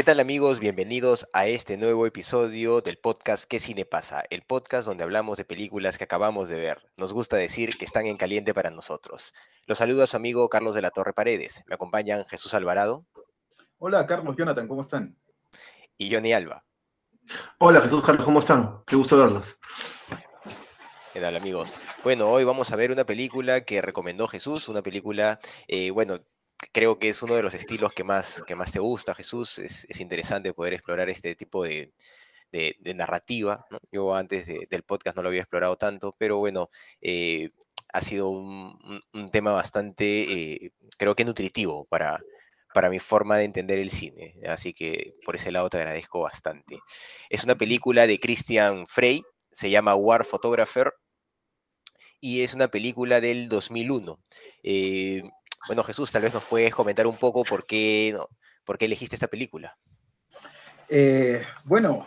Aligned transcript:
¿Qué 0.00 0.04
tal 0.04 0.18
amigos? 0.18 0.60
Bienvenidos 0.60 1.28
a 1.34 1.46
este 1.46 1.76
nuevo 1.76 2.06
episodio 2.06 2.80
del 2.80 2.96
podcast 2.96 3.44
¿Qué 3.44 3.60
cine 3.60 3.84
pasa? 3.84 4.24
El 4.30 4.40
podcast 4.40 4.86
donde 4.86 5.04
hablamos 5.04 5.36
de 5.36 5.44
películas 5.44 5.98
que 5.98 6.04
acabamos 6.04 6.48
de 6.48 6.58
ver. 6.58 6.90
Nos 6.96 7.12
gusta 7.12 7.36
decir 7.36 7.76
que 7.76 7.84
están 7.84 8.06
en 8.06 8.16
caliente 8.16 8.54
para 8.54 8.70
nosotros. 8.70 9.34
Los 9.66 9.76
saludo 9.76 10.02
a 10.02 10.06
su 10.06 10.16
amigo 10.16 10.48
Carlos 10.48 10.74
de 10.74 10.80
la 10.80 10.90
Torre 10.90 11.12
Paredes. 11.12 11.62
Me 11.66 11.74
acompañan 11.74 12.24
Jesús 12.30 12.54
Alvarado. 12.54 13.04
Hola 13.76 14.06
Carlos, 14.06 14.34
Jonathan, 14.38 14.66
¿cómo 14.68 14.80
están? 14.80 15.18
Y 15.98 16.10
Johnny 16.10 16.32
Alba. 16.32 16.64
Hola 17.58 17.82
Jesús, 17.82 18.02
Carlos, 18.02 18.24
¿cómo 18.24 18.40
están? 18.40 18.82
Qué 18.86 18.96
gusto 18.96 19.18
verlos. 19.18 19.58
¿Qué 21.12 21.20
tal 21.20 21.36
amigos? 21.36 21.74
Bueno, 22.02 22.30
hoy 22.30 22.44
vamos 22.44 22.72
a 22.72 22.76
ver 22.76 22.90
una 22.90 23.04
película 23.04 23.66
que 23.66 23.82
recomendó 23.82 24.28
Jesús, 24.28 24.70
una 24.70 24.80
película, 24.80 25.40
eh, 25.68 25.90
bueno, 25.90 26.20
creo 26.72 26.98
que 26.98 27.08
es 27.08 27.22
uno 27.22 27.34
de 27.34 27.42
los 27.42 27.54
estilos 27.54 27.94
que 27.94 28.04
más, 28.04 28.42
que 28.46 28.54
más 28.54 28.72
te 28.72 28.78
gusta, 28.78 29.14
Jesús. 29.14 29.58
Es, 29.58 29.86
es 29.88 30.00
interesante 30.00 30.52
poder 30.54 30.74
explorar 30.74 31.08
este 31.08 31.34
tipo 31.34 31.64
de, 31.64 31.92
de, 32.52 32.94
narrativa. 32.94 33.66
Yo 33.92 34.14
antes 34.14 34.46
de, 34.46 34.66
del 34.70 34.82
podcast 34.82 35.16
no 35.16 35.22
lo 35.22 35.28
había 35.28 35.42
explorado 35.42 35.76
tanto, 35.76 36.14
pero 36.18 36.38
bueno, 36.38 36.70
eh, 37.00 37.50
ha 37.92 38.00
sido 38.02 38.30
un, 38.30 39.00
tema 39.32 39.52
bastante, 39.52 40.64
eh, 40.64 40.72
creo 40.96 41.14
que 41.14 41.24
nutritivo 41.24 41.84
para, 41.88 42.20
para 42.74 42.90
mi 42.90 43.00
forma 43.00 43.38
de 43.38 43.44
entender 43.44 43.78
el 43.78 43.90
cine. 43.90 44.34
Así 44.48 44.72
que 44.72 45.10
por 45.24 45.36
ese 45.36 45.52
lado 45.52 45.70
te 45.70 45.78
agradezco 45.78 46.20
bastante. 46.20 46.78
Es 47.28 47.44
una 47.44 47.56
película 47.56 48.06
de 48.06 48.20
Christian 48.20 48.86
Frey, 48.86 49.22
se 49.52 49.70
llama 49.70 49.94
War 49.94 50.24
Photographer 50.24 50.92
y 52.20 52.42
es 52.42 52.54
una 52.54 52.68
película 52.68 53.20
del 53.20 53.48
2001. 53.48 54.20
Eh, 54.62 55.22
bueno, 55.66 55.82
Jesús, 55.82 56.10
tal 56.10 56.22
vez 56.22 56.34
nos 56.34 56.44
puedes 56.44 56.74
comentar 56.74 57.06
un 57.06 57.16
poco 57.16 57.44
por 57.44 57.66
qué, 57.66 58.16
por 58.64 58.78
qué 58.78 58.86
elegiste 58.86 59.16
esta 59.16 59.28
película. 59.28 59.76
Eh, 60.88 61.42
bueno, 61.64 62.06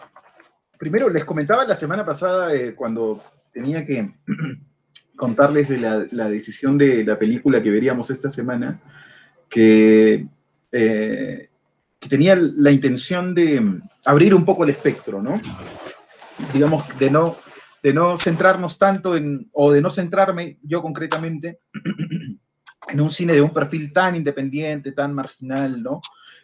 primero 0.77 1.09
les 1.09 1.23
comentaba 1.23 1.63
la 1.63 1.75
semana 1.75 2.05
pasada 2.05 2.53
eh, 2.53 2.75
cuando 2.75 3.23
tenía 3.53 3.85
que 3.85 4.13
contarles 5.15 5.69
la, 5.69 6.29
decisión 6.29 6.77
de 6.77 7.05
la 7.05 7.17
película 7.17 7.61
que 7.61 7.71
veríamos 7.71 8.09
esta 8.09 8.29
semana, 8.29 8.81
que, 9.49 10.27
eh, 10.71 11.49
que 11.99 12.09
tenía 12.09 12.35
la 12.35 12.71
intención 12.71 13.33
de 13.33 13.81
abrir 14.03 14.33
un 14.35 14.43
poco 14.43 14.63
el 14.63 14.71
espectro, 14.71 15.21
¿no? 15.21 15.35
Digamos, 16.51 16.83
de 16.97 17.09
no, 17.09 17.37
de 17.81 17.93
no 17.93 18.17
centrarnos 18.17 18.77
tanto 18.77 19.15
en, 19.15 19.49
o 19.53 19.71
de 19.71 19.81
no 19.81 19.91
centrarme 19.91 20.57
yo 20.63 20.81
concretamente 20.81 21.59
en 22.87 23.01
un 23.01 23.11
cine 23.11 23.33
de 23.33 23.41
un 23.41 23.51
perfil 23.51 23.91
tan 23.93 24.15
independiente, 24.15 24.91
tan 24.91 25.13
marginal, 25.13 25.81
¿no? 25.81 26.01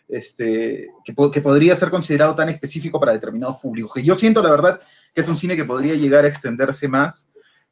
Este, 0.08 0.90
que, 1.06 1.14
podría 1.14 1.76
ser 1.76 1.90
considerado 1.90 2.36
tan 2.36 2.50
específico 2.50 3.00
para 3.00 3.14
determinados 3.14 3.58
públicos. 3.59 3.94
Que 3.94 4.04
yo 4.04 4.16
siento, 4.16 4.42
la 4.42 4.50
verdad, 4.50 4.80
que 5.14 5.22
es 5.22 5.27
un 5.27 5.38
cine 5.38 5.55
que 5.55 5.66
podría 5.66 5.94
llegar 5.94 6.26
a 6.26 6.27
extenderse 6.27 6.88
más, 6.88 7.27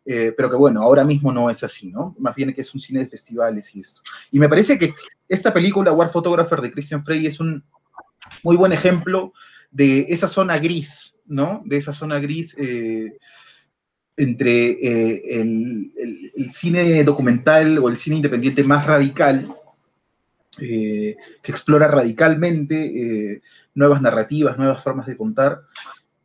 eh, 0.06 0.34
pero 0.38 0.50
que 0.50 0.56
bueno, 0.56 0.82
ahora 0.82 1.04
mismo 1.04 1.34
no 1.34 1.50
es 1.50 1.64
así, 1.64 1.90
¿no? 1.90 2.16
Más 2.20 2.36
bien 2.36 2.54
que 2.54 2.62
es 2.62 2.74
un 2.74 2.80
cine 2.80 3.00
de 3.00 3.08
festivales 3.08 3.76
y 3.76 3.82
esto. 3.82 4.02
Y 4.32 4.40
me 4.40 4.48
parece 4.48 4.78
que 4.78 4.94
esta 5.28 5.54
película, 5.54 5.92
War 5.92 6.10
Photographer 6.10 6.62
de 6.62 6.72
Christian 6.72 7.04
Frey, 7.04 7.26
es 7.26 7.40
un 7.40 7.64
muy 8.44 8.56
buen 8.56 8.72
ejemplo 8.72 9.34
de 9.72 10.06
esa 10.10 10.28
zona 10.28 10.58
gris, 10.58 11.16
¿no? 11.26 11.62
De 11.66 11.78
esa 11.78 11.92
zona 11.92 12.20
gris. 12.20 12.56
Eh, 12.58 13.18
entre 14.18 14.72
eh, 14.72 15.40
el, 15.40 16.52
cine 16.52 17.04
documental 17.04 17.78
o 17.78 17.88
el 17.88 17.98
cine 17.98 18.16
independiente 18.18 18.64
más 18.64 18.86
radical, 18.86 19.54
eh, 20.60 21.16
que 21.44 21.52
explora 21.52 21.88
radicalmente 21.88 23.36
eh, 23.36 23.42
nuevas 23.76 24.02
narrativas, 24.02 24.58
nuevas 24.58 24.84
formas 24.84 25.06
de 25.06 25.16
contar, 25.16 25.62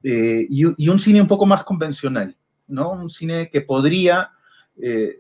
y, 0.03 0.65
un 0.65 0.99
cine 0.99 1.21
un 1.21 1.29
poco 1.29 1.47
más 1.47 1.63
convencional, 1.63 2.35
¿no? 2.67 2.91
Un 2.91 3.09
cine 3.09 3.49
que 3.51 3.61
podría 3.61 4.31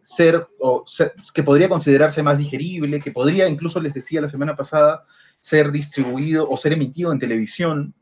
ser, 0.02 0.48
o 0.58 0.84
que 1.32 1.42
podría 1.44 1.68
considerarse 1.68 2.20
más 2.20 2.38
digerible, 2.38 2.98
que 2.98 3.12
podría, 3.12 3.48
incluso 3.48 3.80
les 3.80 3.94
decía 3.94 4.20
la 4.20 4.28
semana 4.28 4.56
pasada, 4.56 5.04
ser 5.40 5.70
distribuido 5.70 6.50
o 6.50 6.56
ser 6.56 6.72
emitido 6.72 7.12
en 7.12 7.20
televisión, 7.20 7.94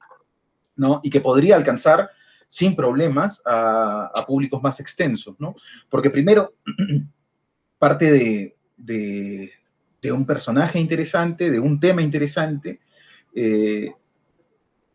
¿no? 0.74 1.00
Y 1.02 1.10
que 1.10 1.20
podría 1.20 1.56
alcanzar 1.56 2.08
sin 2.50 2.74
problemas 2.74 3.40
a, 3.46 4.12
públicos 4.26 4.60
más 4.60 4.80
extensos, 4.80 5.36
¿no? 5.38 5.54
Porque 5.88 6.10
primero, 6.10 6.52
parte 7.78 8.54
de, 8.76 10.12
un 10.12 10.26
personaje 10.26 10.80
interesante, 10.80 11.50
de 11.50 11.60
un 11.60 11.78
tema 11.78 12.02
interesante, 12.02 12.80
eh, 13.34 13.92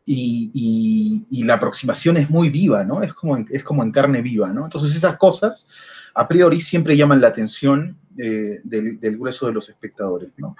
y, 0.05 1.43
la 1.45 1.53
aproximación 1.55 2.17
es 2.17 2.29
muy 2.29 2.49
viva, 2.49 2.83
¿no? 2.83 3.01
Es 3.01 3.13
como, 3.13 3.37
en, 3.37 3.47
es 3.49 3.63
como 3.63 3.83
en 3.83 3.91
carne 3.91 4.21
viva, 4.21 4.51
¿no? 4.51 4.65
Entonces 4.65 4.93
esas 4.93 5.17
cosas, 5.17 5.65
a 6.13 6.27
priori, 6.27 6.59
siempre 6.59 6.97
llaman 6.97 7.21
la 7.21 7.29
atención 7.29 7.97
eh, 8.17 8.59
del, 8.63 9.17
grueso 9.17 9.47
de 9.47 9.53
los 9.53 9.69
espectadores, 9.69 10.31
¿no? 10.37 10.57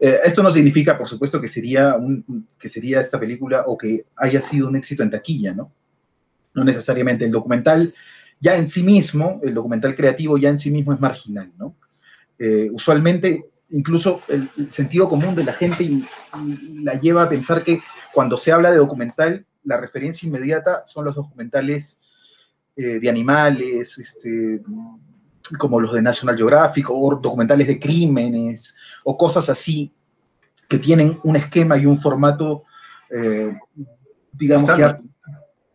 Eh, 0.00 0.18
esto 0.24 0.42
no 0.42 0.50
significa, 0.50 0.98
por 0.98 1.08
supuesto, 1.08 1.40
que 1.40 1.46
sería, 1.46 1.96
que 2.58 2.68
sería 2.68 3.00
esta 3.00 3.20
película 3.20 3.62
o 3.66 3.78
que 3.78 4.06
haya 4.16 4.40
sido 4.40 4.66
un 4.66 4.74
éxito 4.74 5.04
en 5.04 5.10
taquilla, 5.10 5.54
¿no? 5.54 5.70
No 6.54 6.64
necesariamente. 6.64 7.24
El 7.24 7.32
documental 7.32 7.94
ya 8.40 8.56
en 8.56 8.68
sí 8.68 8.82
mismo, 8.82 9.40
el 9.42 9.54
documental 9.54 9.94
creativo 9.94 10.38
ya 10.38 10.48
en 10.48 10.58
sí 10.58 10.70
mismo 10.70 10.92
es 10.92 11.00
marginal, 11.00 11.50
¿no? 11.58 11.76
Eh, 12.38 12.68
usualmente, 12.72 13.44
incluso 13.70 14.20
el, 14.28 14.48
el, 14.58 14.72
sentido 14.72 15.08
común 15.08 15.34
de 15.34 15.44
la 15.44 15.52
gente 15.52 15.84
y, 15.84 16.04
y 16.44 16.82
la 16.82 16.94
lleva 16.94 17.22
a 17.22 17.28
pensar 17.28 17.62
que 17.62 17.80
cuando 18.12 18.36
se 18.36 18.50
habla 18.50 18.70
de 18.70 18.78
documental, 18.78 19.46
la 19.64 19.76
referencia 19.76 20.26
inmediata 20.26 20.82
son 20.86 21.04
los 21.04 21.14
documentales 21.14 21.98
eh, 22.76 23.00
de 23.00 23.08
animales, 23.08 23.98
este, 23.98 24.62
como 25.58 25.80
los 25.80 25.92
de 25.92 26.02
National 26.02 26.36
Geographic, 26.36 26.88
o 26.90 27.16
documentales 27.16 27.66
de 27.66 27.78
crímenes, 27.78 28.74
o 29.04 29.16
cosas 29.16 29.48
así, 29.48 29.92
que 30.68 30.78
tienen 30.78 31.18
un 31.22 31.36
esquema 31.36 31.76
y 31.76 31.84
un 31.84 32.00
formato, 32.00 32.64
eh, 33.10 33.54
digamos, 34.32 34.70
Estándar. 34.70 35.00
que 35.00 35.08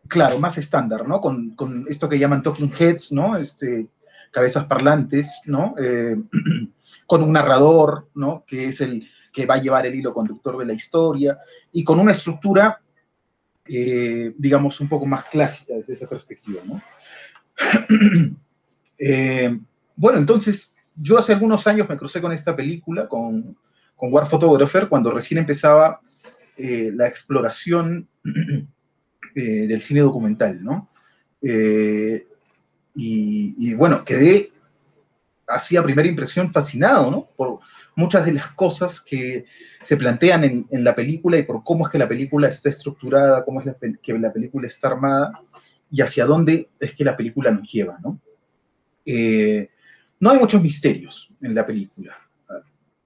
claro, 0.07 0.40
más 0.40 0.57
estándar, 0.57 1.07
¿no? 1.07 1.22
Con, 1.22 1.51
con, 1.51 1.85
esto 1.88 2.09
que 2.09 2.19
llaman 2.19 2.41
talking 2.41 2.72
heads, 2.78 3.12
¿no? 3.12 3.38
Este, 3.38 3.88
cabezas 4.31 4.66
parlantes, 4.66 5.41
¿no? 5.45 5.75
Eh, 5.79 6.16
con 7.07 7.23
un 7.23 7.34
narrador, 7.34 8.09
¿no? 8.13 8.44
Que 8.47 8.68
es 8.68 8.81
el 8.81 9.07
que 9.34 9.45
va 9.45 9.56
a 9.56 9.62
llevar 9.62 9.85
el 9.85 9.95
hilo 9.95 10.13
conductor 10.13 10.57
de 10.57 10.66
la 10.66 10.73
historia 10.73 11.38
y 11.72 11.84
con 11.84 12.00
una 12.00 12.12
estructura, 12.12 12.81
eh, 13.66 14.34
digamos, 14.38 14.79
un 14.79 14.90
poco 14.90 15.06
más 15.06 15.25
clásica 15.25 15.75
desde 15.75 15.94
esa 15.94 16.07
perspectiva, 16.07 16.62
¿no? 16.66 16.81
eh, 18.97 19.59
bueno, 19.95 20.19
entonces, 20.19 20.74
yo 20.95 21.18
hace 21.18 21.34
algunos 21.34 21.68
años 21.68 21.88
me 21.89 21.97
crucé 21.97 22.22
con 22.22 22.31
esta 22.31 22.56
película, 22.56 23.07
con, 23.07 23.57
con 23.95 24.13
War 24.13 24.27
Photographer, 24.27 24.88
cuando 24.88 25.12
recién 25.12 25.39
empezaba 25.39 26.01
la 26.57 27.07
exploración 27.07 28.07
eh, 29.39 29.68
del 29.68 29.81
cine 29.81 30.00
documental, 30.00 30.63
¿no? 30.63 30.89
Eh, 31.44 32.25
y, 32.95 33.72
bueno, 33.75 34.04
quedé 34.04 34.51
así 35.45 35.78
a 35.78 35.84
primera 35.84 36.07
impresión 36.07 36.51
fascinado, 36.51 37.12
¿no? 37.12 37.28
Por 37.38 37.60
muchas 37.95 38.25
de 38.25 38.31
las 38.31 38.48
cosas 38.54 39.00
que 39.00 39.45
se 39.84 39.95
plantean 39.95 40.66
en, 40.72 40.84
la 40.84 40.95
película 40.95 41.38
y 41.38 41.44
por 41.44 41.63
cómo 41.63 41.86
es 41.86 41.92
que 41.92 42.00
la 42.00 42.07
película 42.07 42.48
está 42.48 42.69
estructurada, 42.69 43.45
cómo 43.45 43.62
es 43.62 43.68
que 44.01 44.18
la 44.18 44.34
película 44.34 44.66
está 44.66 44.88
armada 44.88 45.39
y 45.92 46.01
hacia 46.01 46.25
dónde 46.25 46.69
es 46.80 46.95
que 46.95 47.06
la 47.06 47.16
película 47.16 47.51
nos 47.51 47.72
lleva, 47.72 48.00
¿no? 48.01 48.19
Eh, 49.06 49.69
no 50.19 50.31
hay 50.31 50.39
muchos 50.39 50.63
misterios 50.63 51.30
en 51.44 51.54
la 51.54 51.63
película. 51.63 52.18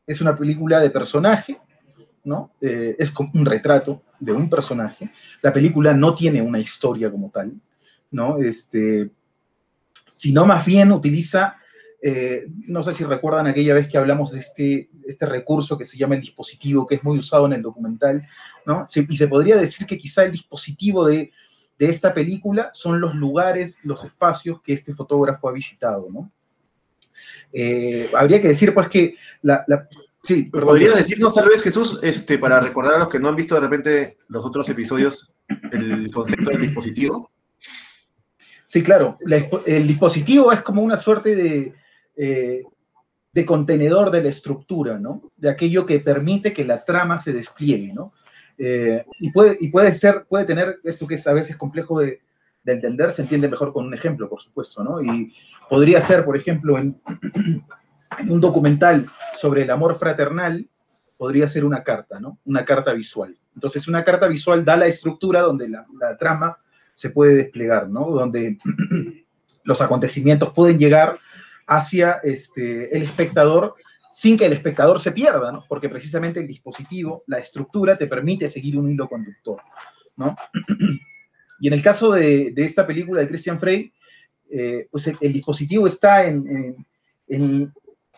Es 0.07 0.21
una 0.21 0.37
película 0.37 0.79
de 0.79 0.91
personaje, 0.91 1.59
¿no? 2.23 2.51
Eh, 2.61 2.95
es 2.99 3.11
como 3.11 3.31
un 3.33 3.45
retrato 3.45 4.01
de 4.19 4.31
un 4.31 4.49
personaje. 4.49 5.11
La 5.41 5.51
película 5.51 5.93
no 5.93 6.13
tiene 6.15 6.41
una 6.41 6.59
historia 6.59 7.09
como 7.11 7.29
tal, 7.29 7.53
¿no? 8.11 8.37
Este, 8.37 9.09
sino 10.05 10.45
más 10.45 10.65
bien 10.65 10.91
utiliza 10.91 11.57
eh, 12.03 12.47
no 12.65 12.81
sé 12.81 12.93
si 12.93 13.03
recuerdan 13.03 13.45
aquella 13.45 13.75
vez 13.75 13.87
que 13.87 13.97
hablamos 13.97 14.31
de 14.31 14.39
este, 14.39 14.89
este 15.05 15.27
recurso 15.27 15.77
que 15.77 15.85
se 15.85 15.97
llama 15.97 16.15
el 16.15 16.21
dispositivo, 16.21 16.87
que 16.87 16.95
es 16.95 17.03
muy 17.03 17.19
usado 17.19 17.45
en 17.45 17.53
el 17.53 17.61
documental, 17.61 18.27
¿no? 18.65 18.85
y 18.93 19.15
se 19.17 19.27
podría 19.27 19.57
decir 19.57 19.85
que 19.85 19.99
quizá 19.99 20.23
el 20.23 20.31
dispositivo 20.31 21.05
de, 21.05 21.31
de, 21.77 21.85
esta 21.85 22.11
película 22.11 22.71
son 22.73 22.99
los 22.99 23.13
lugares, 23.13 23.77
los 23.83 24.03
espacios 24.03 24.61
que 24.63 24.73
este 24.73 24.95
fotógrafo 24.95 25.47
ha 25.47 25.51
visitado, 25.51 26.07
¿no? 26.11 26.31
Eh, 27.53 28.09
habría 28.15 28.41
que 28.41 28.47
decir, 28.47 28.73
pues, 28.73 28.87
que 28.89 29.15
la... 29.41 29.63
la 29.67 29.87
sí, 30.23 30.43
¿Podrías 30.43 30.95
decirnos 30.95 31.33
tal 31.33 31.49
vez, 31.49 31.61
Jesús, 31.61 31.99
este, 32.01 32.37
para 32.37 32.59
recordar 32.59 32.95
a 32.95 32.99
los 32.99 33.09
que 33.09 33.19
no 33.19 33.29
han 33.29 33.35
visto 33.35 33.55
de 33.55 33.61
repente 33.61 34.17
los 34.27 34.45
otros 34.45 34.67
episodios, 34.69 35.33
el 35.71 36.11
concepto 36.11 36.49
del 36.51 36.61
dispositivo? 36.61 37.31
Sí, 38.65 38.81
claro. 38.81 39.15
el 39.65 39.87
dispositivo 39.87 40.51
es 40.51 40.61
como 40.61 40.81
una 40.81 40.95
suerte 40.95 41.35
de, 41.35 41.73
eh, 42.15 42.63
de 43.33 43.45
contenedor 43.45 44.11
de 44.11 44.23
la 44.23 44.29
estructura, 44.29 44.97
¿no? 44.97 45.31
De 45.37 45.49
aquello 45.49 45.85
que 45.85 45.99
permite 45.99 46.53
que 46.53 46.65
la 46.65 46.83
trama 46.83 47.17
se 47.17 47.33
despliegue, 47.33 47.93
¿no? 47.93 48.13
Eh, 48.57 49.03
y, 49.19 49.31
puede, 49.31 49.57
y 49.59 49.69
puede 49.69 49.91
ser, 49.91 50.25
puede 50.27 50.45
tener 50.45 50.79
esto 50.83 51.07
que 51.07 51.15
es 51.15 51.25
a 51.27 51.33
veces 51.33 51.55
complejo 51.55 51.99
de, 51.99 52.21
entender, 52.65 53.11
se 53.11 53.23
entiende 53.23 53.49
mejor 53.49 53.73
con 53.73 53.85
un 53.85 53.93
ejemplo, 53.93 54.29
por 54.29 54.41
supuesto, 54.41 54.83
¿no? 54.83 55.01
Y 55.01 55.33
podría 55.67 55.99
ser, 55.99 56.23
por 56.23 56.37
ejemplo, 56.37 56.77
en, 56.77 57.01
un 58.27 58.39
documental 58.39 59.07
sobre 59.37 59.63
el 59.63 59.69
amor 59.69 59.97
fraternal, 59.97 60.67
podría 61.17 61.47
ser 61.47 61.65
una 61.65 61.83
carta, 61.83 62.19
¿no? 62.19 62.39
Una 62.45 62.65
carta 62.65 62.93
visual. 62.93 63.37
Entonces, 63.53 63.87
una 63.87 64.03
carta 64.03 64.27
visual 64.27 64.65
da 64.65 64.75
la 64.75 64.87
estructura 64.87 65.41
donde 65.41 65.69
la, 65.69 65.85
trama 66.17 66.57
se 66.93 67.09
puede 67.09 67.35
desplegar, 67.35 67.89
¿no? 67.89 68.09
Donde 68.09 68.57
los 69.63 69.81
acontecimientos 69.81 70.51
pueden 70.53 70.77
llegar 70.77 71.19
hacia 71.67 72.19
este, 72.23 72.95
el 72.95 73.03
espectador 73.03 73.75
sin 74.09 74.37
que 74.37 74.45
el 74.45 74.53
espectador 74.53 74.99
se 74.99 75.11
pierda, 75.11 75.51
¿no? 75.51 75.63
Porque 75.67 75.89
precisamente 75.89 76.41
el 76.41 76.47
dispositivo, 76.47 77.23
la 77.27 77.39
estructura, 77.39 77.97
te 77.97 78.07
permite 78.07 78.49
seguir 78.49 78.77
un 78.77 78.89
hilo 78.89 79.07
conductor, 79.07 79.61
¿no? 80.17 80.35
Y 81.61 81.67
en 81.67 81.73
el 81.73 81.83
caso 81.83 82.11
de, 82.11 82.51
esta 82.57 82.87
película 82.87 83.21
de 83.21 83.27
Christian 83.27 83.59
Frey, 83.59 83.93
eh, 84.49 84.87
pues 84.89 85.05
el, 85.05 85.31
dispositivo 85.31 85.85
está 85.85 86.25
en, 86.25 86.75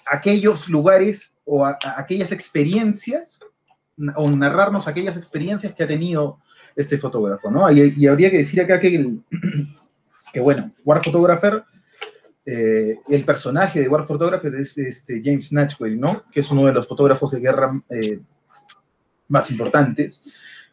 aquellos 0.05 0.69
lugares 0.69 1.33
o 1.45 1.65
aquellas 1.65 2.31
experiencias, 2.31 3.39
o 4.15 4.29
narrarnos 4.29 4.87
aquellas 4.87 5.17
experiencias 5.17 5.73
que 5.73 5.83
ha 5.83 5.87
tenido 5.87 6.39
este 6.75 6.97
fotógrafo, 6.97 7.51
¿no? 7.51 7.71
Y, 7.71 8.07
habría 8.07 8.31
que 8.31 8.37
decir 8.37 8.61
acá 8.61 8.79
que, 8.79 9.17
que 10.33 10.39
bueno, 10.39 10.71
War 10.83 11.03
Photographer 11.03 11.63
eh, 12.45 12.99
el 13.07 13.23
personaje 13.23 13.79
de 13.79 13.87
War 13.87 14.05
Photographer 14.05 14.53
es 14.55 14.77
este 14.77 15.21
James 15.23 15.53
Natchwell, 15.53 15.97
¿no? 15.99 16.23
Que 16.29 16.41
es 16.41 16.51
uno 16.51 16.65
de 16.65 16.73
los 16.73 16.87
fotógrafos 16.87 17.31
de 17.31 17.39
guerra 17.39 17.81
eh, 17.89 18.19
más 19.29 19.49
importantes 19.49 20.21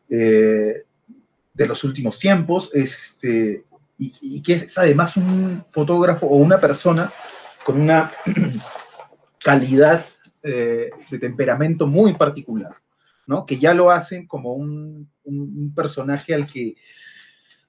eh, 0.08 0.82
de 1.54 1.66
los 1.66 1.84
últimos 1.84 2.18
tiempos, 2.18 2.70
este, 2.74 3.64
y, 3.98 4.42
que 4.42 4.54
es 4.54 4.78
además 4.78 5.16
un 5.16 5.64
fotógrafo 5.70 6.26
o 6.26 6.36
una 6.36 6.58
persona 6.58 7.12
con 7.64 7.80
una 7.80 8.10
calidad 9.42 10.06
de 10.42 11.18
temperamento 11.20 11.86
muy 11.86 12.14
particular, 12.14 12.74
¿no? 13.26 13.44
Que 13.44 13.58
ya 13.58 13.74
lo 13.74 13.90
hacen 13.90 14.26
como 14.26 14.54
un, 14.54 15.10
un 15.24 15.74
personaje 15.74 16.32
al 16.34 16.46
que 16.46 16.76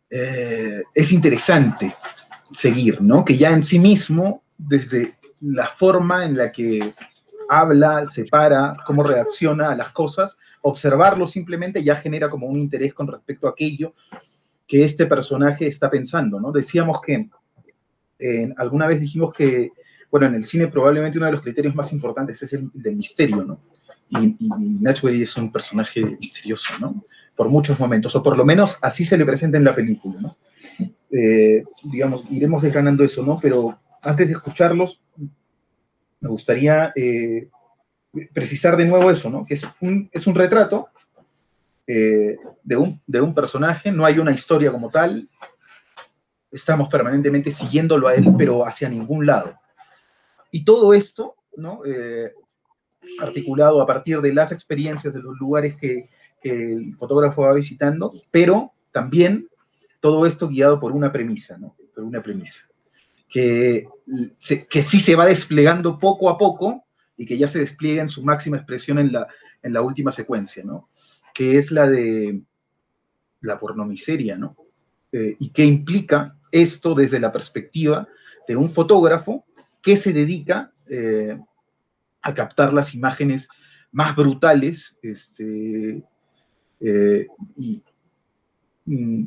es 0.09 1.12
interesante 1.12 1.94
seguir, 2.53 3.01
¿no? 3.01 3.25
Que 3.25 3.38
ya 3.38 3.51
en 3.51 3.63
sí 3.63 3.79
mismo, 3.79 4.44
desde 4.57 5.15
la 5.41 5.68
forma 5.68 6.25
en 6.25 6.38
la 6.38 6.51
que 6.51 6.94
habla, 7.50 8.06
se 8.06 8.25
para, 8.25 8.77
cómo 8.85 9.03
reacciona 9.03 9.71
a 9.71 9.75
las 9.75 9.89
cosas, 9.91 10.38
observarlo 10.62 11.27
simplemente 11.27 11.83
ya 11.83 11.95
genera 11.95 12.29
como 12.29 12.47
un 12.47 12.57
interés 12.57 12.94
con 12.94 13.07
respecto 13.07 13.47
a 13.47 13.51
aquello 13.51 13.94
que 14.68 14.85
este 14.85 15.06
personaje 15.06 15.68
está 15.68 15.89
pensando, 15.89 16.39
¿no? 16.39 16.51
Decíamos 16.51 17.01
que, 17.01 17.29
alguna 18.56 18.88
vez 18.88 19.01
dijimos 19.01 19.33
que, 19.33 19.71
bueno, 20.11 20.27
en 20.27 20.35
el 20.35 20.43
cine 20.43 20.67
probablemente 20.67 21.17
uno 21.17 21.27
de 21.27 21.31
los 21.31 21.41
criterios 21.41 21.73
más 21.73 21.93
importantes 21.93 22.43
es 22.43 22.51
el 22.53 22.69
del 22.73 22.97
misterio, 22.97 23.43
¿no? 23.43 23.59
Y, 24.09 24.35
y, 24.39 25.21
es 25.23 25.37
un 25.37 25.51
personaje 25.53 26.03
misterioso, 26.03 26.73
¿no? 26.81 27.05
Por 27.33 27.47
muchos 27.47 27.79
momentos, 27.79 28.13
o 28.15 28.21
por 28.21 28.37
lo 28.37 28.43
menos 28.43 28.77
así 28.81 29.05
se 29.05 29.17
le 29.17 29.25
presenta 29.25 29.57
en 29.57 29.63
la 29.63 29.73
película, 29.73 30.19
¿no? 30.19 30.37
Eh, 31.09 31.63
digamos, 31.83 32.25
iremos 32.29 32.61
desgranando 32.61 33.05
eso, 33.05 33.23
¿no? 33.23 33.39
Pero 33.41 33.79
antes 34.01 34.27
de 34.27 34.33
escucharlos, 34.33 35.01
me 36.19 36.29
gustaría 36.29 36.91
eh, 36.93 37.49
precisar 38.33 38.75
de 38.75 38.85
nuevo 38.85 39.09
eso, 39.09 39.29
¿no? 39.29 39.45
Que 39.45 39.53
es 39.53 39.65
un, 39.79 40.09
es 40.11 40.27
un 40.27 40.35
retrato 40.35 40.89
eh, 41.87 42.37
de 42.63 43.21
un 43.21 43.33
personaje, 43.33 43.93
no 43.93 44.05
hay 44.05 44.19
una 44.19 44.31
historia 44.31 44.73
como 44.73 44.89
tal, 44.89 45.29
estamos 46.51 46.89
permanentemente 46.89 47.49
siguiéndolo 47.51 48.09
a 48.09 48.15
él, 48.15 48.27
pero 48.37 48.67
hacia 48.67 48.89
ningún 48.89 49.25
lado. 49.25 49.60
Y 50.51 50.65
todo 50.65 50.94
esto, 50.94 51.36
¿no? 51.56 51.81
articulado 53.19 53.81
a 53.81 53.88
partir 53.88 54.21
de 54.21 54.33
las 54.33 54.51
experiencias 54.51 55.13
de 55.13 55.21
los 55.21 55.38
lugares 55.39 55.75
que, 55.75 56.09
el 56.44 56.95
fotógrafo 56.95 57.44
va 57.44 57.53
visitando, 57.53 58.13
pero 58.31 58.71
también 58.92 59.48
todo 60.00 60.25
esto 60.25 60.48
guiado 60.48 60.80
por 60.80 60.92
una 60.92 61.12
premisa, 61.12 61.56
¿no? 61.56 61.75
Por 61.94 62.03
una 62.03 62.24
premisa. 62.24 62.68
Que, 63.30 63.88
que 64.68 64.81
sí 64.81 65.00
se 65.00 65.15
va 65.15 65.27
desplegando 65.27 66.00
poco 66.00 66.31
a 66.31 66.39
poco 66.39 66.83
y 67.15 67.27
que 67.27 67.38
ya 67.38 67.47
se 67.47 67.59
despliega 67.59 68.01
en 68.01 68.09
su 68.09 68.24
máxima 68.24 68.57
expresión 68.57 68.97
en 68.97 69.12
la, 69.12 69.27
en 69.62 69.74
la 69.74 69.83
última 69.83 70.12
secuencia, 70.12 70.63
¿no? 70.63 70.89
Que 71.31 71.59
es 71.59 71.69
la 71.69 71.88
de 71.88 72.42
la 73.42 73.59
pornomiseria, 73.59 74.36
¿no? 74.36 74.56
Eh, 75.12 75.36
y 75.38 75.50
que 75.50 75.63
implica 75.63 76.36
esto 76.51 76.95
desde 76.95 77.19
la 77.19 77.31
perspectiva 77.31 78.07
de 78.47 78.56
un 78.56 78.71
fotógrafo 78.71 79.45
que 79.81 79.98
se 79.98 80.13
dedica 80.13 80.72
eh, 80.88 81.38
a 82.22 82.33
captar 82.33 82.74
las 82.74 82.94
imágenes 82.94 83.48
más 83.92 84.16
brutales 84.16 84.95
este, 85.01 86.04
eh, 86.80 87.28
y, 87.56 87.83
mm, 88.86 89.25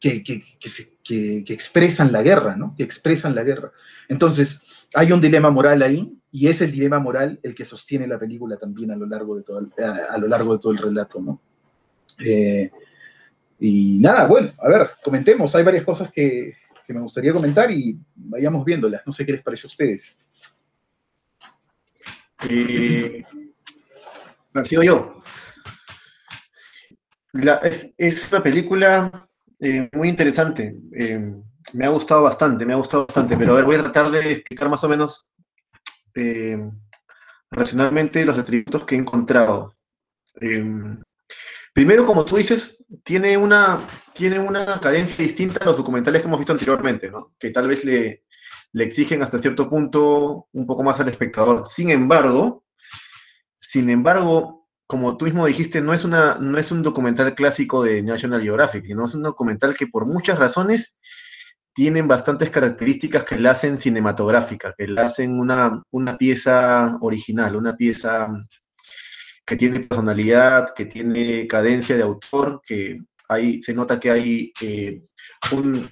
que, 0.00 1.44
expresan 1.48 2.10
la 2.10 2.22
guerra, 2.22 2.56
¿no? 2.56 2.74
Que 2.76 2.82
expresan 2.82 3.34
la 3.34 3.44
guerra. 3.44 3.72
Entonces, 4.08 4.60
hay 4.94 5.12
un 5.12 5.20
dilema 5.20 5.50
moral 5.50 5.82
ahí, 5.82 6.18
y 6.32 6.48
es 6.48 6.60
el 6.60 6.72
dilema 6.72 6.98
moral 6.98 7.38
el 7.42 7.54
que 7.54 7.64
sostiene 7.64 8.06
la 8.06 8.18
película 8.18 8.56
también 8.56 8.90
a 8.90 8.96
lo 8.96 9.06
largo 9.06 9.36
de 9.36 9.42
todo 9.42 9.60
el, 9.60 9.70
a, 9.84 10.18
lo 10.18 10.26
largo 10.26 10.54
de 10.54 10.60
todo 10.60 10.72
el 10.72 10.78
relato, 10.78 11.20
¿no? 11.20 11.40
Eh, 12.18 12.70
y 13.60 13.98
nada, 14.00 14.26
bueno, 14.26 14.52
a 14.58 14.68
ver, 14.68 14.90
comentemos. 15.04 15.54
Hay 15.54 15.62
varias 15.62 15.84
cosas 15.84 16.10
que, 16.10 16.54
me 16.88 17.00
gustaría 17.00 17.32
comentar 17.32 17.70
y 17.70 17.98
vayamos 18.14 18.64
viéndolas. 18.64 19.02
No 19.06 19.12
sé 19.12 19.24
qué 19.24 19.32
les 19.32 19.42
parece 19.42 19.66
a 19.66 19.68
ustedes. 19.68 20.16
Eh, 22.48 23.24
sido 24.64 24.82
yo. 24.82 25.22
es, 27.62 27.94
es, 27.96 28.32
una 28.32 28.42
película 28.42 29.28
eh, 29.60 29.88
muy 29.92 30.08
interesante. 30.08 30.76
Eh, 30.92 31.34
me 31.72 31.86
ha 31.86 31.90
gustado 31.90 32.22
bastante, 32.22 32.66
me 32.66 32.72
ha 32.72 32.76
gustado 32.76 33.06
bastante. 33.06 33.36
Pero 33.36 33.52
a 33.52 33.56
ver, 33.56 33.64
voy 33.64 33.76
a 33.76 33.82
tratar 33.82 34.10
de 34.10 34.32
explicar 34.32 34.68
más 34.68 34.84
o 34.84 34.88
menos 34.88 35.26
eh, 36.14 36.58
racionalmente 37.50 38.24
los 38.24 38.38
atributos 38.38 38.84
que 38.84 38.96
he 38.96 38.98
encontrado. 38.98 39.74
Primero, 41.72 42.06
como 42.06 42.24
tú 42.24 42.36
dices, 42.36 42.86
tiene 43.02 43.36
una, 43.36 43.80
tiene 44.12 44.38
una 44.38 44.80
cadencia 44.80 45.24
distinta 45.24 45.62
a 45.62 45.66
los 45.66 45.76
documentales 45.76 46.22
que 46.22 46.28
hemos 46.28 46.38
visto 46.38 46.52
anteriormente, 46.52 47.10
¿no? 47.10 47.34
que 47.38 47.50
tal 47.50 47.68
vez 47.68 47.84
le, 47.84 48.24
le 48.72 48.84
exigen 48.84 49.22
hasta 49.22 49.38
cierto 49.38 49.68
punto 49.68 50.48
un 50.52 50.66
poco 50.66 50.82
más 50.82 51.00
al 51.00 51.08
espectador. 51.08 51.64
Sin 51.66 51.90
embargo, 51.90 52.64
sin 53.60 53.90
embargo, 53.90 54.68
como 54.86 55.16
tú 55.16 55.24
mismo 55.24 55.46
dijiste, 55.46 55.80
no 55.80 55.94
es, 55.94 56.04
una, 56.04 56.34
no 56.34 56.58
es 56.58 56.70
un 56.70 56.82
documental 56.82 57.34
clásico 57.34 57.82
de 57.82 58.02
National 58.02 58.42
Geographic, 58.42 58.84
sino 58.84 59.06
es 59.06 59.14
un 59.14 59.22
documental 59.22 59.74
que 59.74 59.86
por 59.86 60.06
muchas 60.06 60.38
razones 60.38 61.00
tienen 61.74 62.06
bastantes 62.06 62.50
características 62.50 63.24
que 63.24 63.38
la 63.38 63.52
hacen 63.52 63.78
cinematográfica, 63.78 64.74
que 64.76 64.86
la 64.86 65.04
hacen 65.04 65.38
una, 65.38 65.82
una 65.90 66.18
pieza 66.18 66.98
original, 67.00 67.56
una 67.56 67.76
pieza 67.76 68.28
que 69.44 69.56
tiene 69.56 69.80
personalidad, 69.80 70.74
que 70.74 70.86
tiene 70.86 71.46
cadencia 71.46 71.96
de 71.96 72.02
autor, 72.02 72.60
que 72.64 73.00
hay, 73.28 73.60
se 73.60 73.74
nota 73.74 73.98
que 73.98 74.10
hay 74.10 74.52
eh, 74.60 75.02
un, 75.52 75.90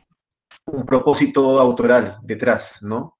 propósito 0.86 1.58
autoral 1.58 2.18
detrás, 2.22 2.80
¿no? 2.82 3.18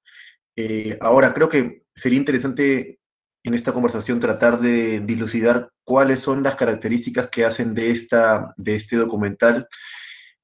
Eh, 0.54 0.96
ahora, 1.00 1.34
creo 1.34 1.48
que 1.48 1.82
sería 1.92 2.18
interesante 2.18 3.00
en 3.42 3.54
esta 3.54 3.72
conversación 3.72 4.20
tratar 4.20 4.60
de 4.60 5.00
dilucidar 5.00 5.70
cuáles 5.84 6.20
son 6.20 6.42
las 6.42 6.54
características 6.54 7.28
que 7.28 7.44
hacen 7.44 7.74
de, 7.74 7.90
esta, 7.90 8.54
de 8.56 8.74
este 8.76 8.96
documental 8.96 9.66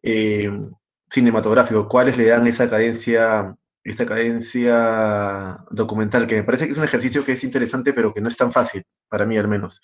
eh, 0.03 0.51
cinematográfico, 1.09 1.89
cuáles 1.89 2.17
le 2.17 2.27
dan 2.27 2.47
esa 2.47 2.69
cadencia 2.69 3.55
esta 3.87 4.05
cadencia 4.05 5.65
documental, 5.71 6.27
que 6.27 6.35
me 6.35 6.43
parece 6.43 6.67
que 6.67 6.73
es 6.73 6.79
un 6.79 6.85
ejercicio 6.85 7.25
que 7.25 7.33
es 7.33 7.45
interesante, 7.45 7.93
pero 7.93 8.13
que 8.13 8.21
no 8.21 8.29
es 8.29 8.37
tan 8.37 8.51
fácil, 8.51 8.83
para 9.09 9.25
mí 9.25 9.39
al 9.39 9.47
menos. 9.47 9.81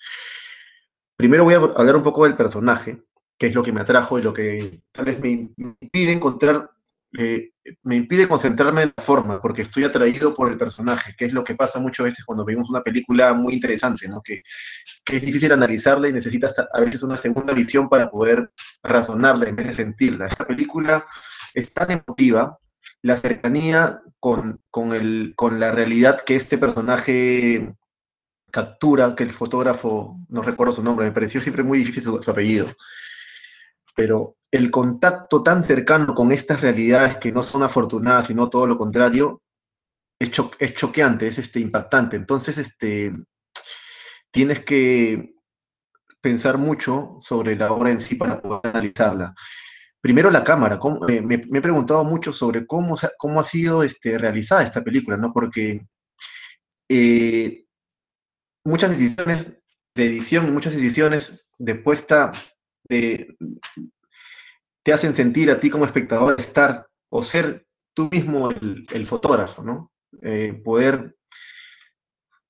Primero 1.15 1.45
voy 1.45 1.53
a 1.53 1.57
hablar 1.57 1.95
un 1.95 2.03
poco 2.03 2.25
del 2.25 2.35
personaje, 2.35 3.01
que 3.37 3.47
es 3.47 3.55
lo 3.55 3.63
que 3.63 3.71
me 3.71 3.79
atrajo 3.79 4.19
y 4.19 4.21
lo 4.21 4.33
que 4.33 4.81
tal 4.91 5.05
vez 5.05 5.19
me, 5.21 5.29
impide 5.29 6.11
encontrar, 6.11 6.69
eh, 7.17 7.51
me 7.83 7.95
impide 7.95 8.27
concentrarme 8.27 8.81
en 8.81 8.93
la 8.97 9.03
forma, 9.03 9.41
porque 9.41 9.61
estoy 9.61 9.85
atraído 9.85 10.33
por 10.33 10.51
el 10.51 10.57
personaje, 10.57 11.15
que 11.17 11.23
es 11.23 11.33
lo 11.33 11.45
que 11.45 11.55
pasa 11.55 11.79
muchas 11.79 12.03
veces 12.03 12.25
cuando 12.25 12.43
vemos 12.43 12.69
una 12.69 12.83
película 12.83 13.33
muy 13.33 13.53
interesante, 13.53 14.09
¿no? 14.09 14.21
que, 14.21 14.43
que 15.05 15.15
es 15.15 15.21
difícil 15.21 15.53
analizarla 15.53 16.09
y 16.09 16.13
necesitas 16.13 16.55
a 16.59 16.79
veces 16.81 17.03
una 17.03 17.15
segunda 17.15 17.53
visión 17.53 17.87
para 17.87 18.11
poder 18.11 18.51
razonarla 18.83 19.47
en 19.47 19.55
vez 19.55 19.67
de 19.67 19.73
sentirla. 19.73 20.27
Esta 20.27 20.45
película 20.45 21.05
es 21.53 21.73
tan 21.73 21.89
emotiva 21.91 22.59
la 23.03 23.17
cercanía 23.17 24.01
con, 24.19 24.61
el, 24.95 25.33
con 25.35 25.59
la 25.59 25.71
realidad 25.71 26.21
que 26.25 26.35
este 26.35 26.57
personaje 26.57 27.75
captura, 28.49 29.13
que 29.15 29.23
el 29.23 29.33
fotógrafo, 29.33 30.17
no 30.29 30.41
recuerdo 30.41 30.73
su 30.73 30.83
nombre, 30.83 31.05
me 31.05 31.11
pareció 31.11 31.41
siempre 31.41 31.63
muy 31.63 31.79
difícil 31.79 32.03
su, 32.03 32.31
apellido, 32.31 32.71
pero 33.95 34.37
el 34.51 34.71
contacto 34.71 35.43
tan 35.43 35.63
cercano 35.63 36.13
con 36.15 36.31
estas 36.31 36.61
realidades 36.61 37.17
que 37.17 37.31
no 37.31 37.43
son 37.43 37.63
afortunadas, 37.63 38.27
sino 38.27 38.49
todo 38.49 38.67
lo 38.67 38.77
contrario, 38.77 39.41
es, 40.17 40.31
es 40.59 40.73
choqueante, 40.73 41.27
es 41.27 41.39
este, 41.39 41.59
impactante. 41.59 42.15
Entonces, 42.15 42.57
este, 42.57 43.11
tienes 44.31 44.63
que 44.63 45.33
pensar 46.21 46.57
mucho 46.57 47.17
sobre 47.19 47.57
la 47.57 47.73
obra 47.73 47.91
en 47.91 47.99
sí 47.99 48.15
para 48.15 48.41
poder 48.41 48.61
analizarla. 48.63 49.35
Primero 50.03 50.29
la 50.29 50.43
cámara, 50.43 50.77
me, 51.23 51.35
he 51.35 51.61
preguntado 51.61 52.03
mucho 52.03 52.33
sobre 52.33 52.67
cómo, 52.67 52.97
cómo 53.17 53.39
ha 53.39 53.45
sido 53.45 53.83
este, 53.83 54.17
realizada 54.17 54.61
esta 54.61 54.83
película, 54.83 55.15
¿no? 55.15 55.31
Porque 55.31 55.87
eh, 56.89 57.63
muchas 58.65 58.89
decisiones 58.89 59.61
de 59.95 60.05
edición 60.05 60.53
muchas 60.53 60.73
decisiones 60.73 61.47
de 61.57 61.75
puesta 61.75 62.33
te 62.89 63.37
hacen 64.91 65.13
sentir 65.13 65.49
a 65.49 65.61
ti 65.61 65.69
como 65.69 65.85
espectador 65.85 66.37
estar 66.37 66.85
o 67.09 67.23
ser 67.23 67.65
tú 67.93 68.09
mismo 68.11 68.51
el, 68.51 69.05
fotógrafo, 69.05 69.63
¿no? 69.63 69.93
Eh, 70.21 70.51
poder 70.65 71.15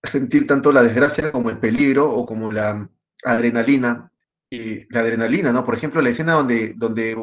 sentir 0.01 0.47
tanto 0.47 0.71
la 0.71 0.81
desgracia 0.81 1.31
como 1.31 1.51
el 1.51 1.59
peligro 1.59 2.09
o 2.11 2.25
como 2.25 2.51
la 2.51 2.89
adrenalina. 3.23 4.11
la 4.49 4.99
adrenalina, 5.01 5.51
¿no? 5.51 5.63
Por 5.63 5.75
ejemplo, 5.75 6.01
la 6.01 6.09
escena 6.09 6.33
donde, 6.33 6.73
donde 6.75 7.15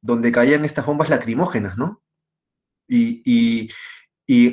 donde 0.00 0.32
caían 0.32 0.64
estas 0.64 0.86
bombas 0.86 1.10
lacrimógenas, 1.10 1.76
¿no? 1.76 2.02
Y, 2.88 3.70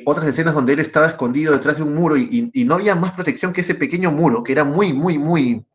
otras 0.06 0.28
escenas 0.28 0.56
donde 0.56 0.74
él 0.74 0.80
estaba 0.80 1.08
escondido 1.08 1.54
detrás 1.54 1.78
de 1.78 1.84
un 1.84 1.94
muro 1.94 2.18
y, 2.18 2.52
no 2.66 2.76
había 2.76 2.96
más 2.96 3.14
protección 3.14 3.54
que 3.54 3.62
ese 3.62 3.76
pequeño 3.76 4.12
muro, 4.12 4.44
que 4.44 4.52
era 4.52 4.64
muy, 4.64 4.92
muy, 4.92 5.18
muy 5.18 5.66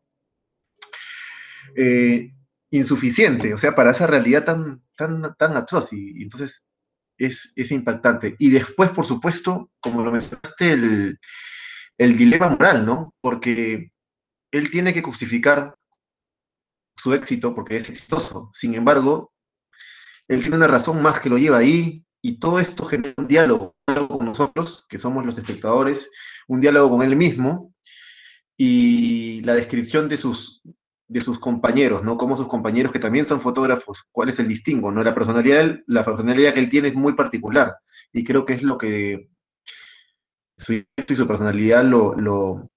eh, 1.75 2.33
insuficiente, 2.69 3.53
o 3.53 3.57
sea, 3.57 3.75
para 3.75 3.91
esa 3.91 4.07
realidad 4.07 4.43
tan, 4.43 4.83
tan, 4.97 5.35
tan 5.35 5.55
atroz. 5.55 5.93
Y, 5.93 6.21
entonces 6.23 6.67
es, 7.17 7.53
es, 7.55 7.71
impactante. 7.71 8.35
Y 8.39 8.49
después, 8.49 8.91
por 8.91 9.05
supuesto, 9.05 9.71
como 9.79 10.03
lo 10.03 10.11
mencionaste, 10.11 10.71
el, 10.71 11.19
el 11.97 12.17
dilema 12.17 12.49
moral, 12.49 12.85
¿no? 12.85 13.13
Porque 13.21 13.91
él 14.51 14.69
tiene 14.69 14.93
que 14.93 15.01
justificar 15.01 15.75
su 16.95 17.13
éxito 17.13 17.53
porque 17.53 17.75
es 17.75 17.89
exitoso. 17.89 18.49
Sin 18.53 18.75
embargo, 18.75 19.32
él 20.27 20.41
tiene 20.41 20.57
una 20.57 20.67
razón 20.67 21.01
más 21.01 21.19
que 21.19 21.29
lo 21.29 21.37
lleva 21.37 21.57
ahí 21.57 22.03
y 22.21 22.39
todo 22.39 22.59
esto 22.59 22.85
genera 22.85 23.13
un 23.17 23.27
diálogo, 23.27 23.75
con 23.85 24.25
nosotros, 24.25 24.85
que 24.87 24.97
somos 24.97 25.25
los 25.25 25.37
espectadores, 25.37 26.09
un 26.47 26.61
diálogo 26.61 26.91
con 26.91 27.03
él 27.03 27.15
mismo 27.15 27.73
y 28.57 29.41
la 29.41 29.55
descripción 29.55 30.07
de 30.07 30.15
sus, 30.15 30.61
de 31.07 31.19
sus 31.19 31.37
compañeros, 31.37 32.03
¿no? 32.03 32.17
Como 32.17 32.37
sus 32.37 32.47
compañeros 32.47 32.91
que 32.93 32.99
también 32.99 33.25
son 33.25 33.41
fotógrafos, 33.41 34.07
cuál 34.11 34.29
es 34.29 34.39
el 34.39 34.47
distingo, 34.47 34.91
¿no? 34.91 35.03
La 35.03 35.13
personalidad, 35.13 35.79
la 35.87 36.03
personalidad 36.05 36.53
que 36.53 36.61
él 36.61 36.69
tiene 36.69 36.87
es 36.89 36.95
muy 36.95 37.13
particular 37.13 37.75
y 38.13 38.23
creo 38.23 38.45
que 38.45 38.53
es 38.53 38.63
lo 38.63 38.77
que 38.77 39.29
su 40.57 40.73
y 40.73 41.15
su 41.15 41.27
personalidad 41.27 41.83
lo, 41.83 42.15
lo, 42.15 42.69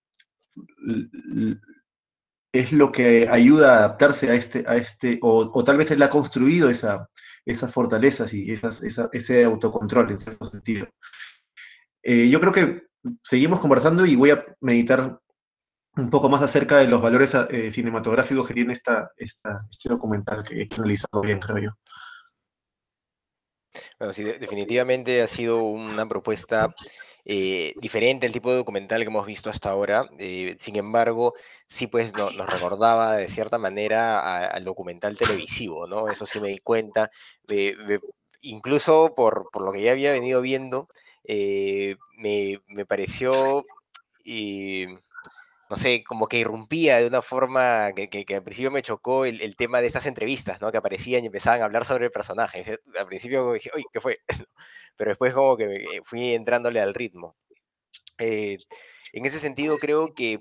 es 2.53 2.73
lo 2.73 2.91
que 2.91 3.29
ayuda 3.29 3.75
a 3.75 3.79
adaptarse 3.79 4.31
a 4.31 4.35
este, 4.35 4.65
a 4.67 4.77
este 4.77 5.21
o, 5.23 5.51
o 5.53 5.65
tal 5.65 5.77
vez 5.77 5.91
él 5.93 6.03
ha 6.03 6.11
construido 6.11 6.69
esa, 6.69 7.09
esas 7.47 7.73
fortalezas 7.73 8.35
y 8.35 8.53
ese 8.53 9.45
autocontrol 9.45 10.11
en 10.11 10.19
cierto 10.19 10.45
sentido. 10.45 10.89
Eh, 12.03 12.29
yo 12.29 12.41
creo 12.41 12.53
que 12.53 12.83
seguimos 13.23 13.61
conversando 13.61 14.05
y 14.05 14.17
voy 14.17 14.31
a 14.31 14.45
meditar 14.61 15.19
un 15.97 16.11
poco 16.11 16.29
más 16.29 16.43
acerca 16.43 16.79
de 16.79 16.89
los 16.89 17.01
valores 17.01 17.35
eh, 17.51 17.71
cinematográficos 17.71 18.47
que 18.47 18.55
tiene 18.55 18.73
esta, 18.73 19.11
esta, 19.17 19.67
este 19.71 19.89
documental 19.89 20.45
que 20.45 20.63
he 20.63 20.69
analizado 20.77 21.23
bien, 21.23 21.39
creo 21.39 21.59
yo. 21.59 21.71
Bueno, 23.99 24.13
sí, 24.13 24.25
definitivamente 24.25 25.23
ha 25.23 25.27
sido 25.27 25.63
una 25.63 26.07
propuesta 26.07 26.75
eh, 27.29 27.75
diferente 27.81 28.25
el 28.25 28.33
tipo 28.33 28.51
de 28.51 28.57
documental 28.59 29.03
que 29.03 29.09
hemos 29.09 29.27
visto 29.27 29.51
hasta 29.51 29.71
ahora. 29.71 30.03
Eh, 30.19 30.57
sin 30.61 30.77
embargo, 30.77 31.35
sí 31.69 31.89
pues 31.89 32.15
nos 32.15 32.37
recordaba 32.37 33.17
de 33.17 33.29
cierta 33.29 33.59
manera 33.59 34.49
al 34.49 34.65
documental 34.65 35.19
televisivo, 35.19 35.89
¿no? 35.89 36.09
Eso 36.09 36.25
sí 36.25 36.41
me 36.41 36.49
di 36.49 36.59
cuenta. 36.61 37.11
incluso 38.43 39.15
por, 39.17 39.49
lo 39.61 39.73
que 39.73 39.83
ya 39.83 39.93
había 39.93 40.13
venido 40.13 40.41
viendo, 40.41 40.89
eh, 41.25 41.97
me, 42.17 42.61
pareció 42.87 43.65
no 45.69 45.77
sé, 45.77 46.05
como 46.05 46.29
que 46.29 46.39
irrumpía 46.39 46.99
de 46.99 47.07
una 47.09 47.23
forma 47.23 47.93
que, 47.95 48.09
que, 48.09 48.35
al 48.35 48.43
principio 48.43 48.71
me 48.71 48.83
chocó 48.83 49.25
el, 49.25 49.57
tema 49.57 49.81
de 49.81 49.89
estas 49.89 50.07
entrevistas, 50.07 50.61
¿no? 50.61 50.71
Que 50.71 50.79
aparecían 50.79 51.25
y 51.25 51.27
empezaban 51.27 51.63
a 51.63 51.65
hablar 51.65 51.85
sobre 51.85 52.07
el 52.07 52.13
personaje. 52.13 52.65
Al 52.99 53.07
principio 53.07 53.53
dije, 53.53 53.71
uy, 53.75 53.85
¿qué 53.93 54.01
fue? 54.01 54.21
Pero 54.97 55.11
después 55.11 55.35
como 55.35 55.57
que 55.57 56.01
fui 56.05 56.35
entrándole 56.35 56.81
al 56.81 56.95
ritmo. 56.95 57.37
Eh, 58.19 58.59
en 59.13 59.27
ese 59.27 59.41
sentido 59.41 59.79
creo 59.79 60.15
que, 60.15 60.39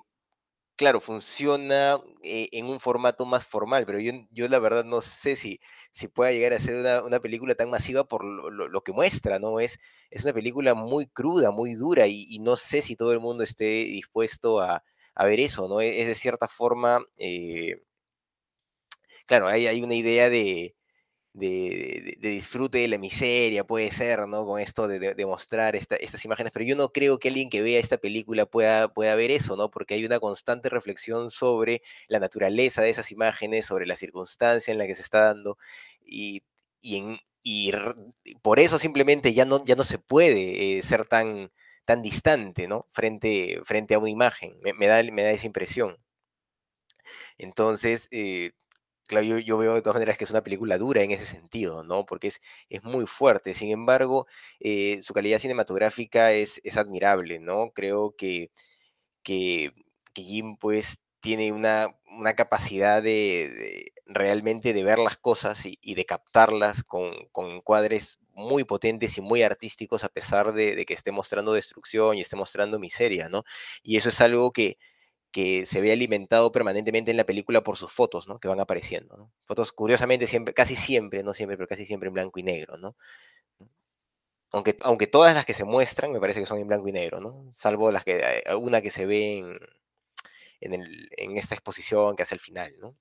claro, 0.76 1.02
funciona 1.02 2.00
eh, 2.24 2.50
en 2.52 2.68
un 2.68 2.80
formato 2.80 3.26
más 3.26 3.46
formal, 3.46 3.86
pero 3.86 4.00
yo, 4.00 4.14
yo 4.32 4.48
la 4.50 4.60
verdad 4.60 4.86
no 4.86 5.02
sé 5.02 5.36
si, 5.36 5.60
si 5.92 6.08
pueda 6.08 6.32
llegar 6.32 6.54
a 6.54 6.60
ser 6.60 6.76
una, 6.76 7.04
una 7.04 7.20
película 7.20 7.56
tan 7.56 7.70
masiva 7.70 8.06
por 8.08 8.26
lo, 8.26 8.50
lo, 8.52 8.84
que 8.84 8.92
muestra, 8.94 9.40
¿no? 9.40 9.60
Es, 9.60 9.80
es 10.12 10.24
una 10.24 10.34
película 10.34 10.74
muy 10.76 11.08
cruda, 11.08 11.52
muy 11.52 11.74
dura 11.76 12.08
y 12.08 12.40
no 12.40 12.58
sé 12.58 12.82
si 12.82 12.96
todo 12.96 13.14
el 13.14 13.20
mundo 13.20 13.44
esté 13.44 13.66
dispuesto 13.66 14.62
a 14.62 14.84
a 15.16 15.26
ver 15.26 15.40
eso, 15.40 15.68
¿no? 15.68 15.82
Es, 15.82 16.08
de 16.08 16.16
cierta 16.16 16.48
forma, 16.48 17.04
eh, 17.18 17.82
claro, 19.26 19.48
hay, 19.48 19.68
hay, 19.68 19.82
una 19.82 19.96
idea 19.96 20.30
de, 20.30 20.76
de, 21.34 22.18
disfrute 22.22 22.80
de 22.80 22.88
la 22.88 22.98
miseria, 22.98 23.66
puede 23.66 23.92
ser, 23.92 24.28
¿no? 24.28 24.46
Con 24.46 24.60
esto 24.60 24.88
de, 24.88 25.26
mostrar 25.26 25.76
estas 25.76 26.26
imágenes, 26.26 26.52
pero 26.52 26.66
yo 26.66 26.76
no 26.76 26.90
creo 26.92 27.20
que 27.20 27.30
alguien 27.30 27.50
que 27.50 27.62
vea 27.62 27.80
esta 27.80 27.98
película 27.98 28.46
pueda, 28.46 28.94
pueda 28.94 29.16
ver 29.16 29.32
eso, 29.32 29.56
¿no? 29.58 29.72
Porque 29.72 29.96
hay 29.96 30.06
una 30.06 30.20
constante 30.20 30.70
reflexión 30.70 31.32
sobre 31.32 31.82
la 32.08 32.20
naturaleza 32.20 32.82
de 32.82 32.90
esas 32.90 33.12
imágenes, 33.12 33.66
sobre 33.66 33.86
la 33.88 33.96
circunstancia 33.96 34.72
en 34.72 34.78
la 34.78 34.88
que 34.88 34.96
se 34.96 35.02
está 35.02 35.26
dando, 35.26 35.58
y, 36.06 36.44
y 36.82 37.72
por 38.42 38.60
eso 38.60 38.80
simplemente 38.80 39.34
ya 39.34 39.46
no, 39.46 39.64
ya 39.66 39.76
no 39.76 39.84
se 39.84 40.00
puede 40.00 40.80
eh, 40.80 40.84
ser 40.84 41.06
tan 41.06 41.52
tan 41.86 42.02
distante, 42.02 42.68
¿no? 42.68 42.88
Frente, 42.92 43.62
frente 43.66 43.96
a 43.96 44.00
una 44.00 44.10
imagen. 44.10 44.60
Me, 44.62 44.88
da, 44.88 45.02
me 45.04 45.24
da 45.24 45.32
esa 45.32 45.48
impresión. 45.48 45.98
Entonces, 47.38 48.08
eh, 48.12 48.52
claro, 49.08 49.26
yo, 49.26 49.58
veo 49.58 49.76
de 49.76 49.82
todas 49.82 49.96
maneras 49.96 50.18
que 50.18 50.26
es 50.26 50.32
una 50.32 50.44
película 50.44 50.78
dura 50.78 51.04
en 51.04 51.12
ese 51.12 51.26
sentido, 51.26 51.84
¿no? 51.84 52.06
Porque 52.06 52.28
es, 52.28 52.42
es 52.70 52.84
muy 52.84 53.06
fuerte. 53.08 53.54
Sin 53.54 53.72
embargo, 53.72 54.28
eh, 54.60 55.02
su 55.04 55.14
calidad 55.14 55.40
cinematográfica 55.40 56.32
es, 56.34 56.62
es 56.64 56.78
admirable, 56.78 57.40
¿no? 57.40 57.72
Creo 57.72 58.16
que, 58.18 58.52
que, 59.24 59.74
Jim, 60.16 60.58
pues, 60.58 61.00
tiene 61.22 61.52
una, 61.52 61.96
una 62.18 62.36
capacidad 62.36 63.04
de, 63.04 63.94
realmente 64.06 64.74
de 64.74 64.84
ver 64.84 65.00
las 65.00 65.18
cosas 65.18 65.64
y, 65.66 65.96
de 65.96 66.06
captarlas 66.06 66.84
con, 66.84 67.14
con, 67.32 67.48
encuadres 67.52 68.20
muy 68.36 68.66
potentes 68.66 69.18
y 69.18 69.22
muy 69.22 69.42
artísticos 69.44 70.04
a 70.04 70.10
pesar 70.10 70.54
de, 70.54 70.86
que 70.86 70.94
esté 70.94 71.12
mostrando 71.12 71.54
destrucción 71.54 72.18
y 72.18 72.22
esté 72.22 72.36
mostrando 72.36 72.80
miseria, 72.80 73.30
¿no? 73.30 73.44
Y 73.82 73.98
eso 73.98 74.10
es 74.10 74.22
algo 74.22 74.52
que, 74.52 74.78
se 75.66 75.82
ve 75.82 75.92
alimentado 75.92 76.52
permanentemente 76.52 77.12
en 77.12 77.18
la 77.18 77.26
película 77.26 77.62
por 77.62 77.78
sus 77.78 77.92
fotos, 77.92 78.28
¿no? 78.28 78.40
Que 78.40 78.48
van 78.48 78.60
apareciendo, 78.62 79.18
¿no? 79.18 79.32
Fotos, 79.46 79.74
curiosamente, 79.74 80.28
siempre, 80.28 80.54
casi 80.54 80.76
siempre, 80.76 81.24
no 81.24 81.34
siempre, 81.34 81.58
pero 81.58 81.68
casi 81.68 81.86
siempre 81.86 82.08
en 82.08 82.14
blanco 82.14 82.40
y 82.40 82.44
negro, 82.44 82.78
¿no? 82.78 82.96
Aunque, 84.52 84.78
aunque 84.82 85.08
todas 85.08 85.34
las 85.34 85.46
que 85.46 85.54
se 85.54 85.66
muestran 85.66 86.12
me 86.14 86.20
parece 86.22 86.40
que 86.40 86.46
son 86.46 86.60
en 86.60 86.68
blanco 86.68 86.88
y 86.88 86.94
negro, 86.94 87.20
¿no? 87.20 87.54
Salvo 87.56 87.92
las 87.92 88.06
que, 88.06 88.18
eh, 88.18 88.44
alguna 88.46 88.82
que 88.82 88.90
se 88.90 89.06
ve 89.06 89.60
en, 90.62 91.38
esta 91.38 91.56
exposición 91.56 92.16
que 92.16 92.24
hace 92.24 92.36
el 92.36 92.42
final, 92.42 92.74
¿no? 92.80 92.96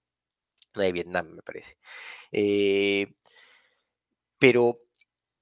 de 0.74 0.92
Vietnam, 0.92 1.28
me 1.36 1.42
parece. 1.42 1.76
Eh, 2.32 3.14
pero 4.38 4.83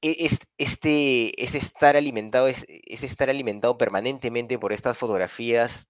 es, 0.03 0.39
este, 0.59 1.43
es 1.43 1.55
estar 1.55 1.97
alimentado, 1.97 2.49
es, 2.49 2.67
es 2.69 3.05
estar 3.05 3.31
alimentado 3.31 3.79
permanentemente 3.79 4.59
por 4.59 4.73
estas 4.73 4.99
fotografías 4.99 5.89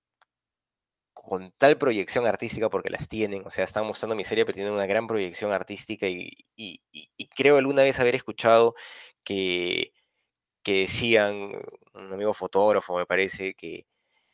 con 1.15 1.53
tal 1.59 1.79
proyección 1.79 2.27
artística, 2.27 2.69
porque 2.71 2.91
las 2.91 3.09
tienen, 3.09 3.47
o 3.47 3.51
sea, 3.51 3.65
están 3.65 3.87
mostrando 3.87 4.17
miseria, 4.17 4.45
pero 4.45 4.57
tienen 4.57 4.73
una 4.73 4.87
gran 4.87 5.07
proyección 5.07 5.53
artística 5.53 6.07
y- 6.09 6.31
y 7.17 7.29
creo 7.29 7.57
alguna 7.59 7.83
vez 7.83 8.01
haber 8.01 8.15
escuchado 8.15 8.75
que, 9.25 9.93
que 10.65 10.83
decían, 10.83 11.53
un 11.95 12.13
amigo 12.13 12.35
fotógrafo 12.35 12.97
me 12.99 13.07
parece, 13.07 13.55
que, 13.55 13.87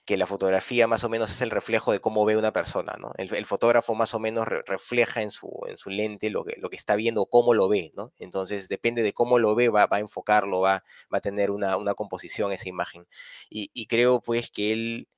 que 0.09 0.17
la 0.17 0.27
fotografía 0.27 0.87
más 0.89 1.05
o 1.05 1.11
menos 1.11 1.31
es 1.31 1.43
el 1.43 1.51
reflejo 1.51 1.93
de 1.93 2.01
cómo 2.01 2.25
ve 2.25 2.39
una 2.39 2.51
persona, 2.53 2.95
¿no? 2.99 3.13
El, 3.19 3.45
fotógrafo 3.47 3.95
más 3.95 4.15
o 4.15 4.19
menos 4.19 4.49
re- 4.49 4.63
refleja 4.67 5.21
en 5.21 5.31
su, 5.31 5.51
en 5.69 5.77
su 5.77 5.91
lente 5.91 6.31
lo 6.31 6.45
que, 6.47 6.57
lo 6.59 6.71
que 6.71 6.77
está 6.77 6.97
viendo, 6.97 7.27
cómo 7.27 7.53
lo 7.53 7.69
ve, 7.69 7.93
¿no? 7.95 8.15
Entonces, 8.19 8.71
depende 8.71 9.03
de 9.03 9.13
cómo 9.13 9.39
lo 9.39 9.55
ve, 9.55 9.69
va, 9.69 9.85
va 9.87 9.99
a 9.99 10.01
enfocarlo, 10.01 10.61
va, 10.61 10.83
va 11.13 11.19
a 11.19 11.21
tener 11.21 11.51
una, 11.51 11.77
una 11.77 11.93
composición 11.95 12.53
esa 12.53 12.71
imagen. 12.71 13.07
Y, 13.51 13.71
y 13.75 13.87
creo 13.87 14.23
pues 14.23 14.51
que 14.51 14.73
él, 14.73 15.09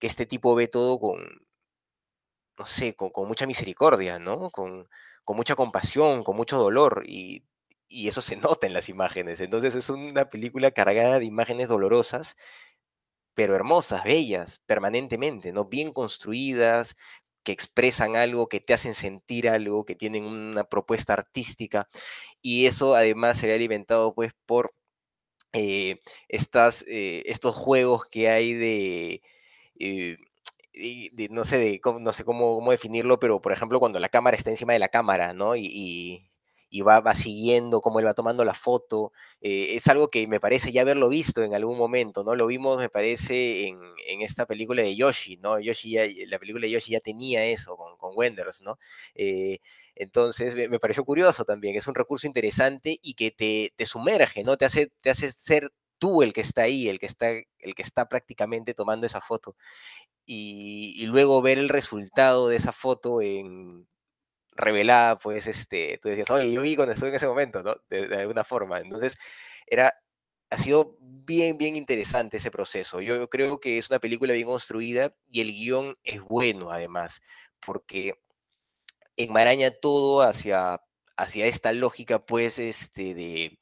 que 0.00 0.06
este 0.08 0.26
tipo 0.26 0.54
ve 0.54 0.68
todo 0.68 1.00
con, 1.00 1.20
no 2.58 2.66
sé, 2.66 2.94
con, 2.94 3.10
con 3.10 3.28
mucha 3.28 3.46
misericordia, 3.46 4.18
¿no? 4.18 4.50
Con, 4.50 4.88
con 5.24 5.36
mucha 5.36 5.54
compasión, 5.56 6.24
con 6.24 6.36
mucho 6.36 6.58
dolor, 6.58 7.04
y, 7.06 7.44
y 7.88 8.08
eso 8.08 8.20
se 8.22 8.36
nota 8.60 8.66
en 8.66 8.72
las 8.74 8.88
imágenes. 8.88 9.40
Entonces 9.40 9.74
es 9.74 9.90
una 9.90 10.30
película 10.30 10.70
cargada 10.70 11.18
de 11.18 11.24
imágenes 11.26 11.68
dolorosas, 11.68 12.36
pero 13.36 13.54
hermosas, 13.56 14.04
bellas, 14.04 14.60
permanentemente, 14.66 15.52
¿no? 15.52 15.66
Bien 15.66 15.92
construidas, 15.92 16.96
que 17.44 17.52
expresan 17.52 18.16
algo, 18.16 18.48
que 18.48 18.60
te 18.60 18.74
hacen 18.74 18.94
sentir 18.96 19.48
algo, 19.48 19.84
que 19.86 19.94
tienen 19.94 20.24
una 20.24 20.64
propuesta 20.64 21.12
artística, 21.14 21.88
y 22.42 22.66
eso 22.66 22.94
además 22.96 23.38
se 23.38 23.46
ve 23.48 23.54
alimentado 23.54 24.14
pues 24.14 24.32
por 24.46 24.74
eh, 25.52 26.02
estas, 26.28 26.84
eh, 26.88 27.22
estos 27.26 27.56
juegos 27.56 28.06
que 28.06 28.28
hay 28.30 28.54
de, 28.54 29.22
eh, 29.78 30.18
no 31.30 31.44
sé, 31.44 31.58
de, 31.58 31.80
no 32.00 32.12
sé 32.12 32.24
cómo, 32.24 32.70
definirlo, 32.70 33.18
pero 33.20 33.40
por 33.40 33.52
ejemplo 33.52 33.80
cuando 33.80 34.00
la 34.00 34.08
cámara 34.10 34.36
está 34.36 34.50
encima 34.50 34.72
de 34.74 34.78
la 34.80 34.88
cámara, 34.88 35.34
¿no? 35.34 35.56
Y 36.78 36.82
va, 36.82 37.14
siguiendo 37.14 37.80
cómo 37.80 38.00
él 38.00 38.06
va 38.06 38.14
tomando 38.14 38.44
la 38.44 38.54
foto, 38.54 39.12
eh, 39.40 39.74
es 39.76 39.86
algo 39.88 40.08
que 40.10 40.26
me 40.28 40.40
parece 40.40 40.72
ya 40.72 40.82
haberlo 40.82 41.08
visto 41.08 41.42
en 41.42 41.54
algún 41.54 41.78
momento, 41.78 42.24
¿no? 42.24 42.34
Lo 42.34 42.46
vimos, 42.46 42.78
me 42.78 42.88
parece, 42.88 43.68
en, 43.68 43.78
en 44.08 44.22
esta 44.22 44.46
película 44.46 44.82
de 44.82 44.94
Yoshi, 44.96 45.36
¿no? 45.38 45.58
Yoshi 45.60 45.96
la 46.26 46.38
película 46.38 46.66
de 46.66 46.72
Yoshi 46.72 46.92
ya 46.92 47.00
tenía 47.00 47.44
eso 47.46 47.76
con, 47.76 47.96
con 47.96 48.12
Wenders, 48.16 48.60
¿no? 48.62 48.78
Eh, 49.14 49.58
entonces 49.94 50.54
me, 50.54 50.68
me 50.68 50.78
pareció 50.78 51.04
curioso 51.04 51.44
también, 51.44 51.76
es 51.76 51.86
un 51.86 51.94
recurso 51.94 52.26
interesante 52.26 52.98
y 53.02 53.14
que 53.14 53.30
te, 53.30 53.72
te 53.76 53.86
sumerge, 53.86 54.44
¿no? 54.44 54.56
Te 54.56 54.64
hace, 54.66 54.92
te 55.00 55.10
hace 55.10 55.32
ser 55.32 55.70
tú 55.98 56.22
el 56.22 56.32
que 56.32 56.42
está 56.42 56.62
ahí, 56.62 56.88
el 56.88 56.98
que 56.98 57.06
está, 57.06 57.30
el 57.30 57.74
que 57.74 57.82
está 57.82 58.08
prácticamente 58.08 58.74
tomando 58.74 59.06
esa 59.06 59.20
foto. 59.20 59.56
Y, 60.26 60.94
y 60.96 61.06
luego 61.06 61.40
ver 61.42 61.58
el 61.58 61.68
resultado 61.68 62.48
de 62.48 62.56
esa 62.56 62.72
foto 62.72 63.22
en 63.22 63.86
revelada, 64.56 65.18
pues, 65.18 65.46
este, 65.46 65.98
tú 66.02 66.08
decías, 66.08 66.30
oye, 66.30 66.52
yo 66.52 66.62
vi 66.62 66.76
cuando 66.76 66.94
estuve 66.94 67.10
en 67.10 67.16
ese 67.16 67.26
momento, 67.26 67.62
¿no? 67.62 67.76
De, 67.88 68.08
de 68.08 68.16
alguna 68.16 68.44
forma. 68.44 68.80
Entonces, 68.80 69.16
era, 69.66 69.94
ha 70.50 70.58
sido 70.58 70.96
bien, 71.00 71.58
bien 71.58 71.76
interesante 71.76 72.38
ese 72.38 72.50
proceso. 72.50 73.00
Yo 73.00 73.28
creo 73.28 73.60
que 73.60 73.78
es 73.78 73.90
una 73.90 73.98
película 73.98 74.34
bien 74.34 74.46
construida 74.46 75.14
y 75.30 75.40
el 75.40 75.52
guion 75.52 75.96
es 76.04 76.20
bueno, 76.22 76.70
además, 76.70 77.22
porque 77.60 78.14
enmaraña 79.16 79.70
todo 79.70 80.22
hacia, 80.22 80.80
hacia 81.16 81.46
esta 81.46 81.72
lógica, 81.72 82.24
pues, 82.24 82.58
este, 82.58 83.14
de, 83.14 83.58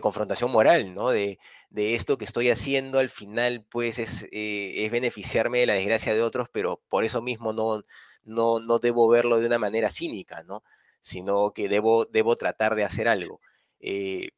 confrontación 0.00 0.50
moral, 0.52 0.94
¿no? 0.94 1.08
De, 1.08 1.38
de 1.70 1.94
esto 1.94 2.18
que 2.18 2.26
estoy 2.26 2.50
haciendo 2.50 2.98
al 2.98 3.08
final, 3.08 3.64
pues, 3.70 3.98
es, 3.98 4.24
eh, 4.32 4.84
es 4.84 4.90
beneficiarme 4.90 5.60
de 5.60 5.66
la 5.66 5.74
desgracia 5.74 6.14
de 6.14 6.22
otros, 6.22 6.48
pero 6.52 6.82
por 6.88 7.04
eso 7.04 7.22
mismo 7.22 7.52
no, 7.54 7.82
no, 8.26 8.60
no 8.60 8.78
debo 8.78 9.08
verlo 9.08 9.38
de 9.40 9.46
una 9.46 9.58
manera 9.58 9.90
cínica, 9.90 10.42
¿no? 10.44 10.62
Sino 11.00 11.52
que 11.52 11.68
debo, 11.68 12.04
debo 12.06 12.36
tratar 12.36 12.74
de 12.74 12.84
hacer 12.84 13.08
algo. 13.08 13.40
Eh, 13.80 14.30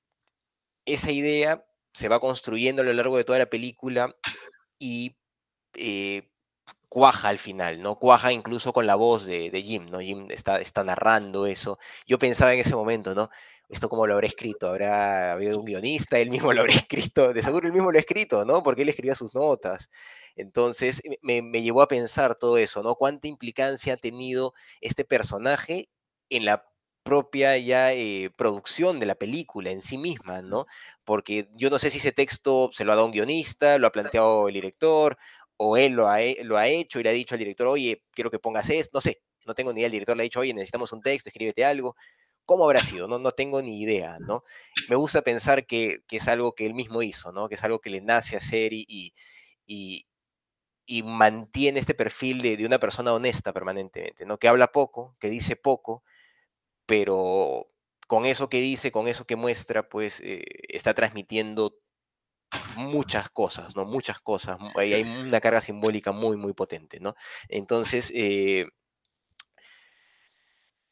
esa 0.87 1.11
idea 1.13 1.65
se 1.93 2.09
va 2.09 2.21
construyendo 2.21 2.83
a 2.83 2.85
lo 2.85 2.93
largo 2.93 3.17
de 3.17 3.25
toda 3.25 3.39
la 3.39 3.47
película 3.47 4.15
y 4.79 5.17
eh, 5.75 6.31
cuaja 6.89 7.29
al 7.29 7.39
final, 7.39 7.83
¿no? 7.83 7.99
Cuaja 7.99 8.33
incluso 8.33 8.73
con 8.73 8.87
la 8.87 8.95
voz 8.95 9.27
de, 9.27 9.51
de 9.51 9.63
Jim, 9.63 9.91
¿no? 9.91 10.01
Jim 10.01 10.31
está, 10.31 10.61
está 10.61 10.85
narrando 10.85 11.47
eso. 11.47 11.79
Yo 12.07 12.19
pensaba 12.19 12.55
en 12.55 12.61
ese 12.61 12.75
momento, 12.75 13.15
¿no? 13.15 13.31
¿Esto 13.69 13.89
cómo 13.89 14.07
lo 14.07 14.15
habrá 14.15 14.27
escrito? 14.27 14.69
¿Habrá 14.69 15.33
habido 15.33 15.59
un 15.61 15.67
guionista? 15.67 16.19
Él 16.19 16.31
mismo 16.31 16.53
lo 16.53 16.61
habrá 16.63 16.73
escrito. 16.89 17.33
De 17.35 17.43
seguro 17.43 17.67
él 17.67 17.73
mismo 17.73 17.93
lo 17.93 17.99
ha 17.99 18.01
escrito, 18.01 18.45
¿no? 18.45 18.63
Porque 18.63 18.83
él 18.83 18.89
escribía 18.89 19.15
sus 19.15 19.35
notas. 19.35 19.91
Entonces 20.37 21.03
me, 21.23 21.43
me 21.43 21.63
llevó 21.63 21.83
a 21.83 21.89
pensar 21.89 22.35
todo 22.37 22.59
eso, 22.59 22.83
¿no? 22.83 22.95
¿Cuánta 22.95 23.29
implicancia 23.29 23.95
ha 23.95 23.97
tenido 23.97 24.55
este 24.81 25.05
personaje 25.05 25.91
en 26.31 26.45
la 26.45 26.65
propia 27.09 27.57
ya 27.57 27.93
eh, 27.95 28.31
producción 28.37 29.01
de 29.01 29.07
la 29.07 29.15
película 29.15 29.71
en 29.71 29.83
sí 29.83 29.97
misma, 29.99 30.43
¿no? 30.43 30.67
Porque 31.05 31.49
yo 31.55 31.71
no 31.71 31.79
sé 31.79 31.91
si 31.91 31.99
ese 31.99 32.13
texto 32.13 32.71
se 32.75 32.85
lo 32.85 32.93
ha 32.93 32.97
dado 32.97 33.07
un 33.07 33.13
guionista, 33.13 33.79
lo 33.79 33.87
ha 33.87 33.93
planteado 33.93 34.49
el 34.49 34.55
director, 34.55 35.17
o 35.57 35.77
él 35.79 35.93
lo 35.95 36.09
ha, 36.09 36.19
lo 36.45 36.59
ha 36.59 36.69
hecho 36.69 37.01
y 37.01 37.03
le 37.03 37.09
ha 37.09 37.13
dicho 37.13 37.35
al 37.35 37.39
director, 37.39 37.67
oye, 37.67 38.05
quiero 38.13 38.31
que 38.31 38.39
pongas 38.39 38.69
esto, 38.71 38.99
no 38.99 39.01
sé, 39.01 39.23
no 39.47 39.55
tengo 39.55 39.73
ni 39.73 39.81
idea, 39.81 39.87
el 39.87 39.93
director 39.93 40.17
le 40.17 40.23
ha 40.23 40.25
dicho, 40.25 40.41
oye, 40.41 40.53
necesitamos 40.53 40.93
un 40.93 41.01
texto, 41.01 41.31
escríbete 41.31 41.65
algo. 41.65 41.97
¿Cómo 42.49 42.65
habrá 42.65 42.81
sido? 42.81 43.09
No, 43.09 43.19
no 43.19 43.33
tengo 43.33 43.61
ni 43.61 43.79
idea, 43.83 44.17
¿no? 44.21 44.43
Me 44.89 44.97
gusta 44.97 45.21
pensar 45.21 45.67
que, 45.67 46.03
es 46.11 46.29
algo 46.29 46.55
que 46.55 46.65
él 46.65 46.73
mismo 46.73 47.03
hizo, 47.03 47.31
¿no? 47.31 47.47
Que 47.47 47.57
es 47.57 47.63
algo 47.63 47.79
que 47.83 47.91
le 47.91 48.01
nace 48.01 48.39
hacer 48.39 48.73
y, 48.73 49.13
y, 49.67 50.07
mantiene 51.05 51.79
este 51.79 51.93
perfil 51.93 52.41
de, 52.41 52.65
una 52.65 52.79
persona 52.79 53.13
honesta 53.13 53.53
permanentemente, 53.53 54.25
¿no? 54.25 54.39
Que 54.39 54.49
habla 54.49 54.73
poco, 54.73 55.15
que 55.21 55.29
dice 55.29 55.57
poco, 55.57 56.05
pero 56.87 57.71
con 58.07 58.25
eso 58.25 58.49
que 58.49 58.63
dice, 58.63 58.91
con 58.93 59.09
eso 59.09 59.27
que 59.27 59.37
muestra, 59.37 59.87
pues 59.91 60.19
eh, 60.21 60.43
está 60.71 60.95
transmitiendo 60.95 61.77
muchas 62.77 63.29
cosas, 63.29 63.77
¿no? 63.77 63.85
Muchas 63.85 64.21
cosas. 64.21 64.59
Hay, 64.75 64.95
hay 64.95 65.03
una 65.03 65.41
carga 65.43 65.61
simbólica 65.61 66.13
muy, 66.13 66.39
muy 66.39 66.55
potente, 66.55 66.99
¿no? 66.99 67.15
Entonces, 67.51 68.11
eh, 68.15 68.69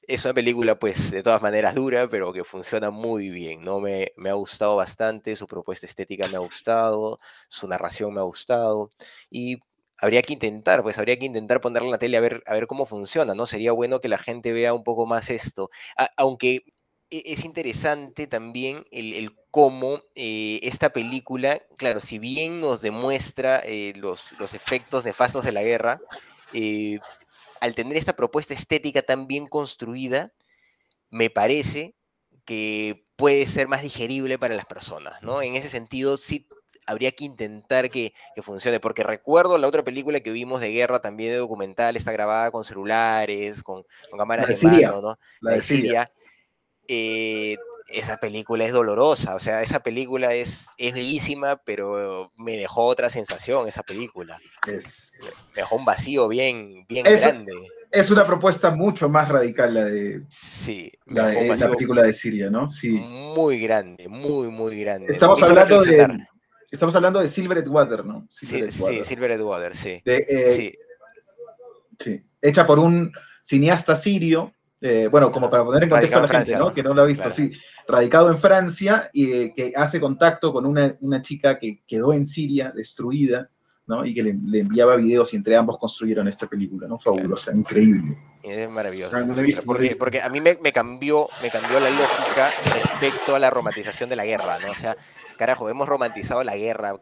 es 0.08 0.24
una 0.24 0.34
película, 0.34 0.78
pues, 0.78 1.10
de 1.10 1.22
todas 1.22 1.42
maneras 1.42 1.74
dura, 1.74 2.08
pero 2.08 2.32
que 2.32 2.44
funciona 2.44 2.90
muy 2.90 3.30
bien, 3.30 3.64
¿no? 3.64 3.80
Me, 3.80 4.12
me, 4.16 4.30
ha 4.30 4.34
gustado 4.34 4.76
bastante, 4.76 5.36
su 5.36 5.46
propuesta 5.46 5.86
estética 5.86 6.28
me 6.28 6.36
ha 6.36 6.40
gustado, 6.40 7.20
su 7.48 7.68
narración 7.68 8.14
me 8.14 8.20
ha 8.20 8.24
gustado, 8.24 8.90
y 9.30 9.58
habría 9.98 10.22
que 10.22 10.32
intentar, 10.34 10.82
pues, 10.82 10.98
habría 10.98 11.18
que 11.18 11.26
intentar 11.26 11.60
ponerla 11.60 11.86
en 11.88 11.92
la 11.92 11.98
tele 11.98 12.16
a 12.16 12.20
ver, 12.20 12.42
a 12.46 12.54
ver 12.54 12.66
cómo 12.66 12.86
funciona, 12.86 13.34
¿no? 13.34 13.46
Sería 13.46 13.72
bueno 13.72 14.00
que 14.00 14.08
la 14.08 14.18
gente 14.18 14.52
vea 14.52 14.74
un 14.74 14.84
poco 14.84 15.06
más 15.06 15.30
esto, 15.30 15.70
aunque 16.16 16.64
es 17.10 17.44
interesante 17.44 18.26
también 18.26 18.84
el, 18.90 19.14
el 19.14 19.36
cómo 19.50 20.00
eh, 20.14 20.60
esta 20.62 20.90
película, 20.90 21.60
claro, 21.76 22.00
si 22.00 22.18
bien 22.18 22.60
nos 22.60 22.80
demuestra 22.82 23.60
eh, 23.64 23.92
los, 23.96 24.32
los, 24.38 24.54
efectos 24.54 25.04
nefastos 25.04 25.44
de 25.44 25.52
la 25.52 25.62
guerra, 25.62 26.00
eh, 26.52 26.98
al 27.66 27.74
tener 27.74 27.96
esta 27.96 28.16
propuesta 28.16 28.54
estética 28.54 29.02
tan 29.02 29.26
bien 29.26 29.46
construida, 29.46 30.32
me 31.10 31.30
parece 31.30 31.94
que 32.44 33.06
puede 33.16 33.46
ser 33.46 33.68
más 33.68 33.82
digerible 33.82 34.38
para 34.38 34.54
las 34.54 34.66
personas, 34.66 35.22
¿no? 35.22 35.42
En 35.42 35.54
ese 35.56 35.68
sentido, 35.68 36.16
sí 36.16 36.46
habría 36.86 37.10
que 37.10 37.24
intentar 37.24 37.90
que, 37.90 38.14
que, 38.34 38.42
funcione, 38.42 38.78
porque 38.78 39.02
recuerdo 39.02 39.58
la 39.58 39.66
otra 39.66 39.82
película 39.82 40.20
que 40.20 40.30
vimos 40.30 40.60
de 40.60 40.70
guerra 40.70 41.00
también 41.00 41.32
de 41.32 41.38
documental, 41.38 41.96
está 41.96 42.12
grabada 42.12 42.52
con 42.52 42.64
celulares, 42.64 43.62
con, 43.62 43.84
con 44.08 44.18
cámaras 44.18 44.46
de, 44.46 44.54
de, 44.54 44.60
Siria, 44.60 44.88
mano, 44.90 45.02
¿no? 45.02 45.18
La 45.40 45.50
de, 45.52 45.56
de 45.56 45.62
Siria. 45.62 45.82
Siria. 45.82 46.12
Eh, 46.88 47.56
esa 47.88 48.16
película 48.16 48.64
es 48.64 48.72
dolorosa, 48.72 49.34
o 49.34 49.38
sea, 49.38 49.62
esa 49.62 49.80
película 49.80 50.34
es, 50.34 50.66
es 50.76 50.92
bellísima, 50.92 51.56
pero 51.56 52.32
me 52.36 52.56
dejó 52.56 52.84
otra 52.84 53.10
sensación 53.10 53.68
esa 53.68 53.82
película. 53.82 54.38
Es... 54.66 55.12
Me 55.54 55.62
dejó 55.62 55.76
un 55.76 55.84
vacío 55.84 56.28
bien, 56.28 56.84
bien 56.88 57.06
es, 57.06 57.20
grande. 57.20 57.52
Es 57.92 58.10
una 58.10 58.26
propuesta 58.26 58.70
mucho 58.70 59.08
más 59.08 59.28
radical 59.28 59.74
la 59.74 59.84
de, 59.84 60.22
sí, 60.28 60.92
la, 61.06 61.28
de 61.28 61.56
la, 61.56 61.70
película 61.70 62.02
de 62.02 62.12
Siria, 62.12 62.50
¿no? 62.50 62.66
Sí. 62.66 62.90
Muy 62.90 63.60
grande, 63.60 64.08
muy, 64.08 64.48
muy 64.48 64.80
grande. 64.80 65.12
Estamos 65.12 65.40
hablando 65.42 65.82
de, 65.82 66.26
estamos 66.70 66.96
hablando 66.96 67.20
de 67.20 67.28
Silver 67.28 67.66
Water, 67.68 68.04
¿no? 68.04 68.26
Silver 68.30 68.72
sí, 68.72 68.82
Water. 68.82 69.04
sí, 69.04 69.04
Silver 69.04 69.42
Water, 69.42 69.76
sí. 69.76 70.02
De, 70.04 70.26
eh, 70.28 70.50
sí. 70.50 70.78
sí. 72.00 72.22
Hecha 72.42 72.66
por 72.66 72.80
un 72.80 73.12
cineasta 73.42 73.94
sirio, 73.94 74.52
eh, 74.86 75.08
bueno, 75.08 75.32
como 75.32 75.50
para 75.50 75.64
poner 75.64 75.84
en 75.84 75.90
contexto 75.90 76.18
a 76.18 76.22
la 76.22 76.28
gente, 76.28 76.52
¿no? 76.52 76.58
¿no? 76.66 76.74
Que 76.74 76.82
no 76.82 76.94
lo 76.94 77.02
ha 77.02 77.06
visto, 77.06 77.24
Claro. 77.24 77.34
sí. 77.34 77.52
Radicado 77.88 78.30
en 78.30 78.38
Francia 78.38 79.10
y 79.12 79.32
eh, 79.32 79.52
que 79.54 79.72
hace 79.76 80.00
contacto 80.00 80.52
con 80.52 80.66
una, 80.66 80.96
una 81.00 81.22
chica 81.22 81.58
que 81.58 81.82
quedó 81.86 82.12
en 82.12 82.26
Siria, 82.26 82.72
destruida 82.74 83.50
¿no? 83.86 84.04
Y 84.04 84.14
que 84.14 84.22
le, 84.22 84.34
le 84.46 84.60
enviaba 84.60 84.96
videos 84.96 85.32
y 85.32 85.36
entre 85.36 85.56
ambos 85.56 85.78
construyeron 85.78 86.26
esta 86.26 86.46
película, 86.48 86.88
¿no? 86.88 86.98
Fabulosa, 86.98 87.52
increíble. 87.52 88.18
Es 88.42 88.68
maravilloso. 88.68 89.16
Ah, 89.16 89.20
no 89.20 89.34
porque, 89.64 89.82
visto. 89.82 89.98
porque 89.98 90.20
a 90.20 90.28
mí 90.28 90.40
me, 90.40 90.58
me 90.60 90.72
cambió, 90.72 91.28
me 91.42 91.50
cambió 91.50 91.78
la 91.78 91.90
lógica 91.90 92.50
respecto 92.74 93.36
a 93.36 93.38
la 93.38 93.50
romantización 93.50 94.10
de 94.10 94.16
la 94.16 94.24
guerra, 94.24 94.58
¿no? 94.58 94.72
O 94.72 94.74
sea, 94.74 94.96
carajo, 95.38 95.68
hemos 95.68 95.88
romantizado 95.88 96.42
la 96.42 96.56
guerra, 96.56 96.96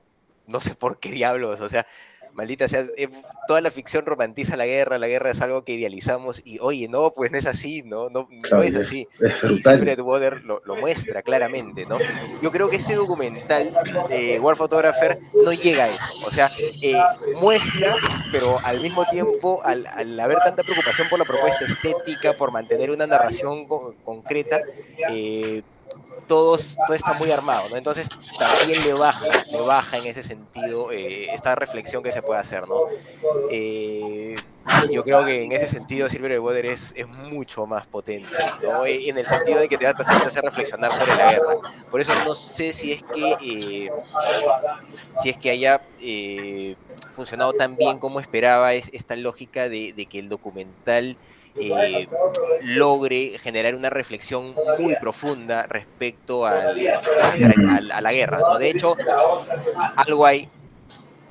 no 0.46 0.60
sé 0.60 0.74
por 0.74 1.00
qué 1.00 1.10
diablos, 1.10 1.60
o 1.60 1.68
sea, 1.70 1.86
maldita 2.34 2.68
sea, 2.68 2.84
eh, 2.96 3.08
toda 3.46 3.60
la 3.60 3.70
ficción 3.70 4.04
romantiza 4.06 4.56
la 4.56 4.66
guerra, 4.66 4.98
la 4.98 5.06
guerra 5.08 5.30
es 5.30 5.40
algo 5.40 5.64
que 5.64 5.72
idealizamos 5.72 6.42
y, 6.44 6.58
oye, 6.60 6.88
no, 6.88 7.12
pues 7.12 7.30
no 7.32 7.38
es 7.38 7.46
así, 7.46 7.82
¿no? 7.82 8.10
No, 8.10 8.28
no 8.50 8.62
es 8.62 8.74
así. 8.74 9.08
Es 9.20 9.42
Y. 9.50 9.62
Secret 9.62 10.00
Water 10.00 10.42
lo, 10.44 10.60
lo 10.64 10.76
muestra 10.76 11.22
claramente, 11.22 11.86
¿no? 11.86 11.98
Yo 12.42 12.50
creo 12.50 12.68
que 12.68 12.76
este 12.76 12.94
documental, 12.94 13.72
eh, 14.10 14.38
War 14.40 14.56
Photographer, 14.56 15.18
no 15.44 15.52
llega 15.52 15.84
a 15.84 15.88
eso. 15.88 16.26
O 16.26 16.30
sea, 16.30 16.50
eh, 16.82 17.00
muestra, 17.40 17.96
pero 18.32 18.58
al 18.64 18.80
mismo 18.80 19.04
tiempo, 19.06 19.62
al, 19.64 19.86
al 19.86 20.18
haber 20.20 20.38
tanta 20.44 20.62
preocupación 20.62 21.08
por 21.08 21.18
la 21.18 21.24
propuesta 21.24 21.64
estética, 21.64 22.36
por 22.36 22.50
mantener 22.52 22.90
una 22.90 23.06
narración 23.06 23.66
co- 23.66 23.94
concreta, 24.04 24.60
eh, 25.10 25.62
todos, 26.26 26.76
todo 26.86 26.96
está 26.96 27.14
muy 27.14 27.30
armado, 27.30 27.68
¿no? 27.68 27.76
Entonces 27.76 28.08
también 28.38 28.82
le 28.84 28.92
baja, 28.92 29.26
le 29.50 29.60
baja 29.60 29.98
en 29.98 30.06
ese 30.06 30.22
sentido 30.22 30.90
eh, 30.92 31.26
esta 31.32 31.54
reflexión 31.54 32.02
que 32.02 32.12
se 32.12 32.22
puede 32.22 32.40
hacer, 32.40 32.68
¿no? 32.68 32.82
Eh, 33.50 34.36
yo 34.90 35.04
creo 35.04 35.24
que 35.24 35.44
en 35.44 35.52
ese 35.52 35.66
sentido 35.66 36.08
Silver 36.08 36.40
Water 36.40 36.66
es, 36.66 36.94
mucho 37.06 37.66
más 37.66 37.86
potente, 37.86 38.30
¿no? 38.62 38.84
Eh, 38.86 39.08
En 39.08 39.18
el 39.18 39.26
sentido 39.26 39.60
de 39.60 39.68
que 39.68 39.76
te 39.76 39.84
va 39.84 39.92
a 39.96 40.26
hacer, 40.26 40.42
reflexionar 40.42 40.92
sobre 40.92 41.14
la 41.16 41.32
guerra. 41.32 41.54
Por 41.90 42.00
eso 42.00 42.12
no 42.24 42.34
sé 42.34 42.72
si 42.72 42.92
es 42.92 43.02
que 43.02 43.88
si 45.22 45.28
es 45.28 45.36
que 45.36 45.50
haya 45.50 45.80
funcionado 47.12 47.52
tan 47.52 47.76
bien 47.76 47.98
como 47.98 48.20
esperaba 48.20 48.72
es 48.74 48.90
esta 48.92 49.16
lógica 49.16 49.68
de 49.68 50.06
que 50.10 50.18
el 50.18 50.28
documental 50.28 51.16
eh, 51.56 52.08
logre 52.62 53.38
generar 53.40 53.74
una 53.74 53.90
reflexión 53.90 54.54
muy 54.78 54.96
profunda 54.96 55.62
respecto 55.64 56.46
al- 56.46 56.76
a, 57.92 58.00
la 58.00 58.12
guerra. 58.12 58.38
¿no? 58.40 58.58
De 58.58 58.70
hecho, 58.70 58.96
algo 59.96 60.26
hay, 60.26 60.48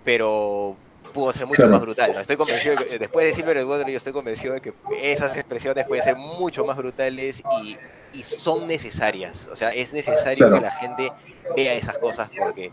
pero 0.03 0.75
pudo 1.13 1.31
ser 1.33 1.45
mucho 1.45 1.57
Claro. 1.57 1.71
más 1.73 1.81
brutal. 1.81 2.11
¿no? 2.13 2.19
Estoy 2.21 2.37
convencido, 2.37 2.75
de 2.75 2.85
que, 2.85 2.99
después 2.99 3.25
de 3.25 3.33
Silver 3.33 3.65
Water, 3.65 3.87
yo 3.87 3.97
estoy 3.97 4.13
convencido 4.13 4.53
de 4.53 4.61
que 4.61 4.73
esas 5.01 5.35
expresiones 5.35 5.85
pueden 5.87 6.03
ser 6.03 6.15
mucho 6.15 6.65
más 6.65 6.75
brutales 6.77 7.43
y, 7.61 7.77
y 8.13 8.23
son 8.23 8.65
necesarias. 8.67 9.47
O 9.51 9.55
sea, 9.55 9.69
es 9.69 9.93
necesario 9.93 10.47
Claro. 10.47 10.55
que 10.55 10.61
la 10.61 10.71
gente 10.71 11.11
vea 11.55 11.73
esas 11.73 11.97
cosas 11.97 12.29
porque 12.37 12.71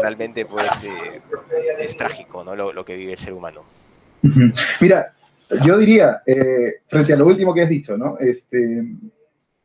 realmente 0.00 0.46
pues 0.46 0.66
eh, 0.84 1.20
es 1.78 1.96
trágico 1.96 2.42
¿no? 2.42 2.56
lo, 2.56 2.72
lo 2.72 2.84
que 2.84 2.96
vive 2.96 3.12
el 3.12 3.18
ser 3.18 3.32
humano. 3.34 3.62
Mira, 4.80 5.14
yo 5.64 5.78
diría, 5.78 6.22
eh, 6.26 6.82
frente 6.86 7.12
a 7.12 7.16
lo 7.16 7.26
último 7.26 7.54
que 7.54 7.62
has 7.62 7.68
dicho, 7.68 7.96
¿no? 7.96 8.16
Este, 8.18 8.96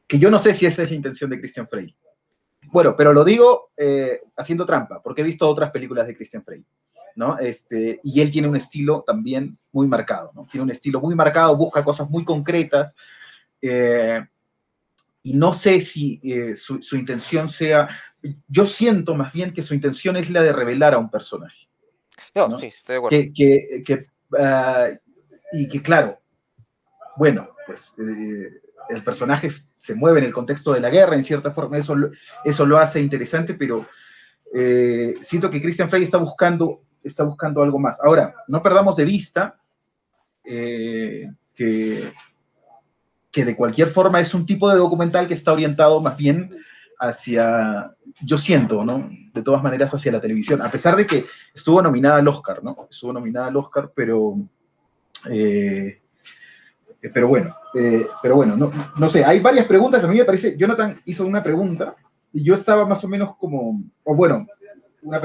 que 0.08 0.20
yo 0.20 0.30
no 0.30 0.40
sé 0.40 0.54
si 0.54 0.66
esa 0.66 0.84
es 0.84 0.90
la 0.90 0.96
intención 0.96 1.30
de 1.30 1.40
Christian 1.40 1.68
Frey. 1.68 1.96
Bueno, 2.72 2.96
pero 2.96 3.14
lo 3.14 3.24
digo 3.24 3.72
eh, 3.78 4.22
haciendo 4.38 4.66
trampa, 4.66 5.02
porque 5.02 5.22
he 5.22 5.26
visto 5.26 5.48
otras 5.48 5.72
películas 5.72 6.08
de 6.08 6.16
Christian 6.16 6.44
Frey, 6.44 6.64
¿no? 7.16 7.38
Este, 7.40 8.00
y 8.04 8.22
él 8.22 8.30
tiene 8.30 8.48
un 8.48 8.56
estilo 8.56 9.04
también 9.06 9.58
muy 9.72 9.88
marcado, 9.88 10.32
¿no? 10.36 10.48
Tiene 10.52 10.66
un 10.66 10.72
estilo 10.72 11.00
muy 11.00 11.16
marcado, 11.16 11.56
busca 11.56 11.84
cosas 11.84 12.10
muy 12.10 12.26
concretas, 12.26 12.96
eh, 13.62 14.24
y 15.24 15.34
no 15.34 15.54
sé 15.54 15.82
si 15.82 16.22
su, 16.56 16.82
su 16.82 16.96
intención 16.96 17.50
sea, 17.50 17.90
yo 18.48 18.66
siento 18.66 19.16
más 19.16 19.34
bien 19.34 19.54
que 19.54 19.64
su 19.64 19.74
intención 19.74 20.16
es 20.16 20.30
la 20.30 20.42
de 20.42 20.54
revelar 20.54 20.94
a 20.94 20.98
un 20.98 21.10
personaje 21.10 21.68
No, 22.34 22.48
¿no? 22.48 22.58
sí, 22.58 22.68
estoy 22.68 22.94
de 22.94 22.98
acuerdo. 22.98 23.18
que, 23.18 23.34
que, 23.34 23.84
que, 23.84 24.08
ah, 24.40 24.88
y 25.52 25.68
que 25.68 25.82
claro, 25.82 26.20
bueno, 27.18 27.50
pues 27.66 27.94
eh, 28.00 28.50
el 28.90 29.04
personaje 29.04 29.50
se 29.50 29.96
mueve 29.96 30.20
en 30.20 30.26
el 30.26 30.34
contexto 30.34 30.74
de 30.74 30.80
la 30.80 30.90
guerra, 30.90 31.16
en 31.16 31.24
cierta 31.24 31.52
forma, 31.52 31.78
eso, 31.78 31.96
lo- 31.96 32.12
eso 32.44 32.66
lo 32.66 32.78
hace 32.78 33.00
interesante, 33.02 33.54
pero 33.54 33.86
eh, 34.54 35.16
siento 35.22 35.50
que 35.52 35.62
Christian 35.62 35.90
Frey 35.90 36.04
está 36.04 36.18
buscando, 36.18 36.82
está 37.04 37.24
buscando 37.24 37.62
algo 37.62 37.78
más. 37.80 38.00
Ahora, 38.02 38.34
no 38.48 38.64
perdamos 38.64 38.96
de 38.96 39.06
vista 39.06 39.60
eh, 40.44 41.30
que, 41.54 42.12
que 43.32 43.46
de 43.46 43.56
cualquier 43.56 43.90
forma 43.90 44.20
es 44.22 44.34
un 44.34 44.46
tipo 44.46 44.70
de 44.70 44.78
documental 44.78 45.28
que 45.28 45.34
está 45.36 45.54
orientado 45.54 46.02
más 46.02 46.18
bien 46.18 46.56
hacia, 47.00 47.96
yo 48.22 48.38
siento, 48.38 48.84
¿no? 48.84 49.10
De 49.34 49.42
todas 49.44 49.62
maneras 49.64 49.94
hacia 49.94 50.12
la 50.12 50.20
televisión, 50.20 50.62
a 50.62 50.72
pesar 50.72 50.96
de 50.96 51.06
que 51.06 51.26
estuvo 51.54 51.82
nominada 51.82 52.18
al 52.18 52.28
Oscar, 52.28 52.64
¿no? 52.64 52.88
Estuvo 52.90 53.14
nominada 53.14 53.48
al 53.48 53.56
Oscar, 53.56 53.92
pero, 53.96 54.36
eh, 55.30 56.00
pero 57.14 57.28
bueno, 57.28 57.56
eh, 57.76 58.08
pero 58.22 58.36
bueno, 58.36 58.56
no, 58.56 58.72
no 58.98 59.10
sé, 59.10 59.24
hay 59.24 59.40
varias 59.40 59.66
preguntas, 59.66 60.04
a 60.04 60.08
mí 60.08 60.18
me 60.18 60.26
parece, 60.26 60.58
Jonathan 60.58 61.00
hizo 61.06 61.26
una 61.26 61.44
pregunta 61.44 61.96
y 62.34 62.44
yo 62.44 62.54
estaba 62.54 62.86
más 62.86 63.04
o 63.04 63.08
menos 63.08 63.36
como, 63.38 63.84
o 64.04 64.16
bueno, 64.16 64.46
una 65.02 65.22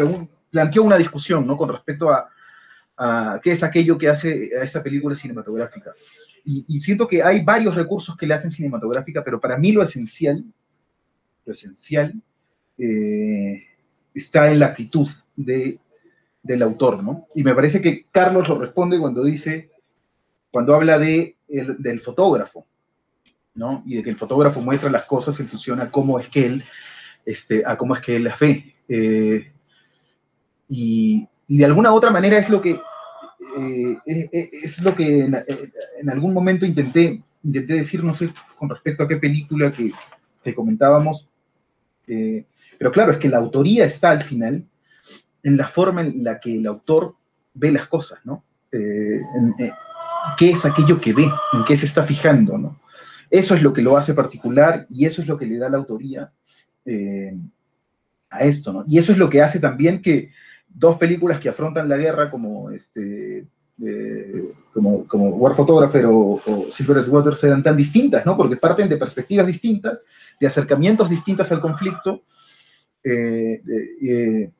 planteó 0.51 0.85
una 0.85 0.97
discusión, 0.97 1.47
¿no? 1.47 1.57
Con 1.57 1.69
respecto 1.69 2.11
a, 2.11 2.31
qué 3.43 3.53
es 3.53 3.63
aquello 3.65 3.99
que 3.99 4.09
hace 4.09 4.51
a 4.57 4.63
esa 4.63 4.83
película 4.83 5.17
cinematográfica. 5.17 5.93
Y, 6.45 6.65
y 6.69 6.79
siento 6.79 7.09
que 7.09 7.25
hay 7.25 7.43
varios 7.43 7.75
recursos 7.75 8.17
que 8.17 8.27
le 8.27 8.35
hacen 8.35 8.53
cinematográfica, 8.53 9.25
pero 9.25 9.41
para 9.41 9.59
mí 9.59 9.73
lo 9.73 9.83
esencial, 9.83 10.45
lo 11.45 11.53
esencial, 11.53 12.15
eh, 12.79 13.65
está 14.15 14.51
en 14.51 14.61
la 14.61 14.67
actitud 14.67 15.09
de, 15.37 15.79
del 16.43 16.63
autor, 16.63 17.03
¿no? 17.03 17.27
Y 17.35 17.43
me 17.43 17.55
parece 17.55 17.81
que 17.81 18.07
Carlos 18.11 18.49
lo 18.49 18.59
responde 18.59 18.99
cuando 18.99 19.25
dice, 19.25 19.71
cuando 20.55 20.73
habla 20.73 21.01
de 21.01 21.35
el- 21.49 21.83
del 21.83 22.01
fotógrafo, 22.01 22.65
¿no? 23.57 23.83
Y 23.85 23.97
de 23.97 24.05
que 24.05 24.11
el 24.11 24.17
fotógrafo 24.17 24.61
muestra 24.61 24.89
las 24.89 25.05
cosas 25.05 25.41
en 25.41 25.49
función 25.49 25.81
a 25.81 25.91
es 26.21 26.29
que 26.29 26.47
él, 26.47 26.63
este, 27.27 27.65
a 27.67 27.77
cómo 27.77 27.97
es 27.97 28.01
que 28.01 28.15
él 28.15 28.23
las 28.23 28.39
ve. 28.39 28.73
Eh, 28.89 29.51
y, 30.69 31.27
de 31.49 31.65
alguna 31.65 31.91
u 31.93 31.97
otra 31.97 32.13
manera 32.13 32.39
es 32.39 32.49
lo 32.51 32.63
que, 32.63 32.81
eh, 33.59 34.31
es, 34.63 34.81
lo 34.81 34.95
que 34.95 35.25
en, 35.25 36.09
algún 36.09 36.33
momento 36.33 36.65
intenté, 36.65 37.21
intenté 37.43 37.75
decir, 37.75 38.05
no 38.05 38.15
sé, 38.15 38.33
con 38.57 38.69
respecto 38.69 39.03
a 39.03 39.09
qué 39.09 39.17
película 39.17 39.73
que, 39.73 39.91
que 40.45 40.55
comentábamos, 40.55 41.29
eh, 42.07 42.45
pero 42.79 42.93
claro, 42.93 43.11
es 43.11 43.19
que 43.19 43.29
la 43.29 43.39
autoría 43.39 43.87
está 43.87 44.13
al 44.13 44.23
final 44.23 44.65
en 45.43 45.57
la 45.57 45.67
forma 45.67 46.03
en 46.03 46.23
la 46.23 46.39
que 46.39 46.55
el 46.55 46.67
autor 46.69 47.17
ve 47.55 47.73
las 47.73 47.89
cosas, 47.89 48.21
¿no? 48.23 48.45
¿Qué 50.37 50.51
es 50.51 50.65
aquello 50.65 51.01
que 51.01 51.13
ve? 51.13 51.31
¿En 51.53 51.65
qué 51.65 51.77
se 51.77 51.87
está 51.87 52.05
fijando, 52.05 52.59
¿no? 52.59 52.81
Eso 53.31 53.55
es 53.55 53.63
lo 53.63 53.73
que 53.73 53.83
lo 53.83 53.97
hace 53.97 54.15
particular 54.15 54.87
y 54.89 55.07
eso 55.07 55.23
es 55.23 55.29
lo 55.29 55.37
que 55.37 55.47
le 55.47 55.59
da 55.59 55.69
la 55.69 55.79
autoría 55.79 56.33
eh, 56.85 57.37
a 58.31 58.41
esto, 58.41 58.73
¿no? 58.73 58.85
Y 58.87 58.99
eso 58.99 59.13
es 59.13 59.19
lo 59.19 59.29
que 59.29 59.43
hace 59.43 59.59
también 59.61 60.03
que 60.03 60.31
dos 60.69 60.99
películas 60.99 61.39
que 61.41 61.49
afrontan 61.49 61.89
la 61.89 61.97
guerra 61.97 62.31
como 62.31 62.71
este 62.71 63.47
eh, 63.85 64.53
como, 64.73 65.07
como 65.07 65.31
War 65.31 65.57
Photographer 65.57 66.07
o, 66.07 66.41
o 66.47 66.67
Silver 66.71 67.09
Water 67.11 67.35
sean 67.35 67.63
tan 67.63 67.77
distintas, 67.77 68.25
¿no? 68.25 68.37
Porque 68.37 68.57
parten 68.57 68.89
de 68.89 68.97
perspectivas 68.97 69.47
distintas, 69.47 69.99
de 70.39 70.47
acercamientos 70.47 71.11
distintos 71.11 71.51
al 71.51 71.61
conflicto, 71.61 72.23
eh, 73.03 74.51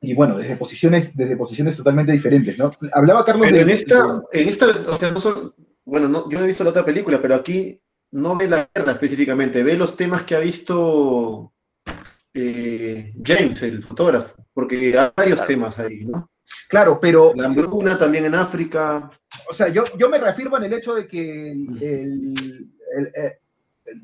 y 0.00 0.14
bueno, 0.14 0.36
desde 0.38 0.56
posiciones, 0.56 1.14
desde 1.16 1.36
posiciones 1.36 1.76
totalmente 1.76 2.12
diferentes, 2.12 2.58
¿no? 2.58 2.70
Hablaba 2.92 3.24
Carlos 3.24 3.46
Pero 3.46 3.56
de... 3.56 3.62
en 3.62 3.70
esta, 3.70 4.22
en 4.32 4.48
esta, 4.48 4.66
o 4.88 4.96
sea, 4.96 5.10
no 5.10 5.20
son, 5.20 5.54
bueno, 5.84 6.08
no, 6.08 6.28
yo 6.30 6.38
no 6.38 6.44
he 6.44 6.48
visto 6.48 6.64
la 6.64 6.70
otra 6.70 6.84
película, 6.84 7.20
pero 7.20 7.34
aquí 7.34 7.80
no 8.12 8.36
ve 8.36 8.48
la 8.48 8.68
guerra 8.74 8.92
específicamente, 8.92 9.62
ve 9.62 9.76
los 9.76 9.96
temas 9.96 10.22
que 10.22 10.34
ha 10.36 10.40
visto 10.40 11.52
eh, 12.34 13.12
James, 13.24 13.62
el 13.62 13.82
fotógrafo, 13.82 14.34
porque 14.52 14.76
hay 14.98 15.10
varios 15.16 15.36
Claro. 15.36 15.46
temas 15.46 15.78
ahí, 15.78 16.04
¿no? 16.04 16.30
Claro, 16.68 16.98
pero 17.00 17.32
La 17.34 17.46
hambruna 17.46 17.96
también 17.98 18.24
en 18.24 18.34
África. 18.34 19.10
O 19.50 19.54
sea, 19.54 19.68
yo, 19.68 19.84
yo 19.98 20.08
me 20.08 20.18
reafirmo 20.18 20.56
en 20.56 20.64
el 20.64 20.72
hecho 20.72 20.94
de 20.94 21.06
que 21.06 21.52
el- 21.52 21.82
el- 21.82 22.70
el- 22.96 23.06
eh, 23.14 23.38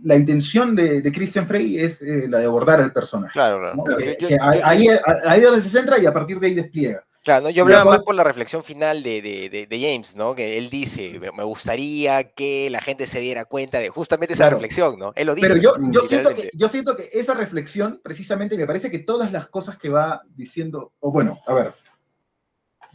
la 0.03 0.17
intención 0.17 0.75
de, 0.75 1.01
de 1.03 1.13
Christian 1.13 1.47
Frey 1.47 1.79
es 1.79 2.03
eh, 2.03 2.27
la 2.29 2.39
de 2.39 2.47
abordar 2.47 2.81
al 2.81 2.93
personaje. 2.93 3.33
Claro, 3.33 3.59
claro. 3.61 3.77
¿no? 3.77 3.85
Yo- 3.91 3.97
Que- 3.97 4.17
yo- 4.21 4.29
que 4.29 4.35
yo- 4.37 4.43
ahí, 4.43 4.89
ahí 5.25 5.39
es 5.41 5.45
donde 5.45 5.61
se 5.63 5.71
centra 5.71 5.99
y 5.99 6.07
a 6.07 6.13
partir 6.13 6.41
de 6.41 6.47
ahí 6.49 6.55
despliega. 6.55 7.05
Claro, 7.23 7.45
¿no? 7.45 7.51
yo 7.51 7.65
hablaba 7.65 7.91
más 7.91 8.03
por 8.03 8.15
la 8.15 8.23
reflexión 8.23 8.63
final 8.63 9.03
de, 9.03 9.21
de- 9.21 9.51
de- 9.51 9.67
de 9.67 9.81
James, 9.81 10.15
¿no? 10.15 10.37
Que 10.37 10.59
él 10.59 10.71
dice, 10.71 11.19
me 11.37 11.43
gustaría 11.43 12.23
que 12.33 12.69
la 12.71 12.81
gente 12.81 13.07
se 13.09 13.19
diera 13.19 13.45
cuenta 13.47 13.79
de 13.81 13.89
justamente 13.89 14.35
esa 14.35 14.45
Claro. 14.45 14.57
reflexión, 14.59 14.97
¿no? 14.97 15.13
Él 15.17 15.27
lo 15.27 15.35
dice. 15.35 15.49
Pero 15.49 15.61
yo, 15.61 15.75
yo, 15.91 16.03
siento 16.03 16.33
que, 16.35 16.51
yo 16.55 16.69
siento 16.69 16.97
que 16.97 17.11
esa 17.13 17.35
reflexión, 17.35 18.01
precisamente, 18.03 18.57
me 18.57 18.65
parece 18.67 18.93
que 18.93 19.01
todas 19.01 19.33
las 19.33 19.49
cosas 19.49 19.77
que 19.77 19.89
va 19.89 20.23
diciendo, 20.37 20.93
o 21.01 21.11
bueno, 21.11 21.41
a 21.49 21.55
ver, 21.55 21.75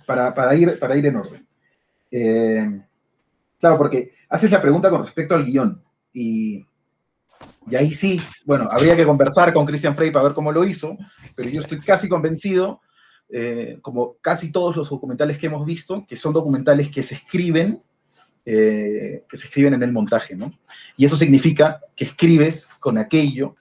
para, 0.06 0.34
para 0.34 0.56
ir, 0.56 0.80
para 0.80 0.96
ir 0.96 1.06
en 1.06 1.15
orden. 1.17 1.48
Eh, 2.10 2.82
claro, 3.60 3.78
porque 3.78 4.13
haces 4.30 4.50
la 4.52 4.62
pregunta 4.62 4.89
con 4.89 5.04
respecto 5.06 5.36
al 5.36 5.46
guion, 5.46 5.84
y, 6.13 6.65
y 7.69 7.76
ahí 7.76 7.93
sí, 7.93 8.19
bueno, 8.45 8.67
habría 8.71 8.95
que 8.95 9.06
conversar 9.06 9.54
con 9.54 9.65
Christian 9.65 9.95
Frey 9.95 10.12
para 10.12 10.24
ver 10.24 10.34
cómo 10.34 10.52
lo 10.52 10.63
hizo, 10.63 10.97
pero 11.36 11.50
yo 11.50 11.62
estoy 11.62 11.80
casi 11.80 12.10
convencido 12.10 12.82
eh, 13.34 13.78
como 13.82 14.17
casi 14.19 14.52
todos 14.52 14.76
los 14.76 14.89
documentales 14.89 15.38
que 15.38 15.45
hemos 15.45 15.65
visto, 15.65 16.06
que 16.06 16.17
son 16.17 16.34
documentales 16.34 16.89
que 16.89 17.02
se 17.02 17.15
escriben, 17.15 17.82
eh, 18.45 19.24
que 19.30 19.38
se 19.38 19.45
escriben 19.45 19.74
en 19.74 19.84
el 19.84 19.93
montaje, 19.93 20.36
¿no? 20.36 20.52
Y 20.97 21.06
eso 21.06 21.15
significa 21.15 21.80
que 21.95 22.06
escribes 22.06 22.67
con 22.80 22.97
aquello 22.97 23.56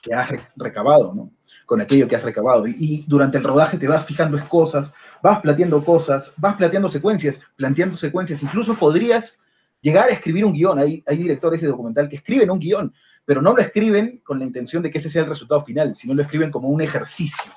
que 0.00 0.14
has 0.14 0.30
recabado, 0.56 1.12
¿no? 1.14 1.30
Con 1.66 1.82
aquello 1.82 2.08
que 2.08 2.16
has 2.16 2.22
recabado. 2.22 2.66
Y, 2.66 3.04
durante 3.06 3.36
el 3.36 3.44
rodaje 3.44 3.76
te 3.76 3.88
vas 3.88 4.06
fijando 4.06 4.42
cosas, 4.48 4.94
vas 5.22 5.40
planteando 5.40 5.84
cosas, 5.84 6.32
vas 6.38 6.56
planteando 6.56 6.88
secuencias, 6.88 7.40
planteando 7.56 7.96
secuencias. 7.96 8.42
Incluso 8.42 8.74
podrías 8.74 9.38
llegar 9.82 10.08
a 10.08 10.12
escribir 10.12 10.46
un 10.46 10.54
guion. 10.54 10.78
Hay, 10.78 11.04
hay 11.06 11.16
directores 11.18 11.60
de 11.60 11.68
documental 11.68 12.08
que 12.08 12.16
escriben 12.16 12.50
un 12.50 12.58
guion, 12.58 12.94
pero 13.26 13.42
no 13.42 13.52
lo 13.52 13.60
escriben 13.60 14.22
con 14.24 14.38
la 14.38 14.46
intención 14.46 14.82
de 14.82 14.90
que 14.90 14.98
ese 14.98 15.10
sea 15.10 15.22
el 15.22 15.28
resultado 15.28 15.62
final, 15.62 15.94
sino 15.94 16.14
lo 16.14 16.22
escriben 16.22 16.50
como 16.50 16.68
un 16.68 16.80
ejercicio, 16.80 17.52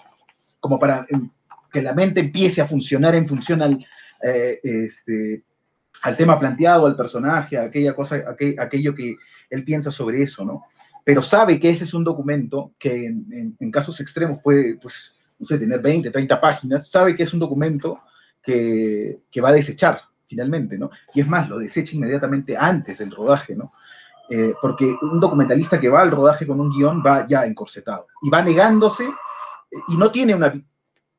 como 0.60 0.78
para 0.78 1.06
em, 1.10 1.30
que 1.72 1.82
la 1.82 1.94
mente 1.94 2.20
empiece 2.20 2.62
a 2.62 2.68
funcionar 2.68 3.16
en 3.16 3.28
función 3.28 3.62
al, 3.62 3.86
eh, 4.24 4.60
este, 4.64 5.44
al 6.02 6.18
tema 6.18 6.40
planteado, 6.40 6.86
al 6.86 6.96
personaje, 6.96 7.58
a 7.58 7.64
aquella 7.64 7.94
cosa, 7.94 8.24
aquello 8.58 8.94
que 8.94 9.16
él 9.50 9.64
piensa 9.64 9.92
sobre 9.92 10.22
eso, 10.22 10.44
¿no? 10.44 10.66
Pero 11.04 11.22
sabe 11.22 11.60
que 11.60 11.70
ese 11.70 11.84
es 11.84 11.94
un 11.94 12.04
documento 12.04 12.74
que 12.80 13.06
en, 13.06 13.72
casos 13.72 14.00
extremos 14.00 14.40
puede, 14.42 14.78
pues, 14.78 15.14
no 15.38 15.46
sé, 15.46 15.60
tener 15.60 15.80
20, 15.80 16.10
30 16.10 16.42
páginas, 16.42 16.90
sabe 16.90 17.16
que 17.16 17.24
es 17.24 17.34
un 17.34 17.40
documento 17.40 18.00
que, 18.42 19.20
que 19.30 19.42
va 19.42 19.50
a 19.50 19.54
desechar 19.54 20.02
finalmente, 20.36 20.78
¿no? 20.78 20.91
Y 21.13 21.21
es 21.21 21.28
más, 21.28 21.48
lo 21.48 21.58
desecha 21.58 21.95
inmediatamente 21.95 22.58
antes 22.58 22.98
del 22.98 23.12
rodaje, 23.12 23.56
¿no? 23.56 23.71
Eh, 24.30 24.54
porque 24.62 24.93
un 25.02 25.19
documentalista 25.19 25.80
que 25.80 25.88
va 25.88 26.02
al 26.02 26.12
rodaje 26.12 26.45
con 26.45 26.60
un 26.60 26.69
guion 26.69 27.02
va 27.06 27.26
ya 27.26 27.45
encorsetado 27.45 28.08
y 28.24 28.30
va 28.30 28.41
negándose 28.41 29.06
eh, 29.06 29.78
y 29.88 29.95
no 29.95 30.12
tiene 30.12 30.36
una, 30.36 30.54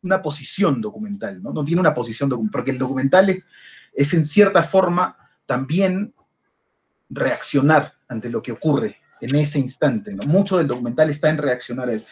una 0.03 0.21
posición 0.21 0.83
documental, 0.83 1.43
¿no? 1.43 1.51
No 1.53 1.65
tiene 1.65 1.81
una 1.81 1.95
posición 1.95 2.29
documental, 2.29 2.53
porque 2.53 2.73
el 2.73 2.79
documental 2.79 3.31
es, 3.31 3.43
es, 3.95 4.13
en 4.13 4.25
cierta 4.25 4.63
forma 4.63 5.17
también 5.47 6.13
reaccionar 7.09 7.95
ante 8.09 8.29
lo 8.29 8.43
que 8.43 8.53
ocurre 8.53 8.97
en 9.23 9.35
ese 9.35 9.59
instante, 9.59 10.13
¿no? 10.13 10.25
Mucho 10.25 10.59
del 10.59 10.67
documental 10.67 11.09
está 11.09 11.31
en 11.31 11.39
reaccionar 11.39 11.89
a 11.89 11.95
eso. 11.95 12.07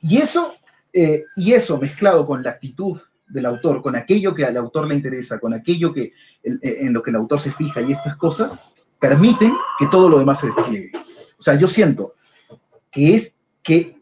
Y 0.00 0.18
eso, 0.18 0.54
eh, 0.92 1.24
y 1.34 1.52
eso 1.52 1.78
mezclado 1.78 2.24
con 2.24 2.44
la 2.44 2.50
actitud 2.50 3.00
del 3.26 3.46
autor, 3.46 3.82
con 3.82 3.96
aquello 3.96 4.34
que 4.34 4.44
al 4.44 4.56
autor 4.56 4.86
le 4.86 4.94
interesa, 4.94 5.38
con 5.38 5.54
aquello 5.54 5.92
que, 5.92 6.12
en, 6.42 6.58
en 6.62 6.92
lo 6.92 7.02
que 7.02 7.10
el 7.10 7.16
autor 7.16 7.40
se 7.40 7.52
fija 7.52 7.80
y 7.80 7.92
estas 7.92 8.16
cosas, 8.16 8.58
permiten 9.00 9.54
que 9.78 9.86
todo 9.88 10.08
lo 10.08 10.18
demás 10.18 10.40
se 10.40 10.46
despliegue. 10.46 10.92
O 11.38 11.42
sea, 11.42 11.54
yo 11.54 11.68
siento 11.68 12.14
que 12.90 13.14
es 13.14 13.34
que 13.62 14.00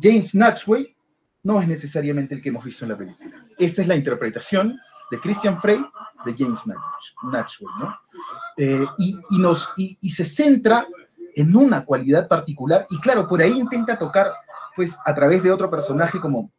James 0.00 0.34
Natchway 0.34 0.96
no 1.42 1.60
es 1.60 1.68
necesariamente 1.68 2.34
el 2.34 2.42
que 2.42 2.50
hemos 2.50 2.64
visto 2.64 2.84
en 2.84 2.90
la 2.90 2.98
película. 2.98 3.46
Esta 3.58 3.82
es 3.82 3.88
la 3.88 3.96
interpretación 3.96 4.78
de 5.10 5.20
Christian 5.20 5.60
Frey 5.60 5.84
de 6.24 6.34
James 6.36 6.62
Natchway, 6.66 7.74
¿no? 7.78 7.96
Eh, 8.56 8.84
y, 8.98 9.38
nos, 9.38 9.68
y, 9.76 10.10
se 10.10 10.24
centra 10.24 10.86
en 11.34 11.56
una 11.56 11.84
cualidad 11.84 12.28
particular, 12.28 12.86
y 12.90 12.98
claro, 13.00 13.26
por 13.26 13.40
ahí 13.40 13.58
intenta 13.58 13.98
tocar, 13.98 14.30
pues, 14.76 14.96
a 15.04 15.14
través 15.14 15.42
de 15.42 15.50
otro 15.50 15.70
personaje 15.70 16.20
como 16.20 16.40
eh, 16.40 16.50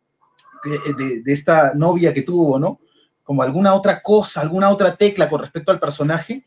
de, 0.64 1.24
esta 1.26 1.74
novia 1.74 2.14
que 2.14 2.22
tuvo, 2.22 2.60
¿no? 2.60 2.80
Como 3.24 3.44
alguna 3.44 3.74
otra 3.74 4.02
cosa, 4.02 4.42
alguna 4.42 4.70
otra 4.70 4.96
tecla 4.96 5.30
con 5.30 5.42
respecto 5.42 5.72
al 5.72 5.80
personaje, 5.80 6.46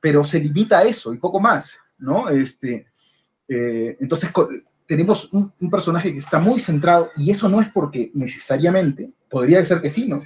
pero 0.00 0.24
se 0.24 0.40
limita 0.40 0.78
a 0.78 0.84
eso 0.84 1.14
y 1.14 1.18
poco 1.18 1.40
más, 1.40 1.78
¿no? 1.98 2.28
Este, 2.28 2.86
eh, 3.48 3.96
entonces 4.00 4.30
tenemos 4.86 5.30
un, 5.32 5.52
personaje 5.70 6.12
que 6.12 6.18
está 6.18 6.38
muy 6.38 6.60
centrado 6.60 7.10
y 7.16 7.30
eso 7.30 7.48
no 7.48 7.60
es 7.60 7.68
porque 7.72 8.10
necesariamente, 8.14 9.10
podría 9.30 9.64
ser 9.64 9.80
que 9.80 9.90
sí, 9.90 10.06
¿no? 10.06 10.22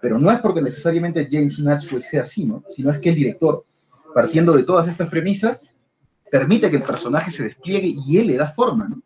Pero 0.00 0.18
no 0.18 0.30
es 0.30 0.40
porque 0.40 0.60
necesariamente 0.60 1.28
James 1.30 1.58
Natchwell 1.58 2.02
sea 2.02 2.22
así, 2.22 2.44
¿no? 2.44 2.62
Sino 2.68 2.90
es 2.90 2.98
que 3.00 3.10
el 3.10 3.14
director, 3.14 3.64
partiendo 4.14 4.52
de 4.52 4.64
todas 4.64 4.88
estas 4.88 5.08
premisas, 5.08 5.70
permite 6.30 6.70
que 6.70 6.76
el 6.76 6.82
personaje 6.82 7.30
se 7.30 7.44
despliegue 7.44 7.94
y 8.04 8.18
él 8.18 8.26
le 8.26 8.36
da 8.36 8.52
forma, 8.52 8.88
¿no? 8.88 9.02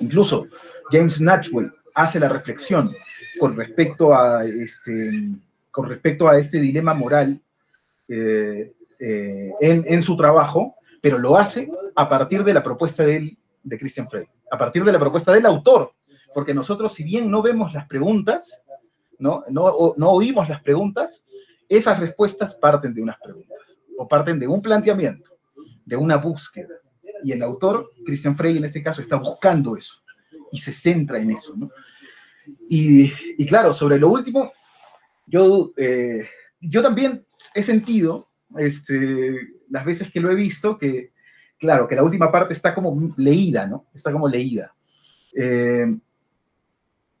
Incluso 0.00 0.46
James 0.90 1.20
Natchwell 1.20 1.72
hace 1.98 2.20
la 2.20 2.28
reflexión 2.28 2.94
con 3.40 3.56
respecto 3.56 4.14
a 4.14 4.44
este, 4.44 5.30
con 5.70 5.88
respecto 5.88 6.28
a 6.28 6.38
este 6.38 6.60
dilema 6.60 6.94
moral 6.94 7.40
eh, 8.08 8.72
eh, 9.00 9.52
en, 9.60 10.02
su 10.02 10.16
trabajo, 10.16 10.76
pero 11.02 11.18
lo 11.18 11.36
hace 11.36 11.70
a 11.96 12.08
partir 12.08 12.44
de 12.44 12.54
la 12.54 12.62
propuesta 12.62 13.04
de, 13.04 13.36
de 13.64 13.78
Christian 13.78 14.08
Frey, 14.08 14.26
a 14.50 14.56
partir 14.56 14.84
de 14.84 14.92
la 14.92 14.98
propuesta 15.00 15.32
del 15.32 15.46
autor, 15.46 15.92
porque 16.32 16.54
nosotros 16.54 16.94
si 16.94 17.02
bien 17.02 17.28
no 17.30 17.42
vemos 17.42 17.74
las 17.74 17.86
preguntas, 17.88 18.60
no, 19.18 19.42
no, 19.48 19.94
no 19.96 20.10
oímos 20.10 20.48
las 20.48 20.62
preguntas, 20.62 21.24
esas 21.68 21.98
respuestas 21.98 22.54
parten 22.54 22.94
de 22.94 23.02
unas 23.02 23.18
preguntas, 23.18 23.58
o 23.98 24.06
parten 24.06 24.38
de 24.38 24.46
un 24.46 24.62
planteamiento, 24.62 25.32
de 25.84 25.96
una 25.96 26.16
búsqueda. 26.16 26.74
Y 27.24 27.32
el 27.32 27.42
autor, 27.42 27.90
Christian 28.06 28.36
Frey 28.36 28.56
en 28.56 28.64
este 28.64 28.82
caso, 28.82 29.00
está 29.00 29.16
buscando 29.16 29.76
eso 29.76 30.00
y 30.52 30.58
se 30.58 30.72
centra 30.72 31.18
en 31.18 31.32
eso. 31.32 31.54
¿no? 31.56 31.70
Y, 32.68 33.12
y, 33.36 33.46
claro, 33.46 33.72
sobre 33.72 33.98
lo 33.98 34.08
último, 34.08 34.52
yo, 35.26 35.72
eh, 35.76 36.26
yo 36.60 36.82
también 36.82 37.24
he 37.54 37.62
sentido 37.62 38.28
este, 38.56 39.48
las 39.70 39.84
veces 39.84 40.10
que 40.10 40.20
lo 40.20 40.30
he 40.30 40.34
visto, 40.34 40.78
que, 40.78 41.12
claro, 41.58 41.88
que 41.88 41.96
la 41.96 42.02
última 42.02 42.30
parte 42.30 42.54
está 42.54 42.74
como 42.74 43.14
leída, 43.16 43.66
¿no? 43.66 43.86
Está 43.94 44.12
como 44.12 44.28
leída. 44.28 44.74
Eh, 45.34 45.96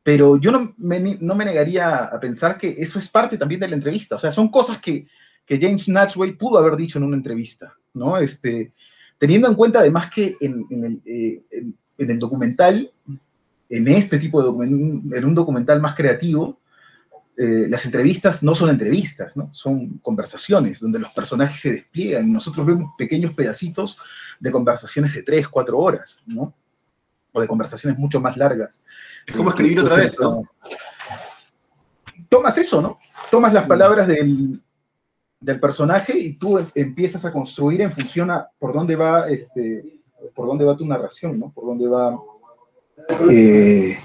pero 0.02 0.38
yo 0.38 0.50
no 0.50 0.74
me, 0.78 1.18
no 1.20 1.34
me, 1.34 1.44
negaría 1.44 2.04
a 2.04 2.18
pensar 2.18 2.58
que 2.58 2.76
eso 2.78 2.98
es 2.98 3.10
parte 3.10 3.36
también 3.36 3.60
de 3.60 3.68
la 3.68 3.74
entrevista. 3.74 4.16
O 4.16 4.18
sea, 4.18 4.32
son 4.32 4.48
cosas 4.48 4.78
que, 4.78 5.06
que 5.44 5.60
James 5.60 5.86
Natchway 5.86 6.32
pudo 6.32 6.58
haber 6.58 6.76
dicho 6.76 6.98
en 6.98 7.04
una 7.04 7.16
entrevista, 7.16 7.74
¿no? 7.92 8.16
Este, 8.16 8.72
teniendo 9.18 9.48
en 9.48 9.54
cuenta 9.54 9.80
además 9.80 10.10
que 10.10 10.36
en, 10.40 10.66
en, 10.70 10.84
el, 10.84 11.02
eh, 11.04 11.42
en, 11.50 11.76
en 11.98 12.10
el, 12.10 12.18
documental, 12.18 12.90
en 13.68 13.88
este 13.88 14.18
tipo 14.18 14.42
de 14.42 14.64
en 14.66 15.24
un 15.24 15.34
documental 15.34 15.80
más 15.80 15.94
creativo, 15.94 16.60
eh, 17.40 17.68
las 17.68 17.84
entrevistas 17.84 18.42
no 18.42 18.52
son 18.54 18.68
entrevistas, 18.68 19.36
¿no? 19.36 19.48
son 19.54 19.98
conversaciones 19.98 20.80
donde 20.80 20.98
los 20.98 21.12
personajes 21.12 21.60
se 21.60 21.72
despliegan 21.72 22.26
y 22.26 22.32
nosotros 22.32 22.66
vemos 22.66 22.90
pequeños 22.98 23.32
pedacitos 23.32 23.96
de 24.40 24.50
conversaciones 24.50 25.14
de 25.14 25.22
tres, 25.22 25.46
cuatro 25.46 25.78
horas, 25.78 26.18
¿no? 26.26 26.52
o 27.30 27.40
de 27.40 27.46
conversaciones 27.46 27.96
mucho 27.96 28.20
más 28.20 28.36
largas. 28.36 28.82
Es 29.24 29.36
como 29.36 29.50
escribir 29.50 29.78
otra 29.78 29.94
vez, 29.94 30.18
¿no? 30.18 30.42
Tomas 32.28 32.58
eso, 32.58 32.82
¿no? 32.82 32.98
Tomas 33.30 33.52
las 33.52 33.66
palabras 33.66 34.08
del, 34.08 34.60
del 35.38 35.60
personaje 35.60 36.18
y 36.18 36.32
tú 36.34 36.58
empiezas 36.74 37.24
a 37.24 37.32
construir 37.32 37.82
en 37.82 37.92
función 37.92 38.32
a 38.32 38.48
por 38.58 38.72
dónde 38.72 38.96
va, 38.96 39.28
este, 39.28 40.00
por 40.34 40.48
dónde 40.48 40.64
va 40.64 40.76
tu 40.76 40.86
narración, 40.86 41.38
¿no? 41.38 41.52
Por 41.52 41.66
dónde 41.66 41.86
va, 41.86 42.18
eh, 43.30 43.98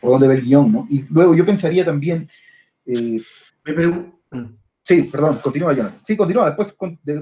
por 0.00 0.12
dónde 0.12 0.28
va 0.28 0.34
el 0.34 0.42
guion, 0.42 0.72
¿no? 0.72 0.86
Y 0.90 1.04
luego 1.10 1.34
yo 1.34 1.44
pensaría 1.44 1.84
también 1.84 2.28
eh, 2.86 3.20
mm. 3.64 4.46
Sí, 4.82 5.04
perdón, 5.04 5.38
continúa, 5.42 5.72
Jonathan. 5.72 6.00
Sí, 6.04 6.14
continúa, 6.14 6.54
después, 6.54 6.76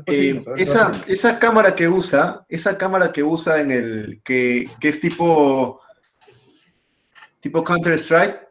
eh, 0.07 0.43
esa, 0.57 0.91
esa 1.07 1.39
cámara 1.39 1.77
que 1.77 1.87
usa, 1.89 2.45
esa 2.49 2.77
cámara 2.77 3.13
que 3.13 3.23
usa 3.23 3.61
en 3.61 3.71
el, 3.71 4.21
que, 4.25 4.69
que 4.81 4.89
es 4.89 5.01
tipo, 5.01 5.81
tipo 7.39 7.63
Counter-Strike, 7.63 8.49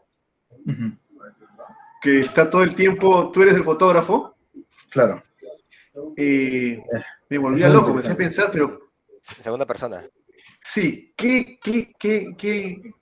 que 2.02 2.22
está 2.22 2.50
todo 2.50 2.64
el 2.64 2.74
tiempo, 2.74 3.30
tú 3.34 3.42
eres 3.42 3.56
el 3.56 3.66
fotógrafo. 3.66 4.34
Claro. 4.90 5.22
Eh, 6.16 6.82
me 7.30 7.38
volvía 7.38 7.68
loco, 7.68 7.90
me 7.90 7.96
empecé 7.96 8.14
a 8.14 8.18
pensar, 8.18 8.50
pero... 8.54 8.92
Segunda 9.42 9.66
persona. 9.66 10.04
Sí, 10.64 11.14
¿qué, 11.18 11.60
qué, 11.62 11.94
qué, 11.98 12.36
qué, 12.38 12.94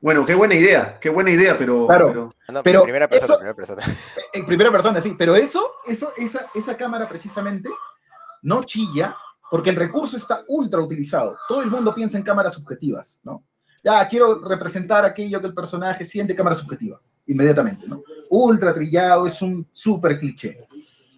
bueno, 0.00 0.24
qué 0.24 0.34
buena 0.34 0.54
idea, 0.54 0.98
qué 0.98 1.10
buena 1.10 1.30
idea, 1.30 1.58
pero. 1.58 1.86
Claro, 1.86 2.30
pero, 2.64 2.80
en 2.80 2.84
primera 2.84 3.08
persona, 3.08 3.36
primera 3.36 3.54
persona. 3.54 3.82
En 4.32 4.46
primera 4.46 4.70
persona, 4.70 5.00
sí, 5.00 5.14
pero 5.18 5.34
eso, 5.34 5.72
eso, 5.86 6.12
esa, 6.16 6.46
esa 6.54 6.76
cámara 6.76 7.06
precisamente 7.08 7.68
no 8.42 8.64
chilla 8.64 9.14
porque 9.50 9.70
el 9.70 9.76
recurso 9.76 10.16
está 10.16 10.44
ultra 10.48 10.80
utilizado. 10.80 11.36
Todo 11.48 11.62
el 11.62 11.70
mundo 11.70 11.94
piensa 11.94 12.16
en 12.16 12.22
cámaras 12.22 12.54
subjetivas, 12.54 13.20
¿no? 13.24 13.44
Ya, 13.82 14.06
quiero 14.08 14.40
representar 14.40 15.04
aquello 15.04 15.40
que 15.40 15.48
el 15.48 15.54
personaje 15.54 16.04
siente 16.04 16.36
cámara 16.36 16.56
subjetiva, 16.56 17.00
inmediatamente, 17.26 17.86
¿no? 17.86 18.02
Ultra 18.30 18.72
trillado, 18.72 19.26
es 19.26 19.42
un 19.42 19.66
súper 19.72 20.18
cliché, 20.18 20.66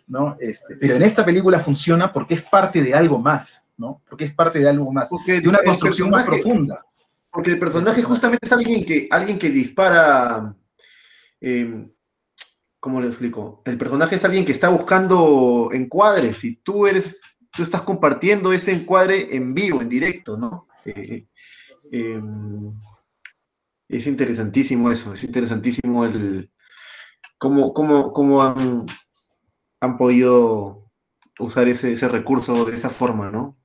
¿no? 0.08 0.36
Este, 0.40 0.76
pero 0.76 0.94
en 0.94 1.02
esta 1.02 1.24
película 1.24 1.60
funciona 1.60 2.12
porque 2.12 2.34
es 2.34 2.42
parte 2.42 2.82
de 2.82 2.94
algo 2.94 3.18
más, 3.18 3.61
¿no? 3.76 4.02
Porque 4.08 4.24
es 4.26 4.34
parte 4.34 4.58
de 4.58 4.68
algo 4.68 4.90
más, 4.92 5.10
de 5.26 5.48
una 5.48 5.60
construcción 5.64 6.10
más 6.10 6.24
profunda. 6.24 6.84
Porque 7.30 7.50
el 7.50 7.58
personaje 7.58 8.02
justamente 8.02 8.46
es 8.46 8.52
alguien 8.52 8.84
que, 8.84 9.08
alguien 9.10 9.38
que 9.38 9.50
dispara. 9.50 10.54
Eh, 11.40 11.88
¿Cómo 12.78 13.00
le 13.00 13.08
explico? 13.08 13.62
El 13.64 13.78
personaje 13.78 14.16
es 14.16 14.24
alguien 14.24 14.44
que 14.44 14.52
está 14.52 14.68
buscando 14.68 15.70
encuadres 15.72 16.42
y 16.44 16.56
tú 16.56 16.86
eres, 16.86 17.20
tú 17.50 17.62
estás 17.62 17.82
compartiendo 17.82 18.52
ese 18.52 18.72
encuadre 18.72 19.34
en 19.36 19.54
vivo, 19.54 19.80
en 19.80 19.88
directo, 19.88 20.36
¿no? 20.36 20.66
Eh, 20.84 21.26
em, 21.92 22.72
Es 23.88 24.06
interesantísimo 24.06 24.90
eso, 24.90 25.12
es 25.12 25.22
interesantísimo 25.22 26.04
el 26.04 26.50
cómo, 27.38 27.72
cómo, 27.72 28.12
cómo 28.12 28.42
han, 28.42 28.86
han 29.80 29.96
podido 29.96 30.90
usar 31.38 31.68
ese, 31.68 31.92
ese 31.92 32.08
recurso 32.08 32.64
de 32.64 32.74
esa 32.74 32.90
forma, 32.90 33.30
¿no? 33.30 33.58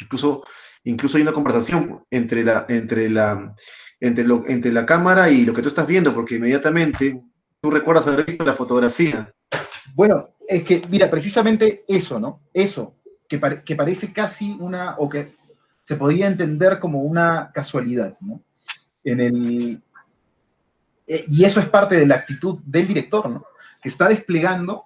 Incluso, 0.00 0.44
incluso 0.84 1.16
hay 1.16 1.22
una 1.22 1.32
conversación 1.32 2.04
entre 2.10 2.44
la, 2.44 2.66
entre, 2.68 3.08
la, 3.08 3.54
entre, 4.00 4.72
la 4.72 4.86
cámara 4.86 5.30
y 5.30 5.44
lo 5.44 5.52
que 5.52 5.62
tú 5.62 5.68
estás 5.68 5.86
viendo, 5.86 6.14
porque 6.14 6.36
inmediatamente 6.36 7.22
tú 7.60 7.70
recuerdas 7.70 8.06
haber 8.06 8.26
visto 8.26 8.44
la 8.44 8.54
fotografía. 8.54 9.32
Bueno, 9.94 10.30
es 10.46 10.64
que, 10.64 10.82
mira, 10.88 11.10
precisamente 11.10 11.84
eso, 11.86 12.18
¿no? 12.18 12.40
Eso, 12.52 12.96
que, 13.28 13.40
que 13.64 13.76
parece 13.76 14.12
casi 14.12 14.56
una, 14.58 14.96
o 14.98 15.08
que 15.08 15.34
se 15.82 15.96
podría 15.96 16.26
entender 16.26 16.78
como 16.78 17.02
una 17.02 17.50
casualidad, 17.52 18.16
¿no? 18.20 18.42
En 19.02 19.20
el, 19.20 19.82
eh, 21.10 21.24
y 21.26 21.44
eso 21.44 21.58
es 21.58 21.68
parte 21.68 21.96
de 21.96 22.06
la 22.06 22.14
actitud 22.14 22.60
del 22.64 22.86
director, 22.86 23.28
¿no? 23.28 23.42
Que 23.82 23.88
está 23.88 24.08
desplegando, 24.08 24.84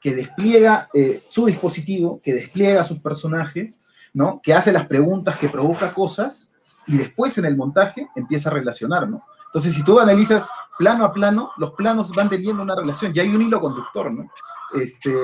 que 0.00 0.14
despliega 0.14 0.88
eh, 0.94 1.22
su 1.28 1.44
dispositivo, 1.44 2.22
que 2.22 2.32
despliega 2.32 2.82
sus 2.82 3.00
personajes, 3.00 3.82
¿no? 4.16 4.40
Que 4.42 4.54
hace 4.54 4.72
las 4.72 4.86
preguntas, 4.86 5.38
que 5.38 5.50
provoca 5.50 5.92
cosas, 5.92 6.48
y 6.86 6.96
después 6.96 7.36
en 7.36 7.44
el 7.44 7.54
montaje 7.54 8.08
empieza 8.16 8.48
a 8.48 8.54
relacionar, 8.54 9.06
¿no? 9.06 9.22
Entonces, 9.44 9.74
si 9.74 9.84
tú 9.84 10.00
analizas 10.00 10.48
plano 10.78 11.04
a 11.04 11.12
plano, 11.12 11.50
los 11.58 11.74
planos 11.74 12.12
van 12.12 12.30
teniendo 12.30 12.62
una 12.62 12.74
relación, 12.74 13.12
ya 13.12 13.22
hay 13.22 13.28
un 13.28 13.42
hilo 13.42 13.60
conductor, 13.60 14.10
¿no? 14.10 14.30
Este, 14.74 15.14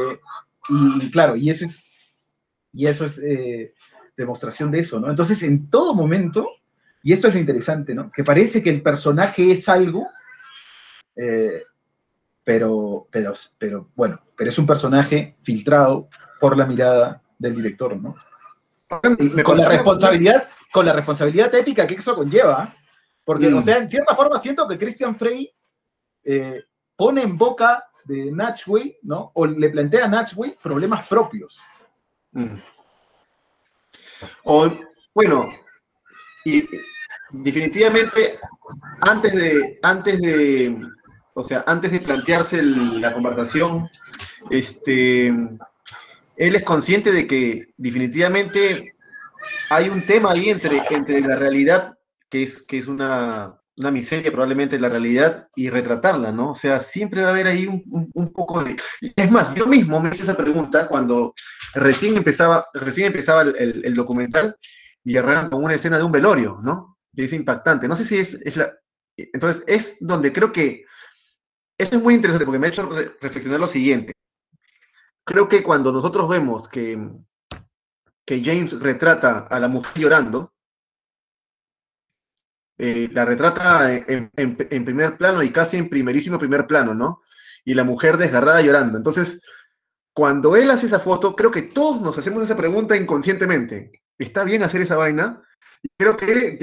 y 0.68 1.10
claro, 1.10 1.36
y 1.36 1.48
eso 1.48 1.64
es, 1.64 1.82
y 2.70 2.86
eso 2.86 3.06
es 3.06 3.18
eh, 3.18 3.72
demostración 4.14 4.70
de 4.70 4.80
eso, 4.80 5.00
¿no? 5.00 5.08
Entonces, 5.08 5.42
en 5.42 5.70
todo 5.70 5.94
momento, 5.94 6.46
y 7.02 7.14
esto 7.14 7.28
es 7.28 7.34
lo 7.34 7.40
interesante, 7.40 7.94
¿no? 7.94 8.12
Que 8.12 8.24
parece 8.24 8.62
que 8.62 8.68
el 8.68 8.82
personaje 8.82 9.52
es 9.52 9.70
algo, 9.70 10.06
eh, 11.16 11.62
pero, 12.44 13.08
pero, 13.10 13.32
pero, 13.56 13.88
bueno, 13.94 14.20
pero 14.36 14.50
es 14.50 14.58
un 14.58 14.66
personaje 14.66 15.38
filtrado 15.42 16.10
por 16.38 16.58
la 16.58 16.66
mirada 16.66 17.22
del 17.38 17.56
director, 17.56 17.96
¿no? 17.96 18.14
Con 19.44 19.56
la 19.58 19.68
responsabilidad, 19.68 20.48
con 20.72 20.86
la 20.86 20.92
responsabilidad 20.92 21.54
ética 21.54 21.86
que 21.86 21.94
eso 21.94 22.14
conlleva, 22.14 22.74
porque, 23.24 23.46
o 23.46 23.58
mm. 23.58 23.62
sea, 23.62 23.76
en 23.78 23.88
cierta 23.88 24.14
forma 24.16 24.38
siento 24.38 24.66
que 24.68 24.78
Christian 24.78 25.16
Frey 25.16 25.50
eh, 26.24 26.62
pone 26.96 27.22
en 27.22 27.38
boca 27.38 27.84
de 28.04 28.32
Natchway, 28.32 28.98
¿no? 29.02 29.30
O 29.34 29.46
le 29.46 29.70
plantea 29.70 30.06
a 30.06 30.08
Natchway 30.08 30.56
problemas 30.62 31.06
propios. 31.08 31.58
Mm. 32.32 32.56
O, 34.44 34.70
bueno, 35.14 35.48
y 36.44 36.66
definitivamente 37.30 38.38
antes 39.00 39.34
de, 39.34 39.78
antes 39.82 40.20
de, 40.20 40.78
o 41.34 41.42
sea, 41.42 41.64
antes 41.66 41.92
de 41.92 42.00
plantearse 42.00 42.62
la 42.62 43.12
conversación, 43.12 43.88
este, 44.50 45.32
él 46.36 46.56
es 46.56 46.62
consciente 46.62 47.12
de 47.12 47.26
que 47.26 47.72
definitivamente 47.76 48.94
hay 49.70 49.88
un 49.88 50.04
tema 50.06 50.32
ahí 50.32 50.50
entre, 50.50 50.82
entre 50.90 51.20
la 51.20 51.36
realidad, 51.36 51.98
que 52.28 52.42
es, 52.42 52.62
que 52.62 52.78
es 52.78 52.86
una, 52.86 53.60
una 53.76 53.90
miseria 53.90 54.30
probablemente 54.30 54.78
la 54.78 54.88
realidad, 54.88 55.48
y 55.56 55.70
retratarla, 55.70 56.32
¿no? 56.32 56.50
O 56.50 56.54
sea, 56.54 56.80
siempre 56.80 57.22
va 57.22 57.28
a 57.28 57.30
haber 57.32 57.46
ahí 57.46 57.66
un, 57.66 58.10
un, 58.12 58.32
poco 58.32 58.62
de... 58.62 58.76
Es 59.16 59.30
más, 59.30 59.54
yo 59.54 59.66
mismo 59.66 60.00
me 60.00 60.10
hice 60.10 60.24
esa 60.24 60.36
pregunta 60.36 60.88
cuando 60.88 61.34
recién 61.74 62.16
empezaba, 62.16 62.66
recién 62.74 63.08
empezaba 63.08 63.42
el, 63.42 63.82
el, 63.84 63.94
documental 63.94 64.56
y 65.04 65.16
arranca 65.16 65.50
con 65.50 65.64
una 65.64 65.74
escena 65.74 65.98
de 65.98 66.04
un 66.04 66.12
velorio, 66.12 66.60
¿no? 66.62 66.98
Es 67.14 67.32
impactante. 67.32 67.88
No 67.88 67.96
sé 67.96 68.04
si 68.04 68.18
es, 68.18 68.34
es 68.44 68.56
la... 68.56 68.72
Entonces, 69.16 69.62
es 69.66 69.96
donde 70.00 70.32
creo 70.32 70.52
que... 70.52 70.84
Esto 71.78 71.96
es 71.96 72.02
muy 72.02 72.14
interesante 72.14 72.44
porque 72.44 72.58
me 72.58 72.66
ha 72.66 72.70
hecho 72.70 72.88
reflexionar 73.20 73.58
lo 73.58 73.66
siguiente. 73.66 74.12
Creo 75.24 75.48
que 75.48 75.62
cuando 75.62 75.92
nosotros 75.92 76.28
vemos 76.28 76.68
que, 76.68 76.98
que 78.24 78.42
James 78.44 78.78
retrata 78.80 79.40
a 79.40 79.60
la 79.60 79.68
mujer 79.68 80.02
llorando, 80.02 80.52
eh, 82.78 83.08
la 83.12 83.24
retrata 83.24 83.94
en, 83.94 84.30
primer 84.84 85.16
plano 85.16 85.42
y 85.42 85.52
casi 85.52 85.76
en 85.76 85.88
primerísimo 85.88 86.38
primer 86.38 86.66
plano, 86.66 86.94
¿no? 86.94 87.22
Y 87.64 87.74
la 87.74 87.84
mujer 87.84 88.16
desgarrada 88.16 88.60
llorando. 88.60 88.98
Entonces, 88.98 89.40
cuando 90.12 90.56
él 90.56 90.70
hace 90.70 90.86
esa 90.86 90.98
foto, 90.98 91.36
creo 91.36 91.52
que 91.52 91.62
todos 91.62 92.00
nos 92.00 92.18
hacemos 92.18 92.42
esa 92.42 92.56
pregunta 92.56 92.96
inconscientemente. 92.96 94.02
¿Está 94.18 94.42
bien 94.42 94.64
hacer 94.64 94.80
esa 94.80 94.96
vaina? 94.96 95.42
Y 95.82 95.88
creo 95.96 96.16
que 96.16 96.58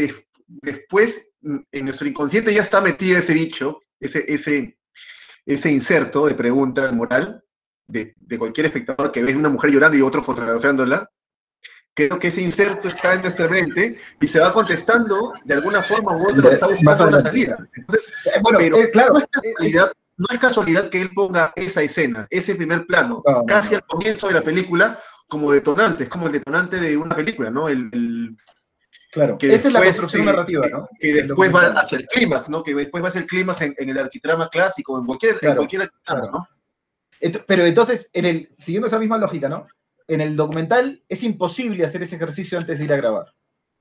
después 0.48 1.34
en 1.42 1.86
nuestro 1.86 2.08
inconsciente 2.08 2.54
ya 2.54 2.62
está 2.62 2.82
metido 2.82 3.18
ese 3.18 3.34
bicho, 3.34 3.80
ese, 4.00 4.26
ese, 4.28 4.78
ese 5.46 5.72
inserto 5.72 6.28
de 6.28 6.36
pregunta 6.36 6.92
moral 6.92 7.44
de, 7.90 8.14
de 8.18 8.38
cualquier 8.38 8.68
espectador 8.68 9.12
que 9.12 9.24
ve 9.24 9.36
una 9.36 9.50
mujer 9.50 9.72
llorando 9.72 9.98
y 9.98 10.02
otro 10.02 10.24
fotografiándola 10.24 11.10
creo 12.08 12.20
que 12.20 12.30
ese 12.30 12.42
inserto 12.42 12.88
está 12.88 13.14
en 13.14 13.22
nuestra 13.22 13.48
mente 13.48 13.98
y 14.22 14.28
se 14.28 14.40
va 14.40 14.54
contestando 14.54 15.34
de 15.44 15.54
alguna 15.54 15.82
forma 15.82 16.16
u 16.16 16.30
otra, 16.30 16.52
está 16.52 16.68
buscando 16.68 17.08
una 17.08 17.20
salida. 17.20 17.58
Entonces, 17.76 18.14
eh, 18.26 18.40
bueno, 18.42 18.60
pero 18.60 18.78
eh, 18.78 18.92
claro, 18.92 19.14
no 19.14 20.28
es, 20.30 20.40
casualidad, 20.40 20.90
que 20.90 21.02
él 21.02 21.12
ponga 21.14 21.54
esa 21.56 21.82
escena, 21.82 22.28
ese 22.30 22.56
primer 22.56 22.86
plano, 22.86 23.24
casi 23.48 23.76
al 23.76 23.84
comienzo 23.84 24.28
de 24.28 24.34
la 24.34 24.42
película, 24.42 25.00
como 25.28 25.52
detonante, 25.52 26.04
es 26.04 26.10
como 26.10 26.28
el 26.28 26.34
detonante 26.34 26.78
de 26.78 26.98
una 26.98 27.16
película, 27.16 27.50
¿no? 27.50 27.70
El, 27.70 28.36
claro, 29.12 29.38
que 29.38 29.54
esa 29.54 29.68
es 29.68 29.74
la 29.74 29.84
construcción 29.84 30.26
narrativa, 30.26 30.68
¿no? 30.70 30.86
Que 31.00 31.14
después 31.14 31.54
va 31.54 31.68
hacia 31.68 32.00
el 32.00 32.06
clímax, 32.06 32.50
¿no? 32.50 32.64
Que 32.64 32.74
después 32.76 33.04
va 33.04 33.08
hacia 33.08 33.22
el 33.22 33.28
clímax 33.28 33.62
en, 33.62 33.76
el 33.78 33.98
arquitrama 33.98 34.50
clásico, 34.50 35.00
en 35.00 35.06
cualquier, 35.06 35.38
en 35.42 35.56
cualquier 35.56 35.82
arquitrama, 35.84 36.30
¿no? 36.32 36.48
Pero 37.48 37.66
entonces, 37.66 38.10
en 38.14 38.26
el, 38.26 38.50
siguiendo 38.60 38.88
esa 38.88 39.00
misma 39.00 39.18
lógica, 39.18 39.50
¿no? 39.50 39.68
en 40.10 40.22
el 40.22 40.36
documental 40.36 41.02
es 41.08 41.24
imposible 41.24 41.86
hacer 41.86 42.02
ese 42.02 42.16
ejercicio 42.16 42.58
antes 42.58 42.78
de 42.78 42.86
ir 42.86 42.92
a 42.92 42.98
grabar. 42.98 43.34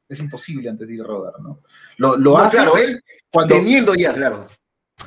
Es 0.09 0.21
imposible 0.21 0.69
antes 0.69 0.87
de 0.87 0.95
ir 0.95 1.01
a 1.01 1.05
rodar, 1.05 1.33
¿no? 1.41 1.61
Lo, 1.97 2.17
lo 2.17 2.39
haces 2.39 2.61
claro, 2.61 2.77
él 2.77 3.03
cuando, 3.33 3.55
teniendo 3.55 3.95
ya, 3.95 4.13
claro. 4.15 4.47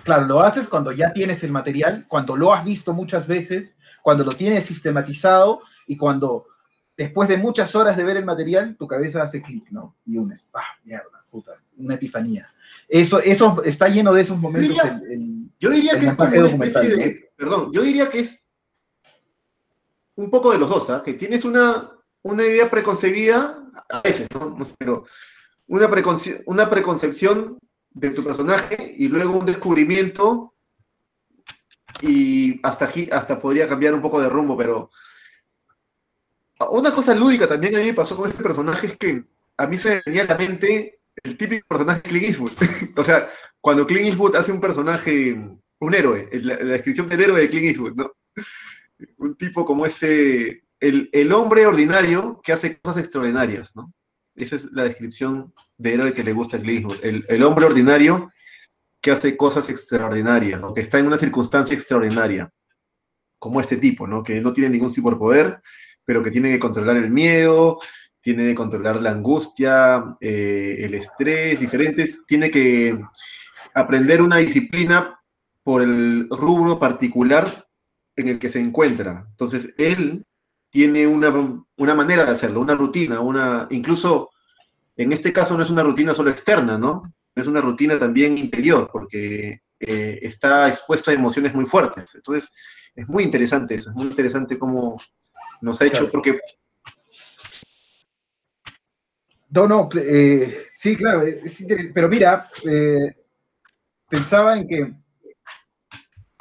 Claro, 0.03 0.25
lo 0.25 0.41
haces 0.41 0.67
cuando 0.67 0.91
ya 0.91 1.13
tienes 1.13 1.43
el 1.43 1.51
material, 1.51 2.05
cuando 2.07 2.35
lo 2.35 2.53
has 2.53 2.65
visto 2.65 2.93
muchas 2.93 3.27
veces, 3.27 3.77
cuando 4.01 4.23
lo 4.23 4.31
tienes 4.31 4.65
sistematizado 4.65 5.61
y 5.85 5.95
cuando 5.95 6.47
después 6.97 7.29
de 7.29 7.37
muchas 7.37 7.75
horas 7.75 7.97
de 7.97 8.03
ver 8.03 8.17
el 8.17 8.25
material, 8.25 8.75
tu 8.77 8.87
cabeza 8.87 9.21
hace 9.21 9.41
clic, 9.41 9.69
¿no? 9.69 9.95
Y 10.05 10.17
unes, 10.17 10.43
¡pah! 10.49 10.63
Mierda, 10.83 11.23
puta, 11.29 11.51
una 11.77 11.95
epifanía. 11.95 12.51
Eso, 12.87 13.19
eso 13.19 13.61
está 13.63 13.89
lleno 13.89 14.13
de 14.13 14.21
esos 14.21 14.37
momentos. 14.39 14.77
Yo 15.61 15.69
diría, 15.69 15.99
que 15.99 16.07
es 16.07 16.15
como 16.15 16.35
una 16.35 16.65
especie 16.65 16.95
de, 16.95 17.31
perdón, 17.35 17.71
yo 17.71 17.83
diría 17.83 18.09
que 18.09 18.21
es 18.21 18.51
un 20.15 20.31
poco 20.31 20.51
de 20.51 20.57
los 20.57 20.67
dos, 20.67 20.89
¿ah? 20.89 21.03
que 21.05 21.13
tienes 21.13 21.45
una, 21.45 21.91
una 22.23 22.43
idea 22.43 22.67
preconcebida, 22.67 23.63
a 23.89 24.01
veces, 24.01 24.27
¿no? 24.33 24.57
pero 24.79 25.05
una, 25.67 25.87
preconce 25.87 26.41
una 26.47 26.67
preconcepción 26.67 27.59
de 27.91 28.09
tu 28.09 28.23
personaje 28.23 28.95
y 28.97 29.07
luego 29.07 29.37
un 29.37 29.45
descubrimiento 29.45 30.55
y 32.01 32.59
hasta, 32.65 32.89
hasta 33.11 33.39
podría 33.39 33.67
cambiar 33.67 33.93
un 33.93 34.01
poco 34.01 34.19
de 34.19 34.29
rumbo, 34.29 34.57
pero 34.57 34.89
una 36.71 36.91
cosa 36.91 37.13
lúdica 37.13 37.47
también 37.47 37.75
a 37.75 37.79
mí 37.79 37.85
me 37.85 37.93
pasó 37.93 38.17
con 38.17 38.27
este 38.27 38.41
personaje 38.41 38.87
es 38.87 38.97
que 38.97 39.25
a 39.57 39.67
mí 39.67 39.77
se 39.77 39.89
me 39.89 40.01
venía 40.07 40.23
a 40.23 40.25
la 40.25 40.37
mente 40.37 41.00
el 41.23 41.37
típico 41.37 41.67
personaje 41.67 42.01
de 42.01 42.09
Clint 42.09 42.25
Eastwood. 42.25 42.53
o 42.97 43.03
sea, 43.03 43.29
cuando 43.59 43.85
Clint 43.85 44.07
Eastwood 44.07 44.35
hace 44.35 44.51
un 44.51 44.61
personaje, 44.61 45.33
un 45.79 45.93
héroe, 45.93 46.29
la, 46.33 46.55
descripción 46.57 47.07
del 47.07 47.21
héroe 47.21 47.41
de 47.41 47.49
Clint 47.49 47.67
Eastwood, 47.67 47.93
¿no? 47.95 48.11
un 49.17 49.35
tipo 49.35 49.65
como 49.65 49.85
este, 49.85 50.63
el, 50.79 51.33
hombre 51.33 51.65
ordinario 51.65 52.39
que 52.43 52.53
hace 52.53 52.79
cosas 52.79 53.03
extraordinarias, 53.03 53.75
¿no? 53.75 53.93
Esa 54.35 54.55
es 54.55 54.71
la 54.71 54.83
descripción 54.83 55.53
de 55.77 55.93
héroe 55.93 56.13
que 56.13 56.23
le 56.23 56.33
gusta 56.33 56.57
a 56.57 56.61
Clint 56.61 56.91
el, 57.03 57.25
el, 57.27 57.43
hombre 57.43 57.65
ordinario 57.65 58.31
que 59.01 59.11
hace 59.11 59.35
cosas 59.35 59.69
extraordinarias, 59.69 60.61
o 60.63 60.73
que 60.73 60.81
está 60.81 60.99
en 60.99 61.07
una 61.07 61.17
circunstancia 61.17 61.75
extraordinaria, 61.75 62.51
como 63.39 63.59
este 63.59 63.77
tipo, 63.77 64.05
¿no? 64.05 64.23
Que 64.23 64.39
no 64.39 64.53
tiene 64.53 64.69
ningún 64.69 64.93
tipo 64.93 65.09
de 65.09 65.17
poder, 65.17 65.61
pero 66.05 66.21
que 66.21 66.31
tiene 66.31 66.51
que 66.51 66.59
controlar 66.59 66.97
el 66.97 67.09
miedo, 67.09 67.79
tiene 68.21 68.45
que 68.45 68.55
controlar 68.55 69.01
la 69.01 69.11
angustia, 69.11 70.15
eh, 70.19 70.77
el 70.79 70.93
estrés, 70.93 71.59
diferentes, 71.59 72.25
tiene 72.27 72.51
que 72.51 72.99
aprender 73.73 74.21
una 74.21 74.37
disciplina 74.37 75.19
por 75.63 75.81
el 75.81 76.27
rubro 76.29 76.79
particular 76.79 77.67
en 78.15 78.27
el 78.27 78.39
que 78.39 78.49
se 78.49 78.59
encuentra. 78.59 79.25
Entonces, 79.29 79.73
él 79.77 80.25
tiene 80.69 81.05
una, 81.07 81.29
manera 81.95 82.25
de 82.25 82.31
hacerlo, 82.31 82.61
una 82.61 82.75
rutina, 82.75 83.19
una, 83.19 83.67
incluso 83.71 84.29
en 84.95 85.11
este 85.11 85.33
caso 85.33 85.55
no 85.55 85.63
es 85.63 85.69
una 85.69 85.83
rutina 85.83 86.13
solo 86.13 86.29
externa, 86.29 86.77
¿no? 86.77 87.13
Es 87.35 87.47
una 87.47 87.61
rutina 87.61 87.97
también 87.97 88.37
interior, 88.37 88.89
porque 88.91 89.61
eh, 89.79 90.19
está 90.21 90.69
expuesto 90.69 91.11
a 91.11 91.13
emociones 91.13 91.53
muy 91.53 91.65
fuertes. 91.65 92.15
Entonces, 92.15 92.51
es 92.95 93.07
muy 93.07 93.23
interesante 93.23 93.75
eso, 93.75 93.89
es 93.89 93.95
muy 93.95 94.07
interesante 94.07 94.57
cómo 94.59 95.01
nos 95.61 95.81
ha 95.81 95.85
hecho, 95.85 96.09
porque... 96.09 96.39
No, 99.51 99.67
no, 99.67 99.89
eh, 99.95 100.67
sí, 100.73 100.95
claro, 100.95 101.23
pero 101.93 102.07
mira, 102.07 102.49
eh, 102.65 103.13
pensaba 104.09 104.57
en 104.57 104.65
que, 104.65 104.93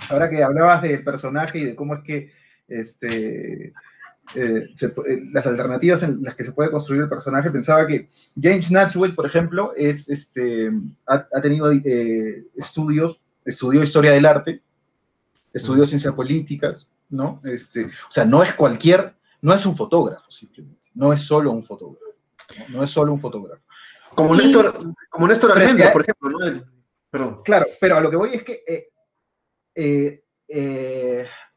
ahora 0.08 0.30
que 0.30 0.44
hablabas 0.44 0.82
del 0.82 1.02
personaje 1.02 1.58
y 1.58 1.64
de 1.64 1.74
cómo 1.74 1.94
es 1.96 2.02
que 2.02 2.32
este, 2.68 3.72
eh, 4.36 4.68
las 5.32 5.44
alternativas 5.44 6.04
en 6.04 6.22
las 6.22 6.36
que 6.36 6.44
se 6.44 6.52
puede 6.52 6.70
construir 6.70 7.02
el 7.02 7.08
personaje, 7.08 7.50
pensaba 7.50 7.84
que 7.84 8.08
James 8.40 8.70
Natchwell, 8.70 9.16
por 9.16 9.26
ejemplo, 9.26 9.72
es, 9.76 10.08
este, 10.08 10.70
ha, 11.06 11.40
tenido 11.42 11.68
estudios, 12.54 13.20
estudió 13.44 13.82
historia 13.82 14.12
del 14.12 14.26
arte, 14.26 14.62
estudió 15.52 15.84
ciencias 15.84 16.14
políticas, 16.14 16.88
¿no? 17.08 17.40
Este, 17.42 17.86
o 17.86 18.10
sea, 18.10 18.24
no 18.24 18.44
es 18.44 18.54
cualquier, 18.54 19.16
no 19.42 19.52
es 19.52 19.66
un 19.66 19.76
fotógrafo 19.76 20.30
simplemente, 20.30 20.88
no 20.94 21.12
es 21.12 21.22
solo 21.22 21.50
un 21.50 21.64
fotógrafo, 21.64 22.09
no, 22.68 22.82
es 22.82 22.90
solo 22.90 23.12
un 23.12 23.20
fotógrafo. 23.20 23.62
Como 24.14 24.34
Néstor, 24.34 24.94
como 25.08 25.28
Néstor 25.28 25.52
Almendra, 25.52 25.92
por 25.92 26.02
ejemplo, 26.02 26.30
¿no? 27.12 27.42
Claro, 27.42 27.66
pero 27.80 27.96
a 27.96 28.00
lo 28.00 28.10
que 28.10 28.16
voy 28.16 28.34
es 28.34 28.42
que 28.42 28.88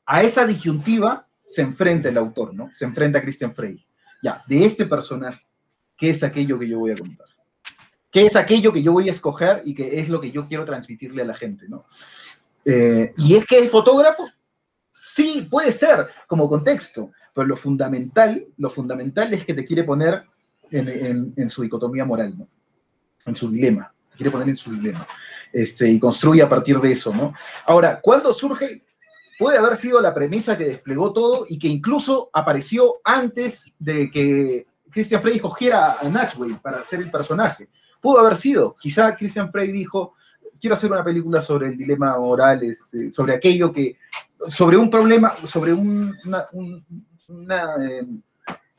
a 0.06 0.24
esa 0.24 0.46
disyuntiva 0.46 1.28
se 1.46 1.62
enfrenta 1.62 2.10
el 2.10 2.18
autor, 2.18 2.54
¿no? 2.54 2.72
Se 2.76 2.86
enfrenta 2.86 3.20
a 3.20 3.22
Christian 3.22 3.54
Frey. 3.54 3.86
Ya, 4.22 4.44
de 4.48 4.66
este 4.66 4.86
personaje, 4.86 5.42
¿qué 5.98 6.10
es 6.10 6.24
aquello 6.24 6.58
que 6.58 6.68
yo 6.68 6.80
voy 6.80 6.92
a 6.92 6.96
contar? 6.96 7.28
¿Qué 8.10 8.26
es 8.26 8.36
aquello 8.36 8.72
que 8.72 8.84
yo 8.84 8.92
voy 8.92 9.10
a 9.10 9.12
escoger 9.12 9.62
y 9.66 9.74
qué 9.74 10.00
es 10.00 10.10
lo 10.10 10.22
que 10.22 10.32
yo 10.32 10.48
quiero 10.48 10.66
transmitirle 10.66 11.24
a 11.24 11.26
la 11.26 11.34
gente, 11.34 11.68
¿no? 11.68 11.86
Eh, 12.64 13.14
y 13.18 13.36
es 13.36 13.46
que 13.46 13.58
el 13.58 13.70
fotógrafo, 13.70 14.30
sí, 14.90 15.48
puede 15.50 15.72
ser 15.72 16.08
como 16.28 16.48
contexto, 16.48 17.12
pero 17.34 17.48
lo 17.48 17.58
fundamental, 17.58 18.48
lo 18.58 18.70
fundamental 18.70 19.34
es 19.34 19.46
que 19.46 19.54
te 19.54 19.66
quiere 19.66 19.84
poner 19.84 20.24
en, 20.78 21.50
su 21.50 21.62
dicotomía 21.62 22.06
moral, 22.06 22.34
¿no? 22.38 22.48
En 23.26 23.36
su 23.36 23.50
dilema, 23.50 23.94
quiere 24.16 24.32
poner 24.32 24.50
en 24.50 24.56
su 24.56 24.72
dilema. 24.72 25.08
Este, 25.52 25.90
y 25.90 26.00
construye 26.00 26.42
a 26.42 26.50
partir 26.50 26.80
de 26.80 26.92
eso, 26.92 27.14
¿no? 27.14 27.34
Ahora, 27.66 28.00
¿cuándo 28.02 28.34
surge 28.34 28.82
puede 29.38 29.58
haber 29.58 29.78
sido 29.78 30.00
la 30.02 30.14
premisa 30.14 30.58
que 30.58 30.66
desplegó 30.66 31.12
todo 31.12 31.46
y 31.48 31.60
que 31.60 31.68
incluso 31.68 32.30
apareció 32.34 32.96
antes 33.04 33.74
de 33.80 34.10
que 34.10 34.68
Christian 34.92 35.22
Frey 35.22 35.40
cogiera 35.40 35.98
a 36.00 36.08
Natchway 36.08 36.60
para 36.62 36.78
hacer 36.78 37.02
el 37.02 37.10
personaje. 37.10 37.68
Pudo 38.00 38.20
haber 38.20 38.38
sido. 38.38 38.76
Quizá 38.80 39.16
Christian 39.16 39.52
Frey 39.52 39.72
dijo, 39.72 40.14
quiero 40.62 40.76
hacer 40.76 40.92
una 40.92 41.04
película 41.04 41.42
sobre 41.42 41.68
el 41.68 41.78
dilema 41.78 42.18
moral, 42.18 42.64
este, 42.64 43.12
sobre 43.12 43.34
aquello 43.34 43.72
que, 43.72 43.98
sobre 44.48 44.78
un 44.78 44.90
problema, 44.90 45.36
sobre 45.46 45.74
una, 45.74 46.46
eh, 47.82 48.06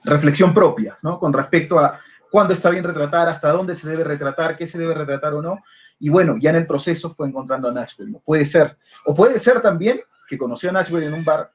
reflexión 0.04 0.54
propia, 0.54 0.98
¿no? 1.02 1.18
Con 1.18 1.32
respecto 1.32 1.78
a 1.78 2.00
cuándo 2.30 2.52
está 2.52 2.70
bien 2.70 2.84
retratar, 2.84 3.28
hasta 3.28 3.52
dónde 3.52 3.76
se 3.76 3.88
debe 3.88 4.04
retratar, 4.04 4.56
qué 4.56 4.66
se 4.66 4.78
debe 4.78 4.94
retratar 4.94 5.34
o 5.34 5.42
no. 5.42 5.62
Y 5.98 6.08
bueno, 6.08 6.36
ya 6.38 6.50
en 6.50 6.56
el 6.56 6.66
proceso 6.66 7.14
fue 7.14 7.28
encontrando 7.28 7.68
a 7.68 7.72
Natchway, 7.72 8.10
¿no? 8.10 8.20
Puede 8.20 8.44
ser. 8.44 8.76
O 9.04 9.14
puede 9.14 9.38
ser 9.38 9.60
también 9.60 10.00
que 10.28 10.38
conoció 10.38 10.70
a 10.70 10.72
Nashville 10.72 11.06
en 11.06 11.14
un 11.14 11.24
bar 11.24 11.48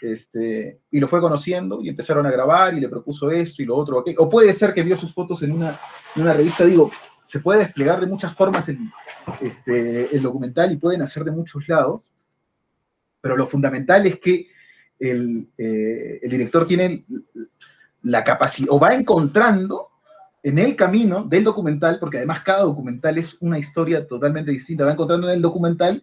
este, 0.00 0.80
y 0.90 0.98
lo 0.98 1.08
fue 1.08 1.20
conociendo 1.20 1.80
y 1.80 1.88
empezaron 1.88 2.26
a 2.26 2.30
grabar 2.30 2.74
y 2.74 2.80
le 2.80 2.88
propuso 2.88 3.30
esto 3.30 3.62
y 3.62 3.66
lo 3.66 3.76
otro. 3.76 4.04
O 4.18 4.28
puede 4.28 4.52
ser 4.54 4.74
que 4.74 4.82
vio 4.82 4.96
sus 4.96 5.14
fotos 5.14 5.42
en 5.42 5.52
una, 5.52 5.78
una 6.16 6.32
revista, 6.32 6.64
digo, 6.64 6.90
se 7.22 7.40
puede 7.40 7.60
desplegar 7.60 8.00
de 8.00 8.06
muchas 8.06 8.34
formas 8.34 8.68
el, 8.68 8.78
este, 9.40 10.14
el 10.14 10.22
documental 10.22 10.72
y 10.72 10.76
pueden 10.76 11.02
hacer 11.02 11.24
de 11.24 11.30
muchos 11.30 11.68
lados, 11.68 12.10
pero 13.20 13.36
lo 13.36 13.46
fundamental 13.46 14.04
es 14.06 14.18
que 14.18 14.48
el, 14.98 15.48
eh, 15.56 16.20
el 16.22 16.30
director 16.30 16.66
tiene 16.66 17.04
la 18.02 18.24
capacidad, 18.24 18.68
o 18.70 18.80
va 18.80 18.94
encontrando 18.94 19.88
en 20.42 20.58
el 20.58 20.74
camino 20.74 21.24
del 21.24 21.44
documental, 21.44 21.98
porque 22.00 22.18
además 22.18 22.40
cada 22.40 22.62
documental 22.62 23.16
es 23.16 23.36
una 23.40 23.58
historia 23.58 24.06
totalmente 24.06 24.50
distinta, 24.50 24.84
va 24.84 24.92
encontrando 24.92 25.28
en 25.28 25.34
el 25.34 25.42
documental 25.42 26.02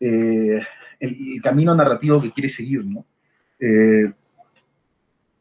eh, 0.00 0.60
el, 0.98 1.40
camino 1.42 1.74
narrativo 1.74 2.20
que 2.20 2.32
quiere 2.32 2.48
seguir, 2.48 2.84
¿no? 2.84 3.04
Eh, 3.60 4.12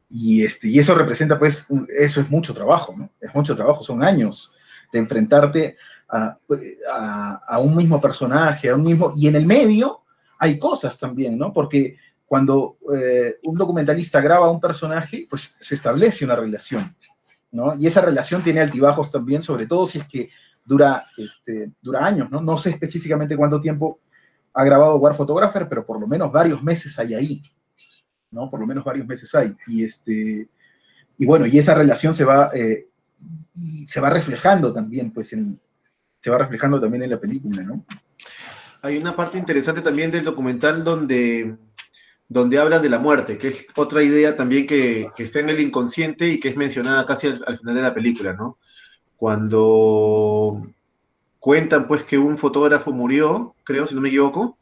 y, 0.09 0.43
este, 0.43 0.67
y 0.67 0.77
eso 0.77 0.93
representa, 0.93 1.39
pues, 1.39 1.65
eso 1.97 2.19
es 2.19 2.29
mucho 2.29 2.53
trabajo, 2.53 2.93
¿no? 2.97 3.09
Es 3.21 3.33
mucho 3.33 3.55
trabajo, 3.55 3.81
son 3.81 4.03
años 4.03 4.51
de 4.91 4.99
enfrentarte 4.99 5.77
a, 6.09 6.37
a, 7.47 7.59
un 7.59 7.75
mismo 7.75 8.01
personaje, 8.01 8.69
a 8.69 8.75
un 8.75 8.83
mismo... 8.83 9.13
Y 9.15 9.27
en 9.27 9.37
el 9.37 9.45
medio 9.45 10.01
hay 10.37 10.59
cosas 10.59 10.99
también, 10.99 11.37
¿no? 11.37 11.53
Porque 11.53 11.97
cuando 12.31 12.77
eh, 12.95 13.39
un 13.43 13.57
documentalista 13.57 14.21
graba 14.21 14.45
a 14.45 14.51
un 14.51 14.61
personaje, 14.61 15.27
pues 15.29 15.53
se 15.59 15.75
establece 15.75 16.23
una 16.23 16.37
relación, 16.37 16.95
¿no? 17.51 17.75
Y 17.77 17.87
esa 17.87 17.99
relación 17.99 18.41
tiene 18.41 18.61
altibajos 18.61 19.11
también, 19.11 19.43
sobre 19.43 19.67
todo 19.67 19.85
si 19.85 19.97
es 19.97 20.05
que 20.05 20.29
dura, 20.63 21.03
este, 21.17 21.73
dura 21.81 22.05
años, 22.05 22.31
¿no? 22.31 22.39
No 22.39 22.57
sé 22.57 22.69
específicamente 22.69 23.35
cuánto 23.35 23.59
tiempo 23.59 23.99
ha 24.53 24.63
grabado 24.63 24.95
War 24.95 25.13
Photographer, 25.13 25.67
pero 25.67 25.85
por 25.85 25.99
lo 25.99 26.07
menos 26.07 26.31
varios 26.31 26.63
meses 26.63 26.97
hay 26.99 27.15
ahí, 27.15 27.41
¿no? 28.29 28.49
Por 28.49 28.61
lo 28.61 28.65
menos 28.65 28.85
varios 28.85 29.05
meses 29.05 29.35
hay. 29.35 29.53
Y, 29.67 29.83
este, 29.83 30.47
y 31.17 31.25
bueno, 31.25 31.45
y 31.45 31.59
esa 31.59 31.73
relación 31.73 32.13
se 32.13 32.23
va, 32.23 32.49
eh, 32.53 32.87
y 33.53 33.85
se 33.87 33.99
va 33.99 34.09
reflejando 34.09 34.71
también, 34.71 35.11
pues, 35.11 35.33
en, 35.33 35.59
se 36.21 36.29
va 36.29 36.37
reflejando 36.37 36.79
también 36.79 37.03
en 37.03 37.09
la 37.09 37.19
película, 37.19 37.61
¿no? 37.61 37.85
Hay 38.83 38.97
una 38.97 39.15
parte 39.15 39.37
interesante 39.37 39.81
también 39.81 40.09
del 40.09 40.23
documental 40.23 40.83
donde, 40.83 41.57
donde 42.31 42.59
hablan 42.59 42.81
de 42.81 42.87
la 42.87 42.97
muerte, 42.97 43.37
que 43.37 43.49
es 43.49 43.67
otra 43.75 44.01
idea 44.01 44.37
también 44.37 44.65
que, 44.65 45.09
que 45.17 45.23
está 45.23 45.41
en 45.41 45.49
el 45.49 45.59
inconsciente 45.59 46.29
y 46.29 46.39
que 46.39 46.47
es 46.47 46.55
mencionada 46.55 47.05
casi 47.05 47.27
al, 47.27 47.43
al 47.45 47.57
final 47.57 47.75
de 47.75 47.81
la 47.81 47.93
película, 47.93 48.31
¿no? 48.31 48.57
Cuando 49.17 50.65
cuentan 51.39 51.89
pues 51.89 52.03
que 52.03 52.17
un 52.17 52.37
fotógrafo 52.37 52.93
murió, 52.93 53.53
creo, 53.65 53.85
si 53.85 53.95
no 53.95 53.99
me 53.99 54.07
equivoco, 54.07 54.57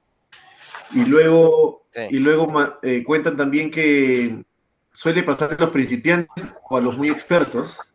y 0.94 1.06
luego, 1.06 1.84
y 2.10 2.18
luego 2.18 2.52
eh, 2.82 3.04
cuentan 3.04 3.38
también 3.38 3.70
que 3.70 4.44
suele 4.92 5.22
pasar 5.22 5.54
a 5.54 5.62
los 5.62 5.70
principiantes 5.70 6.56
o 6.68 6.76
a 6.76 6.82
los 6.82 6.98
muy 6.98 7.10
expertos. 7.10 7.94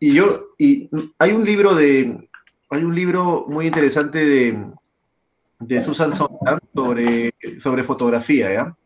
y 0.00 0.14
yo, 0.14 0.46
y 0.56 0.88
hay 1.18 1.32
un 1.32 1.44
libro 1.44 1.74
de, 1.74 2.26
hay 2.70 2.82
un 2.82 2.94
libro 2.94 3.44
muy 3.48 3.66
interesante 3.66 4.24
de, 4.24 4.64
de 5.58 5.80
Susan 5.82 6.14
Sontag 6.14 6.58
sobre, 6.74 7.34
sobre 7.58 7.82
fotografía, 7.82 8.52
¿ya? 8.52 8.76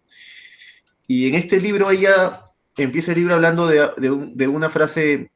Y 1.07 1.29
en 1.29 1.35
este 1.35 1.61
libro 1.61 1.91
ella 1.91 2.45
empieza 2.77 3.13
el 3.13 3.19
libro 3.19 3.35
hablando 3.35 3.67
de, 3.67 3.91
de 3.97 4.49
una 4.49 4.69
frase 4.69 5.31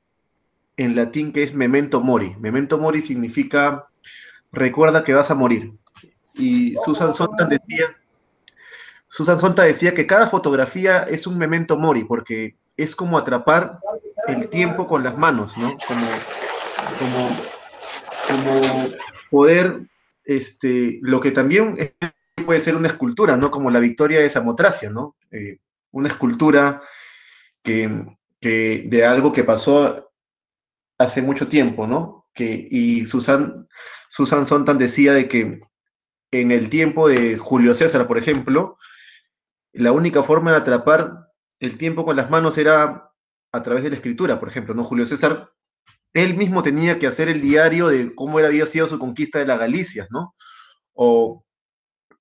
en 0.77 0.97
latín 0.97 1.33
que 1.33 1.43
es 1.43 1.55
memento 1.55 2.01
mori. 2.01 2.37
Memento 2.39 2.79
mori 2.79 3.01
significa 3.01 3.89
recuerda 4.53 5.03
que 5.03 5.15
vas 5.15 5.31
a 5.31 5.35
morir. 5.35 5.73
Y 6.35 6.75
Susan 6.85 7.13
Sontag 7.13 7.49
decía, 7.49 7.97
Susan 9.09 9.39
Sontag 9.39 9.67
decía 9.67 9.95
que 9.95 10.07
cada 10.07 10.27
fotografía 10.27 11.03
es 11.03 11.27
un 11.27 11.39
memento 11.39 11.77
mori, 11.77 12.05
porque 12.05 12.57
es 12.77 12.97
como 12.97 13.19
atrapar 13.19 13.79
el 14.29 14.49
tiempo 14.49 14.87
con 14.87 15.03
las 15.03 15.17
manos, 15.19 15.57
¿no? 15.59 15.73
Como, 15.87 17.29
como, 18.29 18.89
poder, 19.31 19.81
este, 20.25 20.99
lo 21.03 21.21
que 21.21 21.31
también 21.31 21.95
puede 22.43 22.61
ser 22.61 22.77
una 22.77 22.89
escultura, 22.89 23.37
¿no? 23.37 23.51
Como 23.51 23.71
la 23.71 23.81
victoria 23.81 24.21
de 24.21 24.31
Samotracia, 24.31 24.91
¿no? 24.91 25.17
Eh, 25.31 25.59
una 25.91 26.09
escultura 26.09 26.83
que, 27.63 28.07
que, 28.41 28.85
de 28.87 29.05
algo 29.05 29.33
que 29.33 29.45
pasó 29.45 30.13
hace 30.99 31.23
mucho 31.23 31.49
tiempo, 31.49 31.87
¿no? 31.87 32.27
Que, 32.35 32.69
y 32.71 33.05
Susan, 33.07 33.69
Susan 34.09 34.47
Sontag 34.47 34.79
decía 34.79 35.13
de 35.13 35.29
que 35.29 35.61
en 36.31 36.51
el 36.51 36.71
tiempo 36.71 37.09
de 37.09 37.37
Julio 37.37 37.75
César, 37.75 38.07
por 38.07 38.19
ejemplo, 38.19 38.79
la 39.73 39.93
única 39.93 40.23
forma 40.23 40.53
de 40.53 40.59
atrapar 40.59 41.29
el 41.61 41.79
tiempo 41.79 42.05
con 42.05 42.17
las 42.17 42.31
manos 42.31 42.59
era 42.59 43.11
a 43.53 43.63
través 43.63 43.85
de 43.85 43.91
la 43.91 43.97
escritura, 43.97 44.41
por 44.41 44.49
ejemplo, 44.49 44.75
¿no? 44.75 44.85
Julio 44.85 45.07
César, 45.07 45.51
él 46.15 46.35
mismo 46.35 46.63
tenía 46.63 46.99
que 46.99 47.07
hacer 47.07 47.29
el 47.29 47.41
diario 47.41 47.89
de 47.89 48.15
cómo 48.15 48.39
había 48.39 48.67
sido 48.67 48.87
su 48.87 48.99
conquista 48.99 49.39
de 49.39 49.47
las 49.47 49.59
Galicias, 49.59 50.09
¿no? 50.11 50.35
O, 50.95 51.45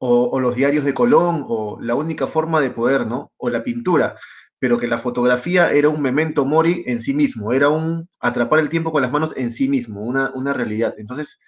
o, 0.04 0.40
los 0.40 0.56
diarios 0.56 0.84
de 0.84 0.96
Colón, 0.96 1.46
o 1.48 1.78
la 1.80 1.94
única 1.94 2.26
forma 2.26 2.60
de 2.60 2.72
poder, 2.72 3.06
¿no? 3.06 3.32
O 3.38 3.50
la 3.50 3.64
pintura 3.64 4.16
pero 4.62 4.78
que 4.78 4.86
la 4.86 5.00
fotografía 5.00 5.72
era 5.72 5.90
un 5.90 6.04
memento 6.04 6.46
mori 6.46 6.84
en 6.86 7.02
sí 7.02 7.16
mismo, 7.16 7.52
era 7.52 7.70
un 7.70 8.08
atrapar 8.20 8.60
el 8.60 8.70
tiempo 8.70 8.92
con 8.92 9.02
las 9.02 9.12
manos 9.12 9.34
en 9.36 9.52
sí 9.52 9.68
mismo, 9.68 10.02
una, 10.02 10.30
una 10.36 10.54
realidad. 10.54 10.94
Entonces, 11.00 11.42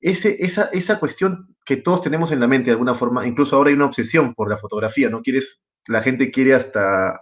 esa, 0.00 0.64
esa 0.72 0.98
cuestión 0.98 1.54
que 1.66 1.76
todos 1.76 2.00
tenemos 2.00 2.32
en 2.32 2.40
la 2.40 2.48
mente 2.48 2.66
de 2.66 2.72
alguna 2.72 2.94
forma, 2.94 3.26
incluso 3.26 3.54
ahora 3.56 3.68
hay 3.68 3.76
una 3.76 3.84
obsesión 3.84 4.32
por 4.32 4.48
la 4.48 4.56
fotografía, 4.56 5.10
¿no? 5.10 5.20
Quieres, 5.20 5.62
la 5.86 6.00
gente 6.00 6.30
quiere 6.30 6.54
hasta 6.54 7.20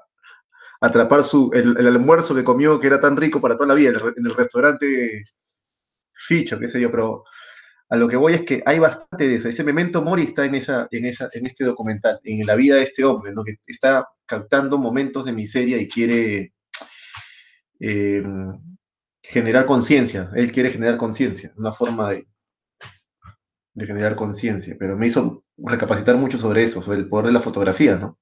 atrapar 0.81 1.25
su, 1.25 1.51
el, 1.55 1.85
almuerzo 1.89 2.33
que 2.37 2.45
comió 2.45 2.79
que 2.79 2.87
era 2.87 3.01
tan 3.01 3.17
rico 3.17 3.41
para 3.41 3.57
toda 3.57 3.67
la 3.67 3.75
vida 3.75 3.91
en 4.17 4.27
el 4.27 4.35
restaurante 4.37 5.25
Ficho, 6.13 6.59
qué 6.61 6.69
sé 6.69 6.81
yo, 6.81 6.91
pero 6.91 7.25
a 7.91 7.97
lo 7.97 8.09
que 8.09 8.17
voy 8.17 8.35
es 8.35 8.43
que 8.43 8.63
hay 8.65 8.79
bastante 8.79 9.27
de 9.27 9.35
eso. 9.35 9.49
Ese 9.49 9.65
memento 9.65 10.01
mori 10.01 10.23
está 10.23 10.45
en, 10.45 10.55
esa, 10.55 10.87
en, 10.93 11.07
esa, 11.07 11.29
en 11.33 11.45
este 11.45 11.65
documental, 11.65 12.21
en 12.23 12.47
la 12.47 12.55
vida 12.55 12.77
de 12.77 12.83
este 12.83 13.05
hombre, 13.05 13.33
¿no? 13.33 13.43
que 13.43 13.57
está 13.67 14.07
captando 14.27 14.79
momentos 14.79 15.25
de 15.25 15.33
miseria 15.33 15.77
y 15.77 15.89
quiere, 15.89 16.55
eh, 17.81 18.23
generar 19.23 19.67
conciencia. 19.67 20.31
Él 20.37 20.53
quiere 20.53 20.71
generar 20.71 20.97
conciencia, 20.97 21.53
una 21.57 21.73
forma 21.73 22.13
de, 22.13 22.27
generar 23.75 24.15
conciencia. 24.15 24.77
Pero 24.79 24.97
me 24.97 25.09
hizo 25.09 25.43
recapacitar 25.57 26.17
mucho 26.17 26.39
sobre 26.39 26.63
eso, 26.63 26.81
sobre 26.83 26.99
el 26.99 27.09
poder 27.09 27.27
de 27.27 27.33
la 27.33 27.41
fotografía, 27.41 27.97
¿no? 27.97 28.19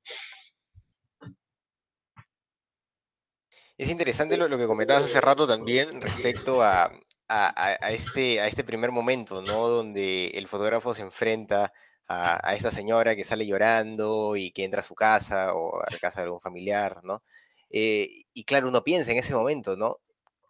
Es 3.77 3.89
interesante 3.91 4.37
lo 4.37 4.59
que 4.59 4.67
comentabas 4.67 5.05
hace 5.05 5.21
rato 5.21 5.47
también 5.47 6.01
respecto 6.01 6.65
a, 6.65 6.91
a, 7.29 7.77
a, 7.81 7.91
este, 7.93 8.41
a 8.41 8.47
este 8.49 8.65
primer 8.65 8.93
momento, 8.93 9.43
¿no? 9.43 9.69
Donde 9.69 10.29
el 10.29 10.49
fotógrafo 10.49 10.95
se 10.95 11.03
enfrenta 11.03 11.73
a, 12.07 12.49
a, 12.49 12.55
esta 12.55 12.71
señora 12.71 13.17
que 13.17 13.25
sale 13.25 13.47
llorando 13.47 14.37
y 14.37 14.53
que 14.53 14.65
entra 14.65 14.81
a 14.81 14.83
su 14.83 14.95
casa 14.95 15.55
o 15.55 15.81
a 15.83 15.87
la 15.91 15.99
casa 15.99 16.21
de 16.21 16.25
algún 16.25 16.41
familiar, 16.41 17.01
¿no? 17.05 17.23
Eh, 17.71 18.25
y 18.33 18.45
claro, 18.45 18.69
uno 18.69 18.85
piensa 18.85 19.13
en 19.13 19.19
ese 19.19 19.35
momento, 19.35 19.77
¿no? 19.77 19.99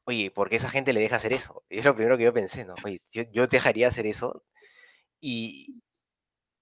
Oye, 0.04 0.30
¿por 0.30 0.50
qué 0.50 0.56
esa 0.56 0.70
gente 0.70 0.92
le 0.92 1.00
deja 1.00 1.16
hacer 1.16 1.32
eso? 1.32 1.64
Y 1.68 1.78
es 1.80 1.84
lo 1.84 1.94
primero 1.94 2.18
que 2.18 2.24
yo 2.24 2.32
pensé, 2.34 2.64
¿no? 2.64 2.74
Oye, 2.84 3.02
yo, 3.10 3.24
yo 3.32 3.46
dejaría 3.48 3.88
hacer 3.88 4.06
eso. 4.06 4.44
Y, 5.20 5.82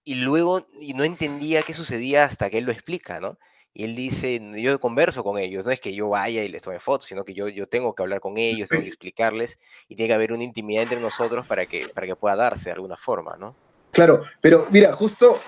y 0.04 0.16
luego 0.16 0.66
y 0.80 0.94
no 0.94 1.04
entendía 1.04 1.62
qué 1.62 1.74
sucedía 1.74 2.24
hasta 2.24 2.50
que 2.50 2.58
él 2.58 2.64
lo 2.64 2.72
explica, 2.72 3.20
¿no? 3.20 3.38
Y 3.78 3.84
él 3.84 3.94
dice, 3.94 4.40
yo 4.56 4.80
converso 4.80 5.22
con 5.22 5.36
ellos, 5.36 5.66
no 5.66 5.70
es 5.70 5.80
que 5.80 5.94
yo 5.94 6.08
vaya 6.08 6.42
y 6.42 6.48
les 6.48 6.62
tome 6.62 6.80
fotos, 6.80 7.08
sino 7.08 7.24
que 7.24 7.34
yo, 7.34 7.48
yo 7.48 7.66
tengo 7.66 7.94
que 7.94 8.02
hablar 8.02 8.20
con 8.20 8.38
ellos, 8.38 8.70
tengo 8.70 8.82
que 8.82 8.88
explicarles 8.88 9.58
y 9.86 9.96
tiene 9.96 10.08
que 10.08 10.14
haber 10.14 10.32
una 10.32 10.44
intimidad 10.44 10.84
entre 10.84 10.98
nosotros 10.98 11.46
para 11.46 11.66
que, 11.66 11.86
para 11.94 12.06
que 12.06 12.16
pueda 12.16 12.36
darse 12.36 12.70
de 12.70 12.72
alguna 12.72 12.96
forma, 12.96 13.36
¿no? 13.36 13.54
Claro, 13.90 14.22
pero 14.40 14.66
mira, 14.70 14.94
justo 14.94 15.38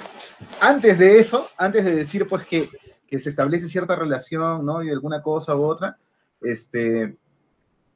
antes 0.61 0.99
de 0.99 1.19
eso, 1.19 1.49
antes 1.57 1.87
de 1.87 1.97
decir 1.97 2.29
pues 2.29 2.47
que, 2.47 2.69
que 3.07 3.19
se 3.19 3.31
establece 3.31 3.67
cierta 3.67 3.97
relación, 3.97 4.67
¿no? 4.67 4.83
Y 4.83 4.91
alguna 4.91 5.23
cosa 5.23 5.57
u 5.57 5.65
otra, 5.65 5.97
este, 6.43 7.17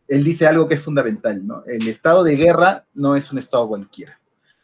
él 0.09 0.25
dice 0.25 0.47
algo 0.47 0.67
que 0.67 0.77
es 0.77 0.81
fundamental, 0.81 1.47
¿no? 1.47 1.63
El 1.67 1.87
estado 1.87 2.25
de 2.25 2.37
guerra 2.37 2.87
no 2.95 3.17
es 3.17 3.31
un 3.33 3.37
estado 3.37 3.69
cualquiera, 3.69 4.19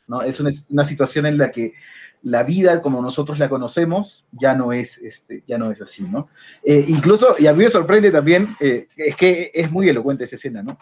¿no? 0.07 0.23
Es 0.23 0.41
una, 0.41 0.49
una 0.71 0.85
situación 0.85 1.27
en 1.27 1.37
la 1.37 1.51
que 1.51 1.75
la 2.23 2.43
vida 2.43 2.83
como 2.83 3.01
nosotros 3.01 3.39
la 3.39 3.49
conocemos 3.49 4.25
ya 4.33 4.55
no 4.55 4.73
es, 4.73 4.99
este, 4.99 5.45
ya 5.47 5.59
no 5.59 5.71
es 5.71 5.81
así, 5.81 6.03
¿no? 6.03 6.29
Eh, 6.65 6.85
incluso, 6.89 7.37
y 7.39 7.47
a 7.47 7.53
mí 7.53 7.65
me 7.65 7.71
sorprende 7.71 8.11
también, 8.11 8.57
eh, 8.61 8.89
es 8.97 9.17
que 9.17 9.51
es 9.55 9.71
muy 9.71 9.89
elocuente 9.89 10.25
esa 10.25 10.37
escena, 10.37 10.63
¿no? 10.63 10.79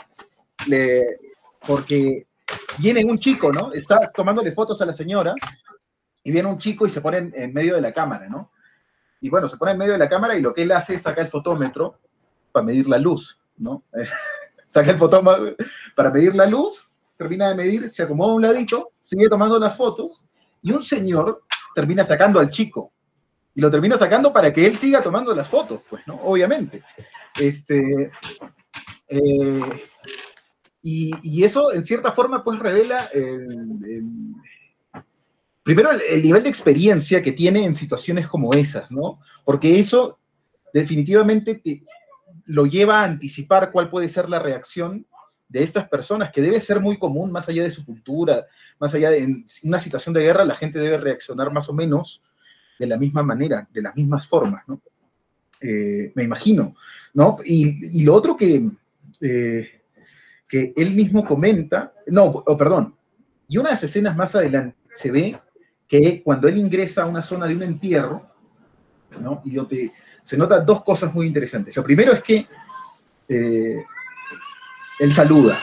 Le, 0.66 1.18
porque 1.66 2.26
viene 2.78 3.04
un 3.04 3.18
chico, 3.18 3.52
¿no? 3.52 3.72
Está 3.72 4.10
tomándole 4.12 4.52
fotos 4.52 4.80
a 4.80 4.86
la 4.86 4.92
señora 4.92 5.34
y 6.24 6.32
viene 6.32 6.48
un 6.48 6.58
chico 6.58 6.86
y 6.86 6.90
se 6.90 7.00
pone 7.00 7.30
en, 7.34 7.52
medio 7.52 7.74
de 7.74 7.80
la 7.80 7.92
cámara, 7.92 8.28
¿no? 8.28 8.50
Y 9.20 9.28
bueno, 9.28 9.48
se 9.48 9.56
pone 9.56 9.72
en 9.72 9.78
medio 9.78 9.92
de 9.92 9.98
la 9.98 10.08
cámara 10.08 10.36
y 10.36 10.42
lo 10.42 10.54
que 10.54 10.62
él 10.62 10.72
hace 10.72 10.94
es 10.94 11.02
sacar 11.02 11.26
el 11.26 11.30
fotómetro 11.30 11.98
para 12.52 12.64
medir 12.64 12.88
la 12.88 12.98
luz, 12.98 13.38
¿no? 13.58 13.84
saca 14.66 14.90
el 14.90 14.98
fotómetro 14.98 15.54
para 15.94 16.10
medir 16.10 16.34
la 16.34 16.46
luz, 16.46 16.88
termina 17.16 17.48
de 17.48 17.54
medir, 17.54 17.88
se 17.90 18.02
acomoda 18.02 18.32
a 18.32 18.36
un 18.36 18.42
ladito, 18.42 18.92
sigue 19.00 19.28
tomando 19.28 19.58
las 19.58 19.76
fotos 19.76 20.22
y 20.62 20.72
un 20.72 20.82
señor 20.82 21.44
termina 21.74 22.04
sacando 22.04 22.40
al 22.40 22.50
chico. 22.50 22.92
Y 23.54 23.60
lo 23.60 23.70
termina 23.70 23.96
sacando 23.96 24.32
para 24.32 24.52
que 24.52 24.66
él 24.66 24.76
siga 24.76 25.02
tomando 25.02 25.34
las 25.34 25.48
fotos, 25.48 25.80
pues, 25.88 26.06
¿no? 26.06 26.16
Obviamente. 26.16 26.82
Este, 27.40 28.10
eh, 29.08 29.88
y, 30.82 31.42
eso, 31.42 31.72
en 31.72 31.82
cierta 31.82 32.12
forma, 32.12 32.44
pues 32.44 32.58
revela 32.58 32.98
el, 33.12 33.48
el, 33.88 34.04
primero 35.62 35.90
el, 35.90 36.00
el, 36.08 36.22
nivel 36.22 36.42
de 36.42 36.48
experiencia 36.48 37.22
que 37.22 37.32
tiene 37.32 37.64
en 37.64 37.74
situaciones 37.74 38.28
como 38.28 38.52
esas, 38.52 38.90
¿no? 38.92 39.20
Porque 39.44 39.78
eso 39.78 40.18
definitivamente 40.72 41.56
te, 41.56 41.82
lo 42.46 42.66
lleva 42.66 43.00
a 43.00 43.04
anticipar 43.04 43.72
cuál 43.72 43.90
puede 43.90 44.08
ser 44.08 44.28
la 44.28 44.38
reacción 44.38 45.06
de 45.48 45.62
estas 45.62 45.88
personas, 45.88 46.30
que 46.32 46.42
debe 46.42 46.60
ser 46.60 46.80
muy 46.80 46.98
común 46.98 47.30
más 47.30 47.48
allá 47.48 47.62
de 47.62 47.70
su 47.70 47.84
cultura, 47.84 48.46
más 48.78 48.94
allá 48.94 49.10
de 49.10 49.44
una 49.62 49.80
situación 49.80 50.12
de 50.14 50.22
guerra, 50.22 50.44
la 50.44 50.54
gente 50.54 50.78
debe 50.78 50.98
reaccionar 50.98 51.52
más 51.52 51.68
o 51.68 51.72
menos 51.72 52.22
de 52.78 52.86
la 52.86 52.96
misma 52.96 53.22
manera, 53.22 53.68
de 53.72 53.82
las 53.82 53.94
mismas 53.96 54.26
formas, 54.26 54.64
¿no? 54.66 54.80
Eh, 55.60 56.12
me 56.14 56.24
imagino, 56.24 56.74
¿no? 57.14 57.38
Y, 57.44 58.00
y 58.00 58.04
lo 58.04 58.14
otro 58.14 58.36
que, 58.36 58.68
eh, 59.20 59.82
que 60.46 60.72
él 60.76 60.92
mismo 60.92 61.24
comenta, 61.24 61.92
no, 62.06 62.24
oh, 62.24 62.56
perdón, 62.56 62.94
y 63.48 63.58
una 63.58 63.70
de 63.70 63.74
las 63.74 63.84
escenas 63.84 64.16
más 64.16 64.34
adelante 64.34 64.76
se 64.90 65.10
ve 65.10 65.40
que 65.88 66.22
cuando 66.22 66.48
él 66.48 66.58
ingresa 66.58 67.04
a 67.04 67.06
una 67.06 67.22
zona 67.22 67.46
de 67.46 67.54
un 67.54 67.62
entierro, 67.62 68.26
¿no? 69.20 69.40
Y 69.44 69.52
donde 69.52 69.92
se 70.22 70.36
notan 70.36 70.66
dos 70.66 70.82
cosas 70.82 71.14
muy 71.14 71.26
interesantes. 71.26 71.76
Lo 71.76 71.84
primero 71.84 72.12
es 72.12 72.22
que 72.22 72.46
eh, 73.28 73.84
él 74.98 75.14
saluda, 75.14 75.58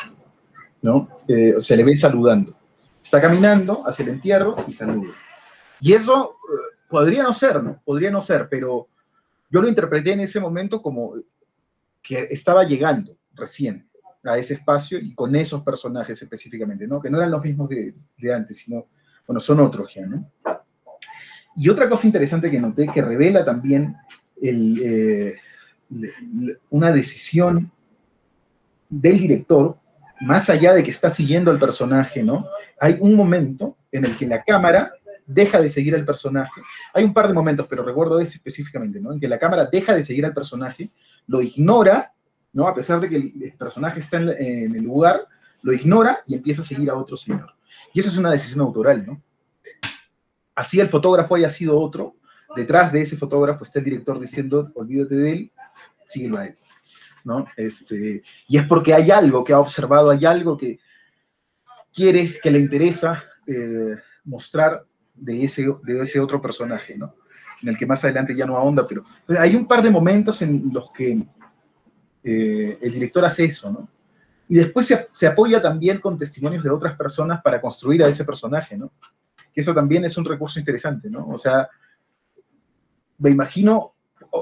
¿no? 0.81 1.09
Eh, 1.27 1.55
se 1.59 1.75
le 1.75 1.83
ve 1.83 1.95
saludando. 1.97 2.55
Está 3.03 3.19
caminando 3.19 3.83
hacia 3.87 4.03
el 4.03 4.09
entierro 4.09 4.55
y 4.67 4.73
saluda. 4.73 5.11
Y 5.79 5.93
eso 5.93 6.37
eh, 6.49 6.77
podría 6.89 7.23
no 7.23 7.33
ser, 7.33 7.63
¿no? 7.63 7.81
Podría 7.83 8.11
no 8.11 8.21
ser, 8.21 8.47
pero 8.49 8.87
yo 9.49 9.61
lo 9.61 9.67
interpreté 9.67 10.13
en 10.13 10.21
ese 10.21 10.39
momento 10.39 10.81
como 10.81 11.15
que 12.01 12.27
estaba 12.31 12.63
llegando 12.63 13.15
recién 13.33 13.87
a 14.23 14.37
ese 14.37 14.55
espacio 14.55 14.99
y 14.99 15.13
con 15.13 15.35
esos 15.35 15.63
personajes 15.63 16.21
específicamente, 16.21 16.87
¿no? 16.87 17.01
Que 17.01 17.09
no 17.09 17.17
eran 17.17 17.31
los 17.31 17.43
mismos 17.43 17.69
de, 17.69 17.93
antes, 18.33 18.57
sino, 18.57 18.87
bueno, 19.27 19.39
son 19.39 19.59
otros 19.59 19.93
ya, 19.93 20.05
¿no? 20.05 20.29
Y 21.55 21.69
otra 21.69 21.87
cosa 21.87 22.07
interesante 22.07 22.49
que 22.49 22.59
noté 22.59 22.87
que 22.87 23.01
revela 23.01 23.45
también 23.45 23.95
eh, 24.41 25.35
una 26.69 26.91
decisión 26.91 27.71
del 29.01 29.19
director, 29.19 29.77
más 30.21 30.49
allá 30.49 30.73
de 30.73 30.83
que 30.83 30.91
está 30.91 31.09
siguiendo 31.09 31.51
al 31.51 31.59
personaje, 31.59 32.23
¿no? 32.23 32.47
Hay 32.79 32.97
un 32.99 33.15
momento 33.15 33.77
en 33.91 34.05
el 34.05 34.15
que 34.17 34.27
la 34.27 34.43
cámara 34.43 34.93
deja 35.25 35.61
de 35.61 35.69
seguir 35.69 35.95
al 35.95 36.05
personaje. 36.05 36.61
Hay 36.93 37.03
un 37.03 37.13
par 37.13 37.27
de 37.27 37.33
momentos, 37.33 37.67
pero 37.69 37.83
recuerdo 37.83 38.19
ese 38.19 38.37
específicamente, 38.37 38.99
¿no? 38.99 39.11
En 39.13 39.19
que 39.19 39.27
la 39.27 39.39
cámara 39.39 39.65
deja 39.65 39.95
de 39.95 40.03
seguir 40.03 40.25
al 40.25 40.33
personaje, 40.33 40.91
lo 41.27 41.41
ignora, 41.41 42.13
¿no? 42.51 42.67
A 42.67 42.75
pesar 42.75 42.99
de 42.99 43.09
que 43.09 43.15
el 43.15 43.53
personaje 43.57 43.99
está 43.99 44.17
en, 44.17 44.75
el 44.75 44.83
lugar, 44.83 45.27
lo 45.61 45.73
ignora 45.73 46.19
y 46.27 46.35
empieza 46.35 46.61
a 46.61 46.65
seguir 46.65 46.89
a 46.89 46.95
otro 46.95 47.17
señor. 47.17 47.53
Y 47.93 47.99
eso 47.99 48.09
es 48.09 48.17
una 48.17 48.31
decisión 48.31 48.61
autoral, 48.61 49.05
¿no? 49.05 49.21
Así 50.55 50.79
el 50.79 50.87
fotógrafo 50.87 51.35
haya 51.35 51.49
sido 51.49 51.79
otro, 51.79 52.15
detrás 52.55 52.93
de 52.93 53.01
ese 53.01 53.17
fotógrafo 53.17 53.63
está 53.63 53.79
el 53.79 53.85
director 53.85 54.19
diciendo, 54.19 54.71
olvídate 54.75 55.15
de 55.15 55.31
él, 55.31 55.51
síguelo 56.07 56.37
a 56.37 56.45
él. 56.45 56.57
¿No? 57.23 57.45
Este, 57.57 58.23
y 58.47 58.57
es 58.57 58.67
porque 58.67 58.93
hay 58.93 59.11
algo 59.11 59.43
que 59.43 59.53
ha 59.53 59.59
observado, 59.59 60.09
hay 60.09 60.25
algo 60.25 60.57
que 60.57 60.79
quiere, 61.93 62.39
que 62.41 62.51
le 62.51 62.59
interesa 62.59 63.23
eh, 63.47 63.95
mostrar 64.23 64.85
de 65.13 65.43
ese, 65.43 65.67
de 65.83 66.01
ese 66.01 66.19
otro 66.19 66.41
personaje, 66.41 66.97
¿no? 66.97 67.15
En 67.61 67.69
el 67.69 67.77
que 67.77 67.85
más 67.85 68.03
adelante 68.03 68.35
ya 68.35 68.45
no 68.45 68.57
ahonda, 68.57 68.85
pero 68.87 69.05
hay 69.39 69.55
un 69.55 69.67
par 69.67 69.81
de 69.81 69.89
momentos 69.89 70.41
en 70.41 70.69
los 70.73 70.91
que 70.91 71.23
eh, 72.23 72.77
el 72.81 72.93
director 72.93 73.23
hace 73.23 73.45
eso, 73.45 73.71
¿no? 73.71 73.87
Y 74.49 74.55
después 74.55 74.85
se, 74.85 75.07
se, 75.13 75.27
apoya 75.27 75.61
también 75.61 75.99
con 75.99 76.17
testimonios 76.17 76.63
de 76.63 76.69
otras 76.69 76.97
personas 76.97 77.41
para 77.41 77.61
construir 77.61 78.03
a 78.03 78.07
ese 78.07 78.25
personaje, 78.25 78.77
¿no? 78.77 78.91
Que 79.53 79.61
eso 79.61 79.73
también 79.73 80.03
es 80.03 80.17
un 80.17 80.25
recurso 80.25 80.59
interesante, 80.59 81.09
¿no? 81.09 81.27
O 81.27 81.37
sea, 81.37 81.69
me 83.17 83.29
imagino, 83.29 83.93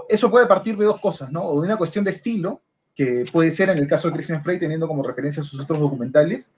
eso 0.09 0.31
puede 0.31 0.47
partir 0.47 0.75
de 0.77 0.85
dos 0.85 0.99
cosas, 0.99 1.31
¿no? 1.31 1.43
O 1.43 1.61
de 1.61 1.67
una 1.67 1.77
cuestión 1.77 2.03
de 2.03 2.11
estilo, 2.11 2.61
que 2.95 3.25
puede 3.31 3.51
ser 3.51 3.69
en 3.69 3.77
el 3.77 3.87
caso 3.87 4.07
de 4.07 4.13
Christian 4.13 4.43
Frey 4.43 4.59
teniendo 4.59 4.87
como 4.87 5.03
referencia 5.03 5.43
sus 5.43 5.59
otros 5.59 5.79
documentales, 5.79 6.51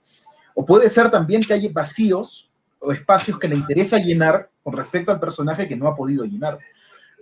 o 0.54 0.64
puede 0.64 0.88
ser 0.90 1.10
también 1.10 1.42
que 1.42 1.54
hay 1.54 1.68
vacíos 1.68 2.50
o 2.78 2.92
espacios 2.92 3.38
que 3.38 3.48
le 3.48 3.56
interesa 3.56 3.98
llenar 3.98 4.50
con 4.62 4.76
respecto 4.76 5.10
al 5.10 5.20
personaje 5.20 5.68
que 5.68 5.76
no 5.76 5.88
ha 5.88 5.96
podido 5.96 6.24
llenar. 6.24 6.58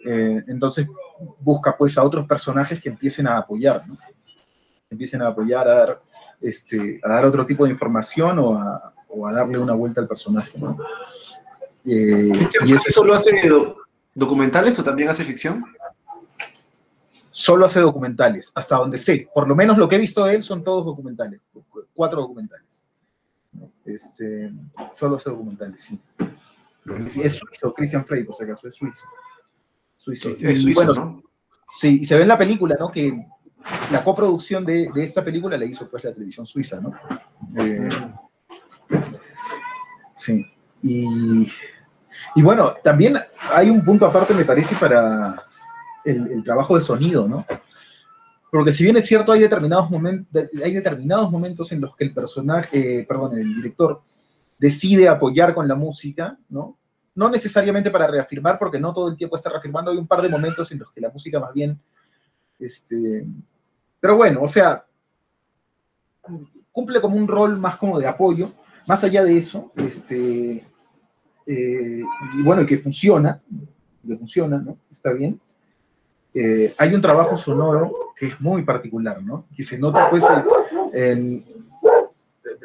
Eh, 0.04 0.42
entonces 0.48 0.86
busca 1.40 1.76
pues 1.76 1.96
a 1.96 2.02
otros 2.02 2.26
personajes 2.26 2.80
que 2.80 2.88
empiecen 2.88 3.26
a 3.26 3.38
apoyar, 3.38 3.86
¿no? 3.86 3.96
empiecen 4.90 5.22
a 5.22 5.28
apoyar, 5.28 5.66
a 5.66 5.74
dar, 5.74 6.02
este, 6.40 7.00
a 7.02 7.08
dar 7.08 7.24
otro 7.24 7.46
tipo 7.46 7.64
de 7.64 7.70
información 7.70 8.38
o 8.38 8.58
a, 8.58 8.92
o 9.08 9.26
a 9.26 9.32
darle 9.32 9.58
una 9.58 9.74
vuelta 9.74 10.00
al 10.00 10.08
personaje. 10.08 10.58
¿no? 10.58 10.76
Eh, 11.84 12.32
¿Y 12.66 12.72
eso 12.72 12.90
solo 12.90 13.14
hace 13.14 13.30
documentales 14.14 14.78
o 14.78 14.84
también 14.84 15.08
hace 15.08 15.24
ficción? 15.24 15.64
Solo 17.33 17.66
hace 17.66 17.80
documentales, 17.80 18.53
hasta 18.55 18.76
donde 18.76 18.99
sé. 18.99 19.28
Por 19.35 19.49
lo 19.49 19.57
menos 19.57 19.76
lo 19.78 19.89
que 19.89 19.97
he 19.97 19.99
visto 19.99 20.24
de 20.24 20.37
él 20.37 20.43
son 20.45 20.62
todos 20.62 20.85
documentales, 20.85 21.41
cuatro 21.95 22.20
documentales. 22.20 22.85
Este, 23.85 24.53
solo 24.97 25.16
hace 25.16 25.30
documentales, 25.30 25.80
sí. 25.83 26.01
Es 27.20 27.35
suizo, 27.35 27.72
Christian 27.74 28.05
Frey, 28.05 28.24
por 28.24 28.37
si 28.37 28.45
acaso, 28.45 28.68
es 28.68 28.74
suizo. 28.74 29.05
Suizo. 29.97 30.28
Es 30.28 30.62
suizo, 30.62 30.85
bueno, 30.85 30.95
¿no? 30.95 31.22
Sí, 31.78 32.01
y 32.03 32.05
se 32.05 32.16
ve 32.16 32.22
en 32.22 32.28
la 32.28 32.39
película, 32.39 32.76
¿no? 32.78 32.91
Que 32.91 33.26
la 33.91 34.05
coproducción 34.05 34.64
de, 34.64 34.91
de, 34.93 35.05
esta 35.05 35.24
película 35.24 35.57
la 35.57 35.64
hizo 35.64 35.89
pues 35.89 36.05
la 36.05 36.12
televisión 36.12 36.47
suiza, 36.47 36.80
¿no? 36.80 36.93
Eh, 37.57 37.89
sí. 40.14 40.47
Y, 40.83 41.51
y 42.35 42.43
bueno, 42.43 42.74
también 42.83 43.16
hay 43.39 43.70
un 43.70 43.85
punto 43.85 44.05
aparte, 44.05 44.35
me 44.35 44.45
parece, 44.45 44.74
para, 44.76 45.47
el, 46.05 46.42
trabajo 46.44 46.74
de 46.74 46.80
sonido, 46.80 47.28
¿no? 47.28 47.46
Porque 48.50 48.72
si 48.72 48.84
bien 48.84 48.96
es 48.96 49.07
cierto, 49.07 49.32
hay 49.32 49.40
determinados, 49.40 49.90
momentos, 49.90 50.48
hay 50.62 50.74
determinados 50.74 51.30
momentos 51.30 51.72
en 51.72 51.80
los 51.80 51.96
que 51.96 52.05
el 52.05 52.12
personaje, 52.12 53.00
eh, 53.00 53.05
perdón, 53.07 53.38
el 53.38 53.55
director 53.57 54.03
decide 54.59 55.09
apoyar 55.09 55.55
con 55.55 55.66
la 55.66 55.74
música, 55.74 56.38
¿no? 56.48 56.78
No 57.14 57.28
necesariamente 57.28 57.90
para 57.90 58.07
reafirmar, 58.07 58.59
porque 58.59 58.78
no 58.78 58.92
todo 58.92 59.09
el 59.09 59.16
tiempo 59.16 59.36
está 59.36 59.50
reafirmando, 59.50 59.90
hay 59.90 59.96
un 59.96 60.07
par 60.07 60.22
de 60.22 60.28
momentos 60.28 60.70
en 60.72 60.80
los 60.80 60.92
que 60.92 61.00
la 61.00 61.11
música 61.11 61.40
más 61.40 61.53
bien, 61.53 61.78
este, 62.59 63.26
pero 64.00 64.16
bueno, 64.16 64.42
o 64.42 64.48
sea, 64.48 64.84
cumple 66.70 67.00
como 67.00 67.16
un 67.16 67.28
rol 67.28 67.59
más 67.59 67.76
como 67.76 67.98
de 67.98 68.07
apoyo, 68.07 68.50
más 68.86 69.03
allá 69.05 69.24
de 69.24 69.38
eso, 69.38 69.72
este, 69.76 70.66
eh, 71.46 72.03
y 72.34 72.42
bueno, 72.42 72.66
que 72.66 72.78
funciona, 72.78 73.40
que 74.07 74.16
funciona, 74.16 74.59
¿no? 74.59 74.78
Está 74.90 75.12
bien. 75.12 75.40
Eh, 76.35 76.74
hay 76.78 76.95
un 76.95 77.01
trabajo 77.03 77.37
sonoro 77.37 77.93
que 78.16 78.26
es 78.28 78.41
muy 78.41 78.62
particular, 78.62 79.22
¿no? 79.22 79.47
Que 79.55 79.62
se 79.62 79.78
nota 79.78 80.09
pues 80.09 80.24
en, 80.93 81.45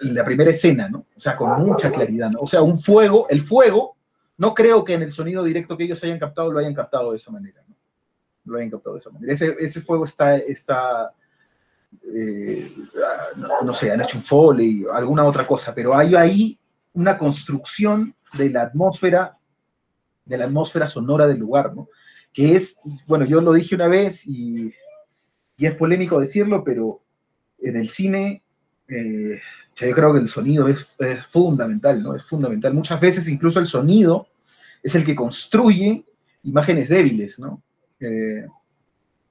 la 0.01 0.23
primera 0.23 0.51
escena, 0.51 0.87
¿no? 0.87 1.05
O 1.15 1.19
sea, 1.19 1.35
con 1.35 1.65
mucha 1.65 1.91
claridad, 1.91 2.31
¿no? 2.31 2.39
O 2.41 2.47
sea, 2.47 2.61
un 2.61 2.79
fuego, 2.79 3.27
el 3.29 3.41
fuego, 3.41 3.97
no 4.37 4.53
creo 4.53 4.83
que 4.83 4.93
en 4.93 5.01
el 5.01 5.11
sonido 5.11 5.43
directo 5.43 5.75
que 5.75 5.83
ellos 5.83 6.03
hayan 6.03 6.19
captado 6.19 6.51
lo 6.51 6.59
hayan 6.59 6.73
captado 6.73 7.11
de 7.11 7.17
esa 7.17 7.31
manera, 7.31 7.61
¿no? 7.67 7.75
Lo 8.45 8.57
hayan 8.57 8.69
captado 8.69 8.95
de 8.95 8.99
esa 8.99 9.09
manera. 9.09 9.33
Ese, 9.33 9.81
fuego 9.81 10.05
está, 10.05 10.37
está 10.37 11.11
eh, 12.13 12.71
no, 13.63 13.73
sé, 13.73 13.91
han 13.91 14.01
hecho 14.01 14.17
un 14.17 14.23
foley, 14.23 14.85
alguna 14.93 15.25
otra 15.25 15.45
cosa, 15.45 15.73
pero 15.73 15.95
hay 15.95 16.15
ahí 16.15 16.59
una 16.93 17.17
construcción 17.17 18.15
de 18.37 18.49
la 18.49 18.61
atmósfera, 18.63 19.37
de 20.23 20.37
la 20.37 20.45
atmósfera 20.45 20.87
sonora 20.87 21.27
del 21.27 21.37
lugar, 21.37 21.75
¿no? 21.75 21.89
Que 22.33 22.55
es, 22.55 22.79
bueno, 23.07 23.25
yo 23.25 23.41
lo 23.41 23.53
dije 23.53 23.75
una 23.75 23.87
vez 23.87 24.25
y, 24.25 24.73
es 25.57 25.75
polémico 25.75 26.19
decirlo, 26.19 26.63
pero 26.63 27.01
en 27.59 27.77
el 27.77 27.89
cine, 27.89 28.43
eh, 28.87 29.39
yo 29.75 29.91
creo 29.91 30.13
que 30.13 30.19
el 30.19 30.27
sonido 30.27 30.67
es, 30.67 30.85
fundamental, 31.31 32.01
¿no? 32.03 32.15
Es 32.15 32.23
fundamental. 32.23 32.73
Muchas 32.73 33.01
veces 33.01 33.27
incluso 33.27 33.59
el 33.59 33.67
sonido 33.67 34.27
es 34.83 34.93
el 34.93 35.03
que 35.03 35.15
construye 35.15 36.05
imágenes 36.43 36.89
débiles, 36.89 37.39
¿no? 37.39 37.63
Eh, 37.99 38.45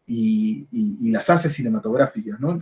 y, 0.07 1.11
las 1.11 1.31
hace 1.31 1.49
cinematográficas, 1.49 2.39
¿no? 2.41 2.61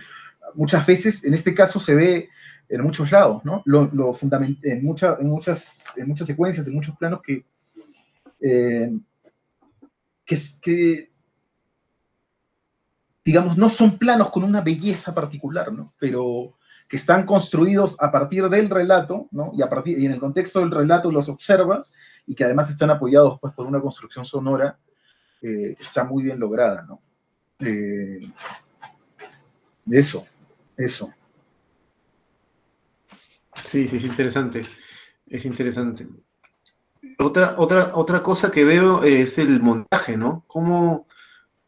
Muchas 0.55 0.87
veces, 0.87 1.25
en 1.25 1.35
este 1.35 1.55
caso, 1.55 1.81
se 1.81 1.95
ve 1.95 2.29
en 2.69 2.83
muchos 2.83 3.11
lados, 3.11 3.45
¿no? 3.45 3.63
Lo, 3.65 3.91
lo 3.93 4.17
en, 4.21 4.85
mucha, 4.85 5.17
en, 5.19 5.29
muchas, 5.29 5.85
en 5.97 6.09
muchas 6.09 6.27
secuencias, 6.27 6.67
en 6.67 6.75
muchos 6.75 6.97
planos 6.97 7.21
que, 7.23 7.45
eh, 8.41 8.93
que, 10.25 11.11
digamos, 13.25 13.57
no 13.57 13.69
son 13.69 13.99
planos 13.99 14.31
con 14.31 14.45
una 14.45 14.61
belleza 14.61 15.15
particular, 15.15 15.73
¿no? 15.73 15.95
Pero 15.99 16.57
que 16.89 16.97
están 16.97 17.25
construidos 17.25 17.97
a 18.01 18.11
partir 18.13 18.49
del 18.49 18.71
relato, 18.71 19.29
¿no? 19.31 19.53
Y, 19.55 19.63
a 19.63 19.69
partir, 19.69 19.99
y 19.99 20.07
en 20.07 20.13
el 20.13 20.21
contexto 20.21 20.61
del 20.61 20.71
relato 20.71 21.11
los 21.11 21.29
observas 21.29 21.93
y 22.27 22.35
que 22.35 22.45
además 22.45 22.71
están 22.71 22.91
apoyados 22.91 23.39
pues, 23.41 23.55
por 23.55 23.67
una 23.67 23.81
construcción 23.81 24.25
sonora 24.25 24.79
que 25.41 25.77
está 25.79 26.05
muy 26.05 26.23
bien 26.23 26.39
lograda, 26.39 26.83
¿no? 26.83 27.01
Eh, 27.59 28.33
eso, 29.91 30.27
eso. 30.77 31.13
Sí, 33.63 33.89
sí, 33.89 33.97
es 33.97 34.05
interesante. 34.05 34.65
Es 35.27 35.45
interesante. 35.45 36.07
Otra, 37.19 37.55
otra, 37.59 37.93
otra 37.95 38.23
cosa 38.23 38.51
que 38.51 38.65
veo 38.65 39.03
es 39.03 39.39
el 39.39 39.61
montaje, 39.61 40.17
¿no? 40.17 40.45
¿Cómo, 40.47 41.07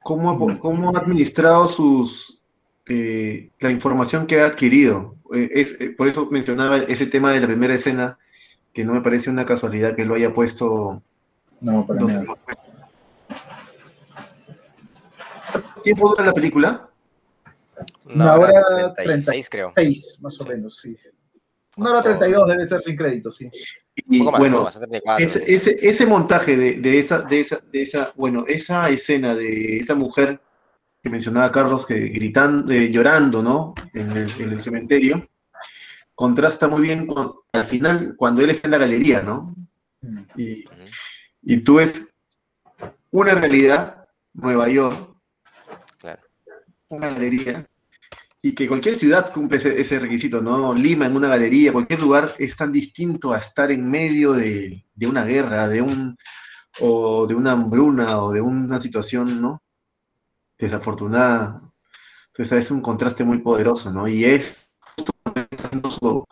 cómo, 0.02 0.58
cómo 0.58 0.90
ha 0.94 0.98
administrado 1.00 1.68
sus, 1.68 2.42
eh, 2.86 3.50
la 3.60 3.70
información 3.70 4.26
que 4.26 4.40
ha 4.40 4.46
adquirido? 4.46 5.16
Eh, 5.34 5.50
es, 5.54 5.78
por 5.96 6.08
eso 6.08 6.28
mencionaba 6.30 6.78
ese 6.78 7.06
tema 7.06 7.32
de 7.32 7.40
la 7.40 7.46
primera 7.46 7.74
escena, 7.74 8.18
que 8.72 8.84
no 8.84 8.92
me 8.92 9.00
parece 9.00 9.30
una 9.30 9.46
casualidad 9.46 9.94
que 9.94 10.04
lo 10.04 10.14
haya 10.14 10.32
puesto. 10.32 11.02
No, 11.60 11.86
para 11.86 12.00
nada. 12.00 12.36
tiempo 15.82 16.08
dura 16.10 16.26
la 16.26 16.32
película? 16.32 16.90
Una, 18.04 18.34
hora, 18.34 18.94
36, 18.94 19.48
creo. 19.48 19.72
más 20.20 20.40
o 20.40 20.44
menos, 20.44 20.78
sí. 20.80 20.96
Una 21.76 21.90
hora 21.90 22.02
32 22.02 22.48
debe 22.48 22.68
ser 22.68 22.82
sin 22.82 22.96
crédito, 22.96 23.30
sí. 23.30 23.50
Y 23.96 24.20
bueno, 24.20 24.68
ese, 25.18 25.44
ese, 25.80 26.06
montaje 26.06 26.56
de, 26.56 26.98
esa, 26.98 27.22
de, 27.22 27.40
esa, 27.40 27.60
de 27.72 27.82
esa, 27.82 28.12
bueno, 28.14 28.44
esa 28.46 28.90
escena 28.90 29.34
de 29.34 29.78
esa 29.78 29.94
mujer 29.94 30.38
que 31.02 31.08
mencionaba 31.08 31.50
Carlos, 31.50 31.86
que 31.86 32.08
gritando, 32.08 32.72
eh, 32.72 32.90
llorando, 32.90 33.42
¿no? 33.42 33.74
En 33.94 34.10
el, 34.12 34.60
cementerio, 34.60 35.26
contrasta 36.14 36.68
muy 36.68 36.82
bien 36.82 37.06
con, 37.06 37.32
al 37.52 37.64
final, 37.64 38.14
cuando 38.16 38.42
él 38.42 38.50
está 38.50 38.66
en 38.66 38.72
la 38.72 38.78
galería, 38.78 39.22
¿no? 39.22 39.54
Mm. 40.02 40.18
Y, 40.36 40.64
y 41.42 41.60
tú 41.62 41.76
ves 41.76 42.14
una 43.10 43.34
realidad, 43.34 44.06
Nueva 44.34 44.68
York, 44.68 45.16
una 46.88 47.08
galería 47.08 47.66
y 48.42 48.54
que 48.54 48.68
cualquier 48.68 48.96
ciudad 48.96 49.32
cumple 49.32 49.58
ese, 49.58 49.98
requisito, 49.98 50.40
¿no? 50.40 50.72
Lima 50.74 51.06
en 51.06 51.16
una 51.16 51.28
galería, 51.28 51.72
cualquier 51.72 52.00
lugar 52.00 52.34
es 52.38 52.56
tan 52.56 52.70
distinto 52.70 53.32
a 53.32 53.38
estar 53.38 53.70
en 53.70 53.88
medio 53.88 54.32
de, 54.32 54.84
una 55.02 55.24
guerra, 55.24 55.68
de 55.68 55.82
un 55.82 56.16
o 56.78 57.26
de 57.26 57.34
una 57.34 57.52
hambruna 57.52 58.22
o 58.22 58.32
de 58.32 58.40
una 58.40 58.80
situación, 58.80 59.40
¿no? 59.40 59.62
Desafortunada. 60.58 61.62
Entonces 62.28 62.64
es 62.66 62.70
un 62.70 62.82
contraste 62.82 63.24
muy 63.24 63.38
poderoso, 63.38 63.90
¿no? 63.90 64.06
Y 64.06 64.24
es 64.24 64.72
su, 65.98 66.24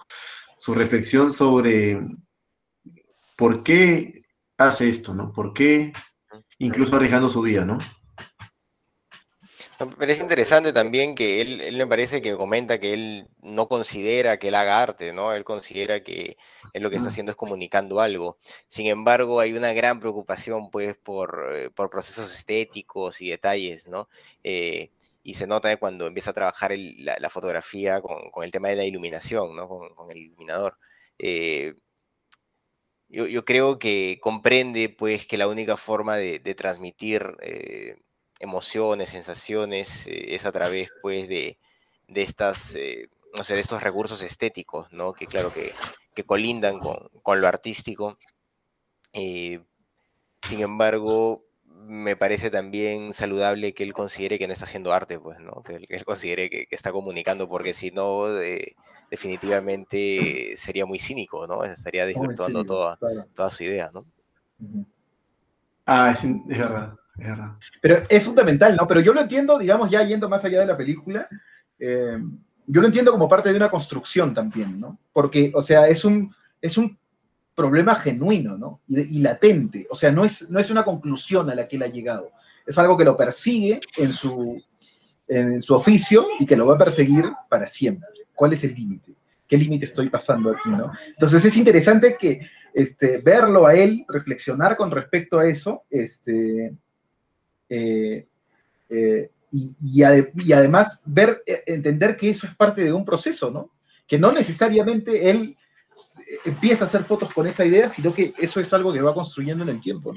su 0.56 0.74
reflexión 0.74 1.32
sobre 1.32 2.00
por 3.36 3.62
qué 3.62 4.22
hace 4.58 4.88
esto, 4.88 5.14
¿no? 5.14 5.32
¿Por 5.32 5.52
qué 5.52 5.92
incluso 6.58 6.96
arriesgando 6.96 7.28
su 7.28 7.42
vida, 7.42 7.64
¿no? 7.64 7.78
Pero 9.78 10.12
es 10.12 10.20
interesante 10.20 10.72
también 10.72 11.14
que 11.14 11.40
él, 11.40 11.60
él 11.60 11.76
me 11.76 11.86
parece 11.86 12.22
que 12.22 12.36
comenta 12.36 12.78
que 12.78 12.92
él 12.92 13.28
no 13.42 13.68
considera 13.68 14.36
que 14.38 14.48
él 14.48 14.54
haga 14.54 14.80
arte, 14.82 15.12
¿no? 15.12 15.32
Él 15.32 15.44
considera 15.44 16.02
que 16.02 16.36
él 16.72 16.82
lo 16.82 16.90
que 16.90 16.96
está 16.96 17.08
haciendo 17.08 17.30
es 17.32 17.36
comunicando 17.36 18.00
algo. 18.00 18.38
Sin 18.68 18.86
embargo, 18.86 19.40
hay 19.40 19.52
una 19.52 19.72
gran 19.72 20.00
preocupación, 20.00 20.70
pues, 20.70 20.96
por, 20.96 21.50
eh, 21.52 21.70
por 21.70 21.90
procesos 21.90 22.32
estéticos 22.32 23.20
y 23.20 23.30
detalles, 23.30 23.88
¿no? 23.88 24.08
Eh, 24.44 24.90
y 25.22 25.34
se 25.34 25.46
nota 25.46 25.76
cuando 25.78 26.06
empieza 26.06 26.30
a 26.30 26.34
trabajar 26.34 26.72
la, 26.76 27.30
fotografía 27.30 28.00
con, 28.00 28.44
el 28.44 28.52
tema 28.52 28.68
de 28.68 28.76
la 28.76 28.84
iluminación, 28.84 29.56
¿no? 29.56 29.68
Con, 29.68 30.10
el 30.10 30.18
iluminador. 30.18 30.78
Eh, 31.18 31.74
yo, 33.08 33.26
yo, 33.26 33.44
creo 33.44 33.78
que 33.78 34.18
comprende, 34.20 34.88
pues, 34.88 35.26
que 35.26 35.38
la 35.38 35.48
única 35.48 35.76
forma 35.76 36.16
de, 36.16 36.38
de 36.40 36.54
transmitir 36.54 37.36
emociones, 38.44 39.10
sensaciones, 39.10 40.06
eh, 40.06 40.34
es 40.34 40.46
a 40.46 40.52
través 40.52 40.90
pues 41.02 41.28
de, 41.28 41.58
de 42.08 42.22
estas, 42.22 42.76
eh, 42.76 43.08
no 43.36 43.42
sé, 43.42 43.54
de 43.54 43.60
estos 43.60 43.82
recursos 43.82 44.22
estéticos, 44.22 44.92
¿no? 44.92 45.12
Que 45.12 45.26
claro 45.26 45.52
que, 45.52 45.72
que 46.14 46.24
colindan 46.24 46.78
con, 46.78 46.96
con, 47.22 47.40
lo 47.40 47.48
artístico. 47.48 48.18
Eh, 49.12 49.60
sin 50.42 50.60
embargo, 50.60 51.44
me 51.66 52.16
parece 52.16 52.50
también 52.50 53.14
saludable 53.14 53.74
que 53.74 53.82
él 53.82 53.92
considere 53.92 54.38
que 54.38 54.46
no 54.46 54.52
está 54.52 54.66
haciendo 54.66 54.92
arte, 54.92 55.18
pues, 55.18 55.40
¿no? 55.40 55.62
Que 55.62 55.86
él, 55.88 56.04
considere 56.04 56.48
que, 56.48 56.68
está 56.70 56.92
comunicando, 56.92 57.48
porque 57.48 57.74
si 57.74 57.90
no, 57.90 58.26
definitivamente 59.10 60.54
sería 60.56 60.86
muy 60.86 60.98
cínico, 60.98 61.46
¿no? 61.46 61.64
Estaría 61.64 62.06
desvirtuando 62.06 62.64
toda, 62.64 62.98
toda 63.34 63.50
su 63.50 63.64
idea, 63.64 63.90
¿no? 63.92 64.04
Ah, 65.86 66.12
es, 66.12 66.24
es 66.24 66.58
verdad. 66.58 66.94
Pero 67.80 67.98
es 68.08 68.24
fundamental, 68.24 68.76
¿no? 68.76 68.86
Pero 68.86 69.00
yo 69.00 69.12
lo 69.12 69.20
entiendo, 69.20 69.58
digamos, 69.58 69.90
ya 69.90 70.02
yendo 70.02 70.28
más 70.28 70.44
allá 70.44 70.60
de 70.60 70.66
la 70.66 70.76
película, 70.76 71.28
eh, 71.78 72.18
yo 72.66 72.80
lo 72.80 72.86
entiendo 72.86 73.12
como 73.12 73.28
parte 73.28 73.50
de 73.50 73.56
una 73.56 73.70
construcción 73.70 74.34
también, 74.34 74.80
¿no? 74.80 74.98
Porque, 75.12 75.52
o 75.54 75.62
sea, 75.62 75.86
es 75.86 76.04
un, 76.04 76.34
es 76.60 76.76
un 76.76 76.98
problema 77.54 77.94
genuino, 77.94 78.58
¿no? 78.58 78.80
Y, 78.88 79.20
latente, 79.20 79.86
o 79.90 79.94
sea, 79.94 80.10
no 80.10 80.24
es, 80.24 80.48
no 80.50 80.58
es 80.58 80.70
una 80.70 80.84
conclusión 80.84 81.50
a 81.50 81.54
la 81.54 81.68
que 81.68 81.76
él 81.76 81.82
ha 81.82 81.88
llegado, 81.88 82.32
es 82.66 82.76
algo 82.78 82.96
que 82.96 83.04
lo 83.04 83.16
persigue 83.16 83.80
en 83.96 84.12
su, 84.12 84.62
en 85.28 85.62
su 85.62 85.74
oficio 85.74 86.26
y 86.38 86.46
que 86.46 86.56
lo 86.56 86.66
va 86.66 86.74
a 86.74 86.78
perseguir 86.78 87.26
para 87.48 87.66
siempre. 87.66 88.08
¿Cuál 88.34 88.54
es 88.54 88.64
el 88.64 88.74
límite? 88.74 89.12
¿Qué 89.46 89.56
límite 89.56 89.84
estoy 89.84 90.08
pasando 90.08 90.50
aquí, 90.50 90.70
no? 90.70 90.90
Entonces 91.06 91.44
es 91.44 91.56
interesante 91.56 92.16
que 92.18 92.40
este, 92.72 93.18
verlo 93.18 93.66
a 93.66 93.74
él, 93.74 94.04
reflexionar 94.08 94.76
con 94.76 94.90
respecto 94.90 95.38
a 95.38 95.46
eso, 95.46 95.84
este, 95.90 96.74
eh, 97.74 98.26
eh, 98.88 99.30
y, 99.50 100.02
además 100.02 101.00
ver, 101.04 101.42
eh, 101.46 101.62
entender 101.66 102.16
que 102.16 102.30
eso 102.30 102.46
es 102.46 102.54
parte 102.56 102.82
de 102.82 102.92
un 102.92 103.04
proceso, 103.04 103.50
¿no? 103.50 103.70
Que 104.06 104.18
no 104.18 104.32
necesariamente 104.32 105.30
él 105.30 105.56
empieza 106.44 106.84
a 106.84 106.88
hacer 106.88 107.04
fotos 107.04 107.32
con 107.32 107.46
esa 107.46 107.64
idea, 107.64 107.88
sino 107.88 108.12
que 108.12 108.32
eso 108.38 108.60
es 108.60 108.72
algo 108.72 108.92
que 108.92 109.00
va 109.00 109.14
construyendo 109.14 109.62
en 109.62 109.70
el 109.70 109.80
tiempo. 109.80 110.12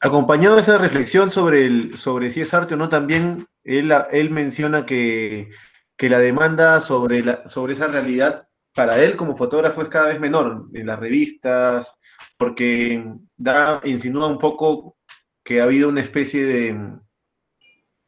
Acompañado 0.00 0.56
de 0.56 0.60
esa 0.60 0.76
reflexión 0.78 1.30
sobre, 1.30 1.66
el, 1.66 1.98
sobre 1.98 2.30
si 2.30 2.40
es 2.40 2.52
arte 2.52 2.74
o 2.74 2.76
no, 2.76 2.88
también 2.88 3.46
él, 3.62 3.92
él 4.10 4.30
menciona 4.30 4.84
que, 4.84 5.50
que 5.96 6.08
la 6.08 6.18
demanda 6.18 6.80
sobre, 6.80 7.22
la, 7.22 7.46
sobre 7.46 7.74
esa 7.74 7.86
realidad 7.86 8.48
para 8.74 9.00
él 9.02 9.16
como 9.16 9.36
fotógrafo 9.36 9.82
es 9.82 9.88
cada 9.88 10.08
vez 10.08 10.20
menor 10.20 10.66
en 10.74 10.86
las 10.86 10.98
revistas, 10.98 11.96
porque 12.36 13.04
da, 13.36 13.80
insinúa 13.84 14.26
un 14.26 14.38
poco 14.38 14.96
que 15.44 15.60
ha 15.60 15.64
habido 15.64 15.90
una 15.90 16.00
especie 16.00 16.44
de 16.44 16.98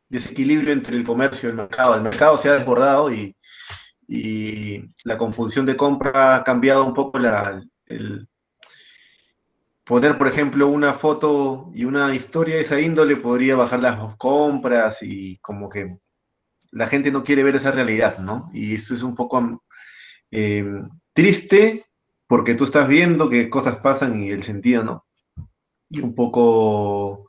desequilibrio 0.08 0.72
entre 0.72 0.96
el 0.96 1.04
comercio 1.04 1.48
y 1.48 1.50
el 1.50 1.56
mercado. 1.56 1.94
El 1.94 2.02
mercado 2.02 2.38
se 2.38 2.48
ha 2.48 2.54
desbordado 2.54 3.12
y, 3.12 3.34
la 5.04 5.18
compulsión 5.18 5.66
de 5.66 5.76
compra 5.76 6.36
ha 6.36 6.44
cambiado 6.44 6.84
un 6.84 6.94
poco 6.94 7.18
el, 7.18 8.28
poner, 9.84 10.16
por 10.16 10.28
ejemplo, 10.28 10.68
una 10.68 10.94
foto 10.94 11.70
y 11.74 11.84
una 11.84 12.14
historia 12.14 12.56
de 12.56 12.60
esa 12.62 12.80
índole 12.80 13.16
podría 13.16 13.56
bajar 13.56 13.80
las 13.80 14.16
compras 14.16 15.02
y 15.02 15.38
como 15.38 15.68
que 15.68 15.98
la 16.70 16.86
gente 16.86 17.10
no 17.10 17.24
quiere 17.24 17.42
ver 17.42 17.56
esa 17.56 17.72
realidad, 17.72 18.18
¿no? 18.18 18.50
Y 18.52 18.74
eso 18.74 18.94
es 18.94 19.02
un 19.02 19.14
poco 19.14 19.64
eh, 20.30 20.64
triste 21.12 21.86
porque 22.26 22.54
tú 22.54 22.64
estás 22.64 22.88
viendo 22.88 23.28
que 23.28 23.50
cosas 23.50 23.78
pasan 23.78 24.22
y 24.22 24.30
el 24.30 24.42
sentido, 24.42 24.84
¿no? 24.84 25.05
Y 25.88 26.00
un 26.00 26.14
poco 26.14 27.28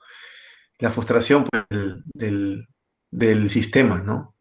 la 0.80 0.90
frustración 0.90 1.46
pues, 1.46 1.96
del, 2.14 2.68
del, 3.12 3.50
sistema, 3.50 4.02
¿no? 4.02 4.34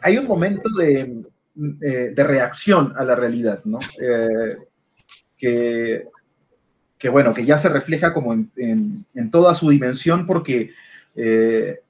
Hay 0.00 0.18
un 0.18 0.26
momento 0.26 0.68
de, 0.76 1.24
eh, 1.82 2.12
de 2.14 2.24
reacción 2.24 2.94
a 2.96 3.04
la 3.04 3.14
realidad, 3.14 3.62
¿no? 3.64 3.78
Eh, 4.00 4.56
que, 5.36 6.08
que, 6.98 7.08
bueno, 7.08 7.34
que 7.34 7.44
ya 7.44 7.58
se 7.58 7.68
refleja 7.68 8.14
como 8.14 8.32
en, 8.32 9.04
en, 9.14 9.30
toda 9.30 9.54
su 9.54 9.68
dimensión 9.68 10.26
porque, 10.26 10.70
eh, 11.14 11.80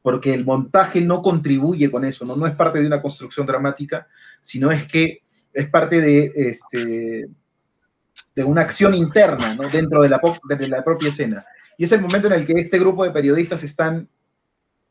porque 0.00 0.32
el 0.32 0.44
montaje 0.44 1.00
no 1.00 1.20
contribuye 1.20 1.90
con 1.90 2.04
eso, 2.04 2.24
¿no? 2.24 2.36
No 2.36 2.46
es 2.46 2.54
parte 2.54 2.80
de 2.80 2.86
una 2.86 3.02
construcción 3.02 3.46
dramática, 3.46 4.06
sino 4.40 4.70
es 4.70 4.86
que 4.86 5.22
es 5.52 5.68
parte 5.68 6.00
de, 6.00 6.32
este, 6.34 7.28
de 8.34 8.44
una 8.44 8.62
acción 8.62 8.94
interna, 8.94 9.54
¿no? 9.54 9.68
Dentro 9.68 10.02
de 10.02 10.08
la, 10.08 10.20
de 10.48 10.68
la 10.68 10.82
propia 10.82 11.08
escena. 11.08 11.44
Y 11.78 11.84
es 11.84 11.92
el 11.92 12.00
momento 12.00 12.28
en 12.28 12.34
el 12.34 12.46
que 12.46 12.54
este 12.54 12.78
grupo 12.78 13.04
de 13.04 13.10
periodistas 13.10 13.62
están 13.62 14.08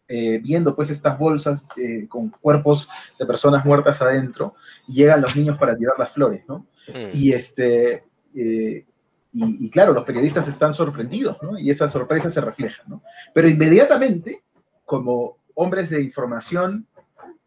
eh, 0.08 0.40
viendo 0.40 0.76
pues 0.76 0.90
estas 0.90 1.18
bolsas 1.18 1.66
eh, 1.78 2.06
con 2.10 2.30
cuerpos 2.30 2.90
de 3.18 3.26
personas 3.26 3.64
muertas 3.64 4.02
adentro, 4.02 4.56
y 4.88 4.96
llegan 4.96 5.22
los 5.22 5.36
niños 5.36 5.58
para 5.58 5.76
tirar 5.76 5.94
las 5.98 6.12
flores, 6.12 6.44
¿no? 6.48 6.66
Mm. 6.88 7.12
Y 7.14 7.32
este, 7.32 8.04
eh, 8.36 8.86
y, 9.34 9.70
claro, 9.70 9.94
los 9.94 10.04
periodistas 10.04 10.50
están 10.50 10.74
sorprendidos, 10.74 11.38
¿no? 11.42 11.58
Y 11.58 11.70
esa 11.70 11.88
sorpresa 11.88 12.30
se 12.30 12.42
refleja, 12.42 12.84
¿no? 12.88 13.02
Pero 13.34 13.48
inmediatamente, 13.48 14.44
como 14.84 15.38
hombres 15.54 15.90
de 15.90 16.02
información, 16.02 16.86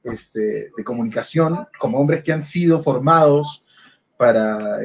este, 0.04 0.70
de 0.76 0.84
comunicación, 0.84 1.66
como 1.78 1.98
hombres 1.98 2.22
que 2.22 2.32
han 2.32 2.42
sido 2.42 2.80
formados 2.82 3.64
para, 4.16 4.78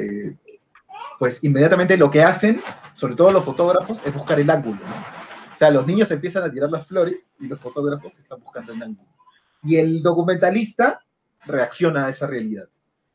pues 1.20 1.43
inmediatamente 1.43 1.97
lo 1.97 2.09
que 2.09 2.24
hacen, 2.24 2.61
sobre 2.93 3.15
todo 3.15 3.32
los 3.32 3.43
fotógrafos, 3.43 4.01
es 4.05 4.13
buscar 4.13 4.39
el 4.39 4.49
ángulo, 4.49 4.78
¿no? 4.78 5.20
O 5.53 5.57
sea, 5.59 5.70
los 5.72 5.86
niños 5.86 6.09
empiezan 6.11 6.43
a 6.43 6.51
tirar 6.51 6.70
las 6.70 6.88
flores 6.88 7.30
y 7.38 7.47
los 7.47 7.59
fotógrafos 7.59 8.17
están 8.17 8.39
buscando 8.39 8.72
el 8.72 8.82
ángulo. 8.82 9.09
Y 9.61 9.76
el 9.76 10.01
documentalista 10.01 11.01
reacciona 11.45 12.05
a 12.05 12.09
esa 12.09 12.28
realidad 12.28 12.70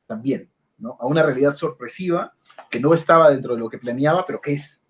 también, 0.06 0.50
¿no? 0.76 0.98
A 1.00 1.06
una 1.06 1.22
realidad 1.22 1.54
sorpresiva 1.54 2.34
que 2.70 2.80
no 2.80 2.92
estaba 2.92 3.30
dentro 3.30 3.54
de 3.54 3.60
lo 3.60 3.70
que 3.70 3.78
planeaba, 3.78 4.26
pero 4.26 4.42
que 4.42 4.52
es, 4.52 4.84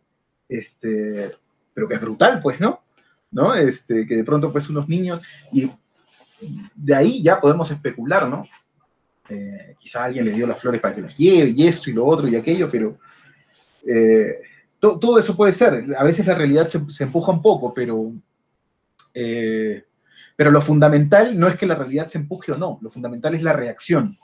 este, 0.49 1.37
pero 1.73 1.87
que 1.87 1.95
es 1.95 2.01
brutal, 2.01 2.41
pues, 2.43 2.59
¿no? 2.59 2.83
¿No? 3.31 3.55
Este, 3.55 4.05
que 4.07 4.17
de 4.17 4.25
pronto, 4.25 4.51
pues, 4.51 4.69
unos 4.69 4.89
niños, 4.89 5.23
y 5.53 5.71
de 6.75 6.95
ahí 6.95 7.23
ya 7.23 7.41
podemos 7.41 7.71
especular, 7.71 8.29
¿no? 8.29 8.47
Eh, 9.29 9.77
quizá 9.79 10.05
alguien 10.05 10.25
le 10.25 10.33
dio 10.33 10.47
las 10.47 10.61
flores 10.61 10.81
para 10.81 10.95
que 10.95 11.03
las 11.03 11.17
lleve, 11.17 11.51
y 11.51 11.67
esto, 11.67 11.91
y 11.91 11.95
lo 11.95 12.05
otro, 12.07 12.29
y 12.29 12.37
aquello, 12.37 12.69
pero 12.71 12.99
eh, 13.87 14.41
todo, 14.79 15.19
eso 15.19 15.37
puede 15.37 15.53
ser. 15.53 15.87
A 15.97 16.05
veces 16.05 16.27
la 16.27 16.35
realidad 16.35 16.69
se, 16.69 17.05
empuja 17.05 17.33
un 17.33 17.41
poco, 17.41 17.73
pero, 17.73 18.13
eh, 19.15 19.85
pero 20.37 20.51
lo 20.51 20.61
fundamental 20.61 21.39
no 21.39 21.49
es 21.49 21.57
que 21.57 21.67
la 21.67 21.75
realidad 21.75 22.09
se 22.09 22.19
empuje 22.19 22.53
o 22.53 22.59
no, 22.59 22.79
lo 22.83 22.91
fundamental 22.91 23.35
es 23.35 23.43
la 23.43 23.55
reacción, 23.55 24.19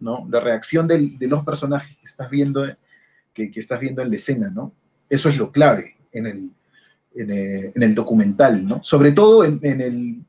¿no? 0.00 0.26
La 0.30 0.40
reacción 0.40 0.86
de 0.86 1.16
los 1.20 1.44
personajes 1.44 1.96
que 1.96 2.04
estás 2.04 2.28
viendo, 2.28 2.66
que, 3.32 3.50
estás 3.54 3.80
viendo 3.80 4.02
en 4.02 4.10
la 4.10 4.16
escena, 4.16 4.50
¿no? 4.50 4.72
Eso 5.08 5.28
es 5.28 5.36
lo 5.36 5.50
clave 5.50 5.96
en 6.12 6.26
el, 6.26 6.50
en 7.14 7.82
el, 7.82 7.94
documental, 7.94 8.66
¿no? 8.66 8.82
Sobre 8.82 9.12
todo 9.12 9.44
en, 9.44 9.60
el... 9.62 10.24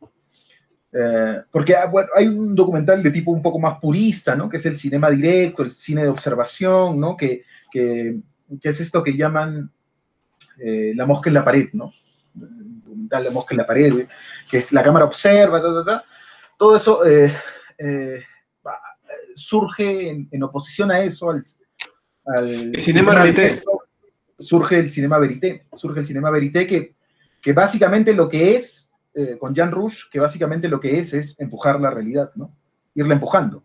Eh, 0.93 1.41
porque 1.51 1.75
ah, 1.75 1.91
hay 2.15 2.27
un 2.27 2.53
documental 2.53 3.01
de 3.01 3.11
tipo 3.11 3.31
un 3.31 3.41
poco 3.41 3.59
más 3.59 3.79
purista, 3.79 4.35
¿no? 4.35 4.47
Que 4.47 4.57
es 4.57 4.65
el 4.65 4.77
cinema 4.77 5.09
directo, 5.09 5.63
el 5.63 5.71
cine 5.71 6.03
de 6.03 6.09
observación, 6.09 6.99
¿no? 6.99 7.17
Que, 7.17 7.43
que 7.71 8.19
que 8.61 8.69
es 8.69 8.79
esto 8.79 9.03
que 9.03 9.15
llaman 9.15 9.71
eh, 10.59 10.93
la 10.95 11.05
mosca 11.05 11.29
en 11.29 11.33
la 11.35 11.45
pared, 11.45 11.69
¿no? 11.73 11.91
La 13.09 13.29
mosca 13.31 13.53
en 13.53 13.57
la 13.57 13.67
pared, 13.67 14.07
que 14.49 14.57
es 14.57 14.71
la 14.71 14.83
cámara 14.83 15.05
observa, 15.05 15.61
todo 16.57 16.75
eso 16.75 17.05
eh, 17.05 17.33
surge 19.35 20.27
en, 20.31 20.43
oposición 20.43 20.91
a 20.91 20.99
eso, 21.01 21.29
al, 21.29 21.43
el 22.35 22.81
cinema 22.81 23.15
verité. 23.15 23.61
Surge 24.39 24.79
el 24.79 24.89
cinema 24.89 25.19
verité, 25.19 25.67
surge 25.77 25.99
el 25.99 26.07
cinema 26.07 26.31
verité 26.31 26.65
que, 26.65 26.95
que 27.39 27.53
básicamente 27.53 28.13
lo 28.13 28.27
que 28.27 28.55
es, 28.55 28.82
con 29.39 29.55
Jan 29.55 29.71
Rush, 29.71 30.09
que 30.11 30.19
básicamente 30.19 30.67
lo 30.67 30.79
que 30.79 30.99
es 30.99 31.13
es 31.13 31.39
empujar 31.39 31.79
la 31.79 31.91
realidad, 31.91 32.31
¿no? 32.35 32.55
Irla 32.95 33.13
empujando, 33.13 33.63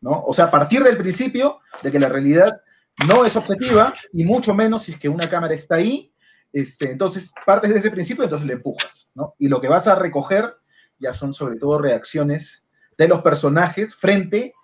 ¿no? 0.00 0.24
O 0.26 0.32
sea, 0.32 0.50
partir 0.50 0.82
del 0.82 0.96
principio 0.96 1.60
de 1.82 1.92
que 1.92 1.98
la 1.98 2.08
realidad 2.08 2.62
no 3.08 3.24
es 3.24 3.36
objetiva 3.36 3.92
y 4.12 4.24
mucho 4.24 4.54
menos 4.54 4.84
si 4.84 4.92
es 4.92 4.98
que 4.98 5.08
una 5.08 5.28
cámara 5.28 5.54
está 5.54 5.76
ahí. 5.76 6.12
Este, 6.52 6.90
entonces, 6.90 7.32
partes 7.44 7.72
de 7.72 7.80
ese 7.80 7.90
principio, 7.90 8.24
entonces 8.24 8.46
le 8.46 8.54
empujas, 8.54 9.10
¿no? 9.14 9.34
Y 9.38 9.48
lo 9.48 9.60
que 9.60 9.68
vas 9.68 9.86
a 9.86 9.94
recoger 9.94 10.54
ya 10.98 11.12
son 11.12 11.34
sobre 11.34 11.56
todo 11.56 11.78
reacciones 11.78 12.64
de 12.96 13.08
los 13.08 13.20
personajes 13.20 13.94
frente 13.94 14.54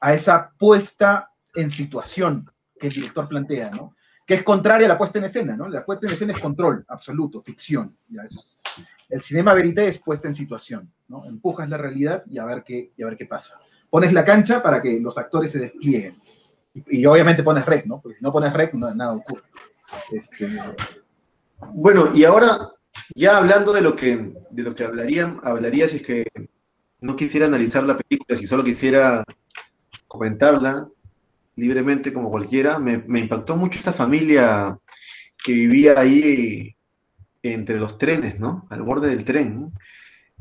a 0.00 0.14
esa 0.14 0.52
puesta 0.56 1.32
en 1.54 1.70
situación 1.70 2.48
que 2.78 2.86
el 2.86 2.92
director 2.92 3.28
plantea, 3.28 3.70
¿no? 3.70 3.96
Que 4.24 4.34
es 4.34 4.42
contraria 4.44 4.86
a 4.86 4.90
la 4.90 4.98
puesta 4.98 5.18
en 5.18 5.24
escena, 5.24 5.56
¿no? 5.56 5.68
La 5.68 5.84
puesta 5.84 6.06
en 6.06 6.12
escena 6.12 6.32
es 6.32 6.38
control 6.38 6.84
absoluto, 6.88 7.42
ficción. 7.42 7.96
El 9.08 9.22
cinema 9.22 9.54
verité 9.54 9.88
es 9.88 9.98
puesta 9.98 10.28
en 10.28 10.34
situación, 10.34 10.92
¿no? 11.08 11.24
Empujas 11.24 11.68
la 11.68 11.76
realidad 11.76 12.22
y 12.30 12.38
a 12.38 12.44
ver 12.44 12.62
qué, 12.64 12.92
y 12.96 13.02
a 13.02 13.06
ver 13.06 13.16
qué 13.16 13.26
pasa. 13.26 13.58
Pones 13.90 14.12
la 14.12 14.24
cancha 14.24 14.62
para 14.62 14.80
que 14.80 15.00
los 15.00 15.18
actores 15.18 15.50
se 15.50 15.58
desplieguen. 15.58 16.14
Y, 16.86 17.04
obviamente 17.06 17.42
pones 17.42 17.66
rec, 17.66 17.86
¿no? 17.86 18.00
Porque 18.00 18.18
si 18.18 18.24
no 18.24 18.32
pones 18.32 18.52
rec, 18.52 18.72
nada 18.74 19.14
ocurre. 19.14 19.42
Este, 20.12 20.46
bueno, 21.72 22.14
y 22.14 22.24
ahora, 22.24 22.70
ya 23.14 23.36
hablando 23.36 23.72
de 23.72 23.80
lo 23.80 23.96
que, 23.96 24.32
de 24.50 24.62
lo 24.62 24.74
que 24.74 24.84
hablaría, 24.84 25.36
hablaría 25.42 25.88
si 25.88 25.96
es 25.96 26.02
que 26.02 26.24
no 27.00 27.16
quisiera 27.16 27.46
analizar 27.46 27.82
la 27.82 27.98
película, 27.98 28.36
si 28.36 28.46
solo 28.46 28.62
quisiera 28.62 29.24
comentarla 30.06 30.88
libremente 31.56 32.12
como 32.12 32.30
cualquiera, 32.30 32.78
me, 32.78 32.98
me 32.98 33.20
impactó 33.20 33.56
mucho 33.56 33.78
esta 33.78 33.92
familia 33.92 34.78
que 35.42 35.52
vivía 35.52 35.98
ahí 35.98 36.74
entre 37.42 37.78
los 37.78 37.98
trenes, 37.98 38.38
¿no? 38.40 38.66
Al 38.70 38.82
borde 38.82 39.08
del 39.08 39.24
tren, 39.24 39.72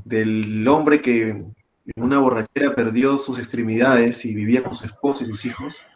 del 0.03 0.67
hombre 0.67 1.01
que 1.01 1.29
en 1.29 1.53
una 1.95 2.19
borrachera 2.19 2.75
perdió 2.75 3.17
sus 3.17 3.39
extremidades 3.39 4.25
y 4.25 4.33
vivía 4.33 4.63
con 4.63 4.73
su 4.73 4.85
esposa 4.85 5.23
y 5.23 5.27
sus 5.27 5.45
hijos, 5.45 5.87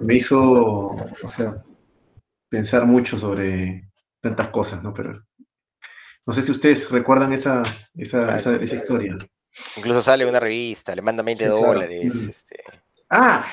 me 0.00 0.14
hizo, 0.16 0.40
o 0.40 1.28
sea, 1.28 1.62
pensar 2.48 2.86
mucho 2.86 3.18
sobre 3.18 3.88
tantas 4.20 4.48
cosas, 4.48 4.82
¿no? 4.82 4.94
Pero 4.94 5.22
no 6.26 6.32
sé 6.32 6.42
si 6.42 6.52
ustedes 6.52 6.90
recuerdan 6.90 7.32
esa, 7.32 7.62
esa, 7.96 8.36
esa, 8.36 8.74
historia. 8.74 9.16
Incluso 9.76 10.02
sale 10.02 10.26
una 10.26 10.38
revista, 10.38 10.94
le 10.94 11.02
manda 11.02 11.22
20 11.22 11.46
dólares. 11.46 12.14
Este. 12.14 12.62
Ah, 13.10 13.44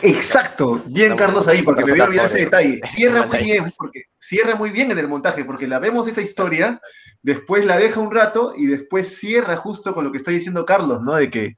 exacto. 0.00 0.82
Bien, 0.86 1.16
Carlos, 1.16 1.46
ahí, 1.48 1.62
porque 1.62 1.84
me 1.84 1.92
había 1.92 2.04
olvidado 2.04 2.28
ese 2.28 2.44
detalle. 2.44 2.80
Cierra 2.86 3.26
muy 3.26 3.38
bien, 3.38 3.72
porque 3.76 4.04
cierra 4.18 4.54
muy 4.54 4.70
bien 4.70 4.90
en 4.90 4.98
el 4.98 5.08
montaje, 5.08 5.44
porque 5.44 5.66
la 5.66 5.78
vemos 5.78 6.08
esa 6.08 6.22
historia, 6.22 6.80
después 7.22 7.64
la 7.64 7.76
deja 7.76 8.00
un 8.00 8.10
rato 8.12 8.54
y 8.56 8.66
después 8.66 9.18
cierra 9.18 9.56
justo 9.56 9.94
con 9.94 10.04
lo 10.04 10.12
que 10.12 10.18
está 10.18 10.30
diciendo 10.30 10.64
Carlos, 10.64 11.02
¿no? 11.02 11.16
De 11.16 11.28
que 11.30 11.54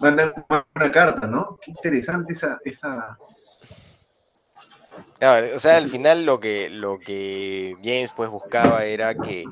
mandan 0.00 0.32
una 0.48 0.92
carta, 0.92 1.26
¿no? 1.26 1.58
Qué 1.60 1.70
interesante 1.70 2.34
esa... 2.34 2.58
esa... 2.64 3.18
o 5.56 5.58
sea, 5.58 5.76
al 5.76 5.88
final 5.88 6.24
lo 6.24 6.40
que, 6.40 6.68
lo 6.70 6.98
que 6.98 7.76
James 7.82 8.10
pues 8.14 8.30
buscaba 8.30 8.84
era 8.84 9.14
que, 9.14 9.44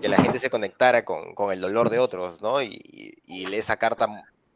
la 0.00 0.16
gente 0.20 0.38
se 0.38 0.50
conectara 0.50 1.04
con, 1.04 1.52
el 1.52 1.60
dolor 1.60 1.90
de 1.90 1.98
otros, 1.98 2.40
¿no? 2.42 2.62
Y, 2.62 3.18
esa 3.52 3.76
carta 3.76 4.06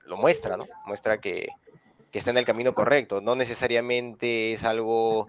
lo 0.04 0.16
muestra, 0.16 0.56
¿no? 0.56 0.66
Muestra 0.86 1.18
que, 1.18 1.48
está 2.12 2.30
en 2.30 2.38
el 2.38 2.44
camino 2.44 2.74
correcto. 2.74 3.20
No 3.20 3.36
necesariamente 3.36 4.52
es 4.52 4.64
algo 4.64 5.28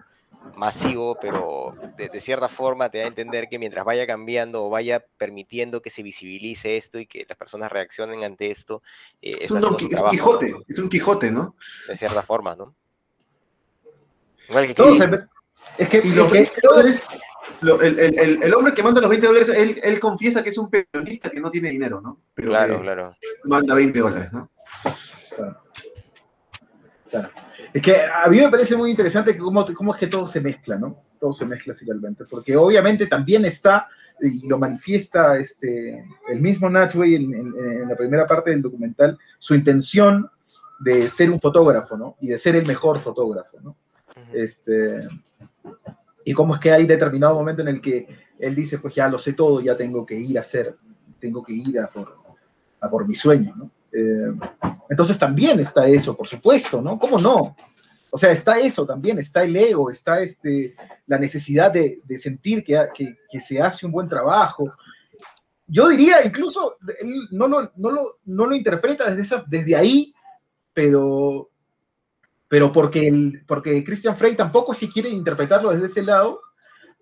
masivo, 0.56 1.18
pero 1.20 1.74
de, 1.96 2.08
de, 2.08 2.20
cierta 2.20 2.48
forma 2.48 2.90
te 2.90 2.98
da 2.98 3.04
a 3.04 3.08
entender 3.08 3.48
que 3.48 3.58
mientras 3.58 3.84
vaya 3.84 4.06
cambiando 4.06 4.64
o 4.64 4.70
vaya 4.70 5.04
permitiendo 5.16 5.82
que 5.82 5.90
se 5.90 6.02
visibilice 6.02 6.76
esto 6.76 6.98
y 6.98 7.06
que 7.06 7.26
las 7.28 7.36
personas 7.36 7.70
reaccionen 7.70 8.24
ante 8.24 8.50
esto, 8.50 8.82
eh, 9.20 9.38
es, 9.40 9.50
un, 9.50 9.60
don, 9.60 9.76
es 9.76 9.98
un 10.00 10.10
Quijote, 10.10 10.50
¿no? 10.50 10.62
es 10.66 10.78
un 10.78 10.88
Quijote, 10.88 11.30
¿no? 11.30 11.56
De 11.86 11.96
cierta 11.96 12.22
forma, 12.22 12.56
¿no? 12.56 12.74
Igual 14.48 14.66
que, 14.66 14.72
es 15.78 15.88
que, 15.88 15.98
y 15.98 16.10
lo, 16.10 16.26
que 16.26 16.50
lo, 17.60 17.80
el, 17.80 17.98
el, 17.98 18.42
el, 18.42 18.54
hombre 18.54 18.72
que 18.72 18.82
manda 18.82 19.00
los 19.00 19.10
20 19.10 19.26
dólares, 19.26 19.48
él, 19.50 19.78
él, 19.82 20.00
confiesa 20.00 20.42
que 20.42 20.48
es 20.48 20.58
un 20.58 20.70
periodista 20.70 21.30
que 21.30 21.40
no 21.40 21.50
tiene 21.50 21.70
dinero, 21.70 22.00
¿no? 22.00 22.20
Pero 22.34 22.48
claro, 22.48 22.80
claro. 22.80 23.16
Manda 23.44 23.74
20 23.74 23.98
dólares, 23.98 24.32
¿no? 24.32 24.50
Claro. 27.10 27.30
Es 27.72 27.82
que 27.82 27.96
a 27.96 28.28
mí 28.28 28.38
me 28.38 28.50
parece 28.50 28.76
muy 28.76 28.90
interesante 28.90 29.36
cómo, 29.36 29.64
cómo 29.74 29.94
es 29.94 30.00
que 30.00 30.06
todo 30.06 30.26
se 30.26 30.40
mezcla, 30.40 30.76
¿no? 30.76 31.02
Todo 31.20 31.32
se 31.32 31.44
mezcla 31.44 31.74
finalmente, 31.74 32.24
porque 32.30 32.56
obviamente 32.56 33.06
también 33.06 33.44
está, 33.44 33.88
y 34.20 34.46
lo 34.46 34.58
manifiesta 34.58 35.36
este, 35.38 36.04
el 36.28 36.40
mismo 36.40 36.70
Natchway 36.70 37.14
en, 37.14 37.34
en, 37.34 37.54
en, 37.56 37.88
la 37.88 37.96
primera 37.96 38.26
parte 38.26 38.50
del 38.50 38.62
documental, 38.62 39.18
su 39.38 39.54
intención 39.54 40.30
de 40.78 41.08
ser 41.08 41.30
un 41.30 41.40
fotógrafo, 41.40 41.96
¿no? 41.96 42.16
Y 42.20 42.28
de 42.28 42.38
ser 42.38 42.56
el 42.56 42.66
mejor 42.66 43.00
fotógrafo, 43.00 43.58
¿no? 43.60 43.76
Este, 44.32 45.00
y 46.24 46.32
cómo 46.34 46.54
es 46.54 46.60
que 46.60 46.72
hay 46.72 46.86
determinado 46.86 47.34
momento 47.34 47.62
en 47.62 47.68
el 47.68 47.80
que 47.80 48.06
él 48.38 48.54
dice, 48.54 48.78
pues 48.78 48.94
ya 48.94 49.08
lo 49.08 49.18
sé 49.18 49.32
todo, 49.32 49.60
ya 49.60 49.76
tengo 49.76 50.06
que 50.06 50.14
ir 50.14 50.38
a 50.38 50.42
hacer, 50.42 50.76
tengo 51.18 51.42
que 51.42 51.52
ir 51.52 51.80
a 51.80 51.88
por, 51.88 52.16
a 52.80 52.88
por 52.88 53.06
mi 53.06 53.14
sueño, 53.14 53.54
¿no? 53.56 53.70
Eh, 53.92 54.32
entonces 54.90 55.18
también 55.18 55.60
está 55.60 55.86
eso, 55.86 56.16
por 56.16 56.28
supuesto, 56.28 56.80
¿no? 56.82 56.98
¿Cómo 56.98 57.18
no? 57.18 57.56
O 58.10 58.18
sea, 58.18 58.32
está 58.32 58.58
eso 58.58 58.86
también, 58.86 59.18
está 59.18 59.44
el 59.44 59.54
ego, 59.56 59.90
está 59.90 60.20
este, 60.20 60.74
la 61.06 61.18
necesidad 61.18 61.70
de, 61.72 62.00
de 62.04 62.16
sentir 62.16 62.64
que, 62.64 62.80
que, 62.94 63.16
que, 63.30 63.40
se 63.40 63.60
hace 63.60 63.84
un 63.84 63.92
buen 63.92 64.08
trabajo. 64.08 64.72
Yo 65.66 65.88
diría, 65.88 66.24
incluso, 66.24 66.76
él 67.00 67.28
no 67.30 67.48
lo, 67.48 67.70
no 67.76 67.90
lo, 67.90 68.18
no 68.24 68.46
lo 68.46 68.56
interpreta 68.56 69.10
desde, 69.10 69.22
esa, 69.22 69.44
desde 69.46 69.76
ahí, 69.76 70.14
pero, 70.72 71.50
pero 72.48 72.72
porque, 72.72 73.06
el, 73.06 73.44
porque 73.46 73.84
Christian 73.84 74.16
Frey 74.16 74.34
tampoco 74.34 74.72
es 74.72 74.78
que 74.78 74.88
quiere 74.88 75.10
interpretarlo 75.10 75.70
desde 75.70 75.86
ese 75.86 76.02
lado, 76.02 76.40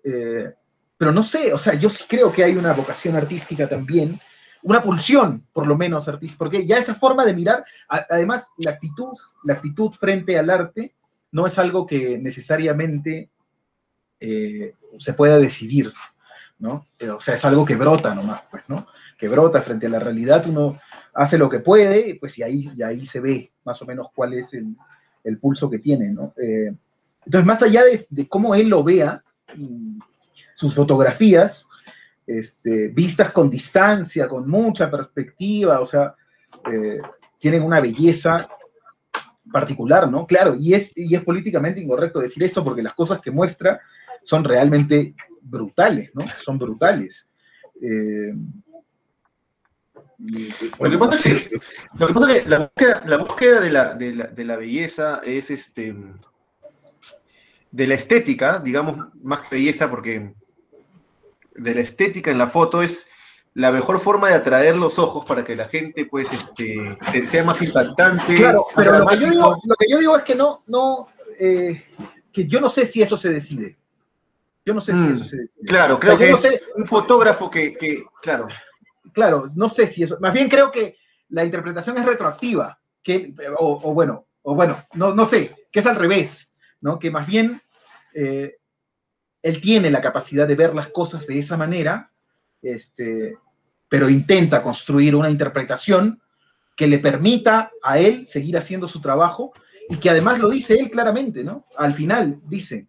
eh, 0.03 0.53
pero 0.97 1.13
no 1.13 1.23
sé, 1.23 1.53
o 1.53 1.59
sea, 1.59 1.75
yo 1.75 1.89
sí 1.89 2.03
creo 2.07 2.33
que 2.33 2.43
hay 2.43 2.57
una 2.57 2.73
vocación 2.73 3.15
artística 3.15 3.69
también, 3.69 4.19
una 4.63 4.81
pulsión, 4.81 5.45
por 5.53 5.67
lo 5.67 5.77
menos, 5.77 6.07
artística, 6.07 6.39
porque 6.39 6.65
ya 6.65 6.77
esa 6.77 6.95
forma 6.95 7.25
de 7.25 7.33
mirar, 7.33 7.63
además, 7.87 8.51
la 8.57 8.71
actitud, 8.71 9.13
la 9.43 9.55
actitud 9.55 9.91
frente 9.91 10.37
al 10.37 10.49
arte 10.49 10.93
no 11.31 11.45
es 11.45 11.57
algo 11.59 11.85
que 11.85 12.17
necesariamente 12.17 13.29
eh, 14.19 14.73
se 14.97 15.13
pueda 15.13 15.37
decidir, 15.37 15.93
¿no? 16.59 16.85
O 17.13 17.19
sea, 17.19 17.35
es 17.35 17.45
algo 17.45 17.65
que 17.65 17.75
brota 17.75 18.15
nomás, 18.15 18.41
pues, 18.49 18.63
¿no? 18.67 18.87
Que 19.17 19.27
brota 19.27 19.61
frente 19.61 19.87
a 19.87 19.89
la 19.89 19.99
realidad, 19.99 20.45
uno 20.47 20.79
hace 21.13 21.37
lo 21.37 21.49
que 21.49 21.59
puede, 21.59 22.17
pues, 22.19 22.37
y 22.37 22.43
ahí, 22.43 22.71
y 22.75 22.83
ahí 22.83 23.05
se 23.05 23.19
ve 23.19 23.51
más 23.63 23.81
o 23.81 23.85
menos 23.85 24.07
cuál 24.13 24.33
es 24.33 24.53
el, 24.53 24.75
el 25.23 25.37
pulso 25.37 25.69
que 25.69 25.79
tiene, 25.79 26.09
¿no? 26.09 26.33
Eh, 26.37 26.73
entonces, 27.25 27.45
más 27.45 27.61
allá 27.61 27.83
de, 27.83 28.05
de, 28.09 28.27
cómo 28.27 28.55
él 28.55 28.69
lo 28.69 28.83
vea, 28.83 29.23
sus 30.55 30.73
fotografías, 30.73 31.67
este, 32.27 32.89
vistas 32.89 33.31
con 33.31 33.49
distancia, 33.49 34.27
con 34.27 34.47
mucha 34.47 34.91
perspectiva, 34.91 35.79
o 35.79 35.85
sea, 35.85 36.13
eh, 36.71 36.99
tienen 37.39 37.63
una 37.63 37.79
belleza 37.79 38.49
particular, 39.51 40.11
¿no? 40.11 40.27
Claro, 40.27 40.55
y 40.59 40.73
es, 40.73 40.91
y 40.95 41.15
es 41.15 41.23
políticamente 41.23 41.79
incorrecto 41.79 42.19
decir 42.19 42.43
esto 42.43 42.63
porque 42.63 42.83
las 42.83 42.93
cosas 42.93 43.21
que 43.21 43.31
muestra 43.31 43.79
son 44.23 44.43
realmente 44.43 45.15
brutales, 45.41 46.13
¿no? 46.13 46.25
Son 46.43 46.59
brutales. 46.59 47.29
Eh, 47.81 48.33
lo 50.79 50.89
que 50.89 50.97
pasa 50.97 51.15
es 51.15 51.47
que, 51.47 51.59
lo 51.97 52.07
que, 52.07 52.13
pasa 52.13 52.35
es 52.35 52.43
que 52.43 52.49
la, 52.49 52.59
búsqueda, 52.59 53.03
la 53.05 53.17
búsqueda 53.17 53.61
de, 53.61 53.69
la, 53.69 53.93
de, 53.93 54.15
la, 54.15 54.27
de, 54.27 54.43
la, 54.43 54.57
belleza 54.57 55.21
es 55.23 55.51
este 55.51 55.95
de 57.71 57.87
la 57.87 57.93
estética, 57.93 58.59
digamos, 58.59 59.13
más 59.21 59.41
que 59.41 59.57
belleza, 59.57 59.89
porque 59.89 60.33
de 61.57 61.75
la 61.75 61.81
estética 61.81 62.31
en 62.31 62.37
la 62.37 62.47
foto 62.47 62.81
es 62.81 63.09
la 63.53 63.71
mejor 63.71 63.99
forma 63.99 64.29
de 64.29 64.35
atraer 64.35 64.77
los 64.77 64.99
ojos 64.99 65.25
para 65.25 65.43
que 65.43 65.55
la 65.55 65.67
gente 65.67 66.05
pues 66.05 66.31
este 66.31 66.97
sea 67.25 67.43
más 67.43 67.61
impactante. 67.61 68.35
Claro, 68.35 68.67
pero 68.75 68.99
lo 68.99 69.07
que, 69.07 69.19
yo 69.19 69.29
digo, 69.31 69.59
lo 69.63 69.75
que, 69.75 69.85
yo 69.89 69.99
digo, 69.99 70.17
es 70.17 70.23
que 70.23 70.35
no, 70.35 70.63
no, 70.67 71.09
eh, 71.39 71.83
que 72.31 72.47
yo 72.47 72.61
no 72.61 72.69
sé 72.69 72.85
si 72.85 73.01
eso 73.01 73.17
se 73.17 73.29
decide. 73.29 73.75
Yo 74.63 74.73
no 74.73 74.81
sé 74.81 74.93
mm, 74.93 75.05
si 75.05 75.11
eso 75.13 75.25
se 75.25 75.37
decide. 75.37 75.65
Claro, 75.65 75.99
creo 75.99 76.13
o 76.13 76.17
sea, 76.17 76.25
que 76.25 76.31
no 76.31 76.35
es 76.35 76.41
sé, 76.41 76.61
un 76.75 76.85
fotógrafo 76.85 77.49
que, 77.49 77.73
que, 77.73 78.03
claro. 78.21 78.47
Claro, 79.11 79.49
no 79.55 79.69
sé 79.69 79.87
si 79.87 80.03
eso, 80.03 80.17
más 80.19 80.33
bien 80.33 80.49
creo 80.49 80.71
que 80.71 80.97
la 81.29 81.43
interpretación 81.43 81.97
es 81.97 82.05
retroactiva, 82.05 82.79
que, 83.01 83.33
o, 83.57 83.81
o 83.83 83.93
bueno, 83.93 84.27
o 84.43 84.53
bueno, 84.53 84.77
no, 84.93 85.15
no 85.15 85.25
sé, 85.25 85.55
que 85.71 85.79
es 85.79 85.85
al 85.87 85.95
revés, 85.95 86.51
¿no? 86.79 86.99
Que 86.99 87.09
más 87.09 87.25
bien 87.25 87.61
eh, 88.13 88.57
él 89.41 89.61
tiene 89.61 89.89
la 89.91 90.01
capacidad 90.01 90.47
de 90.47 90.55
ver 90.55 90.73
las 90.73 90.87
cosas 90.87 91.27
de 91.27 91.39
esa 91.39 91.57
manera, 91.57 92.11
este, 92.61 93.37
pero 93.89 94.09
intenta 94.09 94.63
construir 94.63 95.15
una 95.15 95.29
interpretación 95.29 96.21
que 96.75 96.87
le 96.87 96.99
permita 96.99 97.71
a 97.81 97.99
él 97.99 98.25
seguir 98.25 98.57
haciendo 98.57 98.87
su 98.87 99.01
trabajo 99.01 99.53
y 99.89 99.97
que 99.97 100.09
además 100.09 100.39
lo 100.39 100.49
dice 100.49 100.75
él 100.75 100.89
claramente, 100.91 101.43
¿no? 101.43 101.65
Al 101.77 101.93
final 101.93 102.39
dice, 102.45 102.87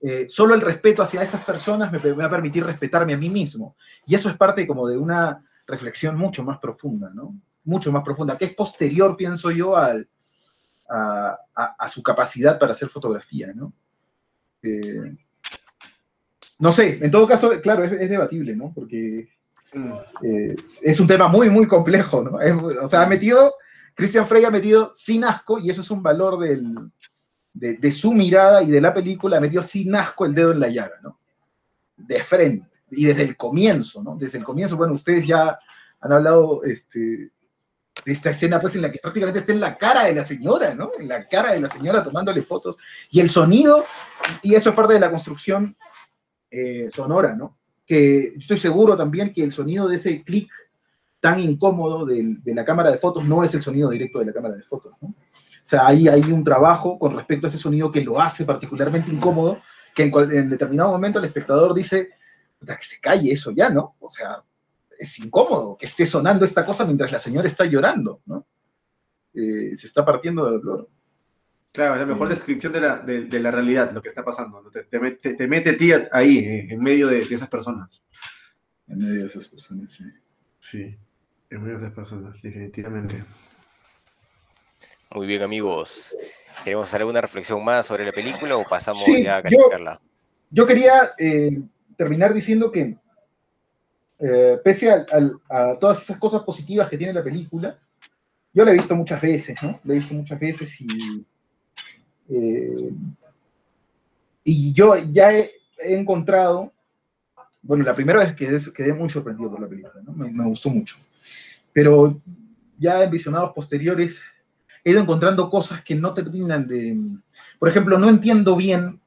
eh, 0.00 0.28
solo 0.28 0.54
el 0.54 0.60
respeto 0.60 1.02
hacia 1.02 1.22
estas 1.22 1.44
personas 1.44 1.90
me, 1.90 1.98
va 2.12 2.26
a 2.26 2.30
permitir 2.30 2.64
respetarme 2.64 3.14
a 3.14 3.16
mí 3.16 3.30
mismo. 3.30 3.76
Y 4.06 4.14
eso 4.14 4.28
es 4.28 4.36
parte 4.36 4.66
como 4.66 4.86
de 4.86 4.98
una 4.98 5.42
reflexión 5.66 6.16
mucho 6.16 6.44
más 6.44 6.58
profunda, 6.58 7.10
¿no? 7.14 7.34
Mucho 7.64 7.90
más 7.90 8.02
profunda, 8.04 8.36
que 8.36 8.44
es 8.46 8.54
posterior, 8.54 9.16
pienso 9.16 9.50
yo, 9.50 9.76
al, 9.76 10.06
a, 10.88 11.88
su 11.88 12.02
capacidad 12.02 12.58
para 12.58 12.72
hacer 12.72 12.88
fotografía, 12.88 13.52
¿no? 13.54 13.72
Eh, 14.62 15.16
no 16.58 16.72
sé, 16.72 16.98
en 17.00 17.10
todo 17.10 17.26
caso, 17.26 17.60
claro, 17.60 17.84
es, 17.84 18.08
debatible, 18.08 18.54
¿no? 18.54 18.72
Porque 18.74 19.28
eh, 20.22 20.56
es 20.82 21.00
un 21.00 21.06
tema 21.06 21.28
muy, 21.28 21.50
muy 21.50 21.66
complejo, 21.66 22.22
¿no? 22.22 22.38
O 22.82 22.88
sea, 22.88 23.02
ha 23.02 23.06
metido, 23.06 23.54
Christian 23.94 24.26
Frey 24.26 24.44
ha 24.44 24.50
metido 24.50 24.90
sin 24.94 25.24
asco, 25.24 25.58
y 25.58 25.70
eso 25.70 25.80
es 25.80 25.90
un 25.90 26.02
valor 26.02 26.38
de, 26.38 27.92
su 27.92 28.12
mirada 28.12 28.62
y 28.62 28.70
de 28.70 28.80
la 28.80 28.94
película, 28.94 29.38
ha 29.38 29.40
metido 29.40 29.62
sin 29.62 29.94
asco 29.94 30.26
el 30.26 30.34
dedo 30.34 30.52
en 30.52 30.60
la 30.60 30.68
llaga, 30.68 30.96
¿no? 31.02 31.18
De 31.96 32.22
frente, 32.22 32.68
y 32.90 33.06
desde 33.06 33.22
el 33.22 33.36
comienzo, 33.36 34.02
¿no? 34.02 34.16
Desde 34.16 34.38
el 34.38 34.44
comienzo, 34.44 34.76
bueno, 34.76 34.94
ustedes 34.94 35.26
ya 35.26 35.58
han 36.00 36.12
hablado 36.12 36.62
este, 36.64 36.98
de 38.04 38.12
esta 38.12 38.30
escena, 38.30 38.60
pues, 38.60 38.76
en 38.76 38.82
la 38.82 38.92
que 38.92 39.00
prácticamente 39.00 39.40
está 39.40 39.52
en 39.52 39.60
la 39.60 39.76
cara 39.76 40.04
de 40.04 40.14
la 40.14 40.24
señora, 40.24 40.74
¿no? 40.74 40.92
En 40.98 41.08
la 41.08 41.26
cara 41.26 41.52
de 41.52 41.60
la 41.60 41.68
señora 41.68 42.04
tomándole 42.04 42.42
fotos, 42.42 42.76
y 43.10 43.18
el 43.18 43.28
sonido, 43.28 43.84
y 44.42 44.54
eso 44.54 44.70
es 44.70 44.76
parte 44.76 44.94
de 44.94 45.00
la 45.00 45.10
construcción 45.10 45.76
eh, 46.54 46.90
sonora, 46.92 47.34
¿no? 47.34 47.58
Que 47.86 48.34
estoy 48.36 48.58
seguro 48.58 48.96
también 48.96 49.32
que 49.32 49.42
el 49.42 49.52
sonido 49.52 49.88
de 49.88 49.96
ese 49.96 50.22
clic 50.22 50.50
tan 51.20 51.40
incómodo 51.40 52.04
de, 52.04 52.36
la 52.44 52.64
cámara 52.64 52.90
de 52.90 52.98
fotos 52.98 53.24
no 53.24 53.42
es 53.42 53.54
el 53.54 53.62
sonido 53.62 53.90
directo 53.90 54.18
de 54.18 54.26
la 54.26 54.32
cámara 54.32 54.54
de 54.54 54.62
fotos, 54.62 54.92
¿no? 55.00 55.08
O 55.08 55.66
sea, 55.66 55.86
ahí 55.86 56.08
hay 56.08 56.20
un 56.30 56.44
trabajo 56.44 56.98
con 56.98 57.16
respecto 57.16 57.46
a 57.46 57.48
ese 57.48 57.58
sonido 57.58 57.90
que 57.90 58.04
lo 58.04 58.20
hace 58.20 58.44
particularmente 58.44 59.10
incómodo, 59.10 59.60
que 59.94 60.04
en, 60.04 60.12
en 60.32 60.50
determinado 60.50 60.92
momento 60.92 61.18
el 61.18 61.24
espectador 61.24 61.72
dice, 61.74 62.10
que 62.64 62.84
se 62.84 63.00
calle 63.00 63.32
eso 63.32 63.50
ya, 63.50 63.70
¿no? 63.70 63.96
O 64.00 64.10
sea, 64.10 64.42
es 64.98 65.18
incómodo 65.18 65.76
que 65.76 65.86
esté 65.86 66.06
sonando 66.06 66.44
esta 66.44 66.64
cosa 66.64 66.84
mientras 66.84 67.10
la 67.12 67.18
señora 67.18 67.48
está 67.48 67.64
llorando, 67.64 68.20
¿no? 68.26 68.46
Eh, 69.34 69.74
se 69.74 69.86
está 69.86 70.04
partiendo 70.04 70.44
de 70.44 70.58
dolor. 70.58 70.88
Claro, 71.74 71.96
la 71.96 72.06
mejor 72.06 72.28
descripción 72.28 72.72
de 72.72 72.80
la, 72.80 72.98
de, 72.98 73.24
de 73.24 73.40
la 73.40 73.50
realidad, 73.50 73.90
lo 73.90 74.00
que 74.00 74.08
está 74.08 74.24
pasando. 74.24 74.62
¿no? 74.62 74.70
Te, 74.70 74.84
te, 74.84 75.10
te, 75.10 75.34
te, 75.34 75.48
mete 75.48 75.70
a 75.70 75.76
ti 75.76 75.90
ahí, 76.12 76.38
eh, 76.38 76.68
en 76.70 76.80
medio 76.80 77.08
de, 77.08 77.24
de, 77.24 77.34
esas 77.34 77.48
personas. 77.48 78.06
En 78.86 78.98
medio 78.98 79.22
de 79.22 79.26
esas 79.26 79.48
personas, 79.48 79.90
sí. 79.90 80.04
Sí, 80.60 80.96
en 81.50 81.62
medio 81.64 81.78
de 81.78 81.86
esas 81.86 81.96
personas, 81.96 82.40
definitivamente. 82.40 83.24
Muy 85.16 85.26
bien, 85.26 85.42
amigos. 85.42 86.16
¿Queremos 86.62 86.86
hacer 86.86 87.00
alguna 87.00 87.20
reflexión 87.20 87.64
más 87.64 87.86
sobre 87.86 88.04
la 88.04 88.12
película 88.12 88.56
o 88.56 88.62
pasamos 88.62 89.02
sí, 89.02 89.24
ya 89.24 89.38
a 89.38 89.42
calificarla? 89.42 90.00
Yo, 90.50 90.62
yo 90.62 90.66
quería 90.68 91.14
eh, 91.18 91.60
terminar 91.96 92.32
diciendo 92.32 92.70
que, 92.70 92.96
eh, 94.20 94.60
pese 94.62 94.92
a, 94.92 95.04
a, 95.50 95.70
a, 95.72 95.78
todas 95.80 96.02
esas 96.02 96.18
cosas 96.20 96.44
positivas 96.44 96.88
que 96.88 96.98
tiene 96.98 97.12
la 97.12 97.24
película, 97.24 97.76
yo 98.52 98.64
la 98.64 98.70
he 98.70 98.74
visto 98.74 98.94
muchas 98.94 99.20
veces, 99.20 99.60
¿no? 99.60 99.80
La 99.82 99.94
he 99.94 99.96
visto 99.96 100.14
muchas 100.14 100.38
veces 100.38 100.80
y 100.80 101.26
eh, 102.28 102.92
y 104.44 104.72
yo 104.72 104.96
ya 104.96 105.32
he, 105.32 105.50
encontrado, 105.78 106.72
bueno, 107.62 107.84
la 107.84 107.94
primera 107.94 108.20
vez 108.20 108.34
que 108.34 108.72
quedé 108.72 108.92
muy 108.92 109.10
sorprendido 109.10 109.50
por 109.50 109.60
la 109.60 109.68
película, 109.68 109.94
¿no? 110.02 110.12
me, 110.12 110.30
me, 110.30 110.44
gustó 110.44 110.70
mucho, 110.70 110.96
pero 111.72 112.16
ya 112.78 113.02
en 113.02 113.10
visionados 113.10 113.52
posteriores 113.52 114.20
he 114.84 114.90
ido 114.90 115.00
encontrando 115.00 115.50
cosas 115.50 115.82
que 115.82 115.94
no 115.94 116.14
terminan 116.14 116.66
de, 116.66 116.96
por 117.58 117.68
ejemplo, 117.68 117.98
no 117.98 118.08
entiendo 118.08 118.56
bien 118.56 119.00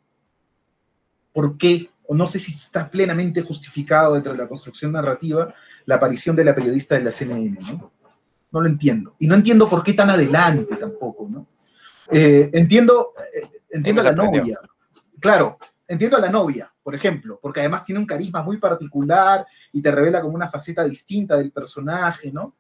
por 1.34 1.58
qué, 1.58 1.90
o 2.08 2.16
no 2.16 2.26
sé 2.26 2.40
si 2.40 2.52
está 2.52 2.90
plenamente 2.90 3.42
justificado 3.42 4.16
dentro 4.16 4.32
de 4.32 4.40
la 4.40 4.48
construcción 4.48 4.92
narrativa, 4.92 5.54
la 5.86 5.96
aparición 5.96 6.36
de 6.36 6.44
la 6.44 6.56
periodista 6.56 6.96
de 6.96 7.04
la 7.04 7.12
CNN, 7.12 7.60
¿no? 7.62 7.92
No 8.52 8.62
lo 8.62 8.68
entiendo. 8.68 9.14
Y 9.20 9.28
no 9.28 9.36
entiendo 9.36 9.70
por 9.70 9.84
qué 9.84 9.94
tan 9.94 10.10
adelante 10.10 10.76
tampoco, 10.78 11.28
¿no? 11.30 11.46
Eh, 12.12 12.50
entiendo, 12.54 13.14
eh, 13.34 13.50
entiendo 13.70 14.02
a 14.02 14.06
la 14.06 14.12
novia. 14.12 14.60
Claro, 15.20 15.58
entiendo 15.88 16.18
a 16.18 16.22
la 16.22 16.30
novia, 16.30 16.72
por 16.84 16.96
ejemplo, 16.96 17.40
porque 17.42 17.62
además 17.62 17.84
tiene 17.84 18.00
un 18.00 18.06
carisma 18.06 18.44
muy 18.44 18.58
particular 18.58 19.46
y 19.72 19.82
te 19.82 19.92
revela 19.92 20.22
como 20.22 20.36
una 20.36 20.50
faceta 20.50 20.84
distinta 20.84 21.38
del 21.38 21.52
personaje, 21.52 22.32
¿no? 22.32 22.56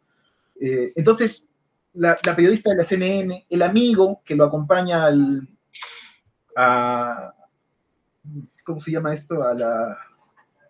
Eh, 0.59 0.93
entonces, 0.95 1.47
la, 1.93 2.15
periodista 2.17 2.71
de 2.71 2.77
la 2.77 2.83
CNN, 2.83 3.45
el 3.49 3.61
amigo 3.61 4.21
que 4.25 4.35
lo 4.35 4.45
acompaña 4.45 5.05
al, 5.05 5.47
a, 6.55 7.33
¿cómo 8.63 8.79
se 8.79 8.91
llama 8.91 9.13
esto? 9.13 9.43
A 9.43 9.53
la, 9.53 9.97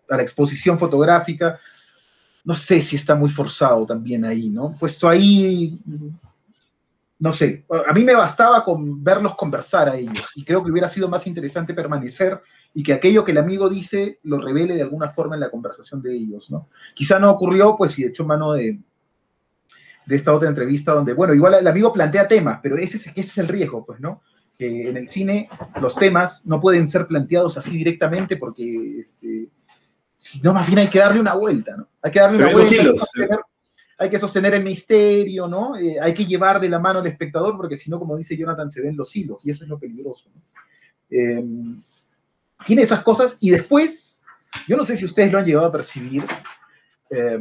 a 0.08 0.16
la 0.16 0.22
exposición 0.22 0.78
fotográfica, 0.78 1.58
no 2.44 2.54
sé 2.54 2.80
si 2.80 2.96
está 2.96 3.14
muy 3.14 3.30
forzado 3.30 3.84
también 3.86 4.24
ahí, 4.24 4.48
¿no? 4.48 4.74
Puesto 4.78 5.08
ahí, 5.08 5.78
no 7.20 7.32
sé, 7.32 7.66
a 7.86 7.92
mí 7.92 8.04
me 8.04 8.14
bastaba 8.14 8.64
con 8.64 9.02
verlos 9.02 9.34
conversar 9.34 9.88
a 9.88 9.96
ellos 9.96 10.30
y 10.36 10.44
creo 10.44 10.62
que 10.62 10.70
hubiera 10.70 10.88
sido 10.88 11.08
más 11.08 11.26
interesante 11.26 11.74
permanecer 11.74 12.40
y 12.72 12.82
que 12.82 12.92
aquello 12.92 13.24
que 13.24 13.32
el 13.32 13.38
amigo 13.38 13.68
dice 13.68 14.20
lo 14.22 14.40
revele 14.40 14.76
de 14.76 14.82
alguna 14.82 15.08
forma 15.08 15.34
en 15.34 15.40
la 15.40 15.50
conversación 15.50 16.00
de 16.00 16.14
ellos, 16.14 16.50
¿no? 16.50 16.68
Quizá 16.94 17.18
no 17.18 17.30
ocurrió, 17.30 17.76
pues, 17.76 17.92
si 17.92 18.04
echó 18.04 18.24
mano 18.24 18.52
de, 18.52 18.78
de 20.06 20.16
esta 20.16 20.32
otra 20.32 20.48
entrevista 20.48 20.92
donde, 20.92 21.12
bueno, 21.12 21.34
igual 21.34 21.54
el 21.54 21.66
amigo 21.66 21.92
plantea 21.92 22.28
temas, 22.28 22.60
pero 22.62 22.76
ese 22.76 22.98
es, 22.98 23.06
ese 23.08 23.20
es 23.20 23.38
el 23.38 23.48
riesgo, 23.48 23.84
pues, 23.84 23.98
¿no? 23.98 24.22
Que 24.56 24.88
en 24.88 24.96
el 24.96 25.08
cine 25.08 25.48
los 25.80 25.96
temas 25.96 26.46
no 26.46 26.60
pueden 26.60 26.86
ser 26.86 27.06
planteados 27.06 27.58
así 27.58 27.76
directamente 27.76 28.36
porque, 28.36 29.00
este, 29.00 29.48
no, 30.44 30.54
más 30.54 30.66
bien 30.66 30.78
hay 30.78 30.88
que 30.88 31.00
darle 31.00 31.20
una 31.20 31.34
vuelta, 31.34 31.76
¿no? 31.76 31.88
Hay 32.00 32.12
que 32.12 32.20
darle 32.20 32.38
una 32.38 32.52
vuelta 32.52 32.74
hay 33.98 34.08
que 34.08 34.18
sostener 34.20 34.54
el 34.54 34.62
misterio, 34.62 35.48
¿no? 35.48 35.76
Eh, 35.76 35.96
hay 36.00 36.14
que 36.14 36.24
llevar 36.24 36.60
de 36.60 36.68
la 36.68 36.78
mano 36.78 37.00
al 37.00 37.06
espectador, 37.08 37.56
porque 37.56 37.76
si 37.76 37.90
no, 37.90 37.98
como 37.98 38.16
dice 38.16 38.36
Jonathan, 38.36 38.70
se 38.70 38.80
ven 38.80 38.96
los 38.96 39.14
hilos, 39.14 39.40
y 39.44 39.50
eso 39.50 39.64
es 39.64 39.68
lo 39.68 39.78
peligroso. 39.78 40.30
Eh, 41.10 41.44
tiene 42.64 42.82
esas 42.82 43.02
cosas, 43.02 43.36
y 43.40 43.50
después, 43.50 44.22
yo 44.68 44.76
no 44.76 44.84
sé 44.84 44.96
si 44.96 45.04
ustedes 45.04 45.32
lo 45.32 45.40
han 45.40 45.44
llegado 45.44 45.66
a 45.66 45.72
percibir, 45.72 46.22
eh, 47.10 47.40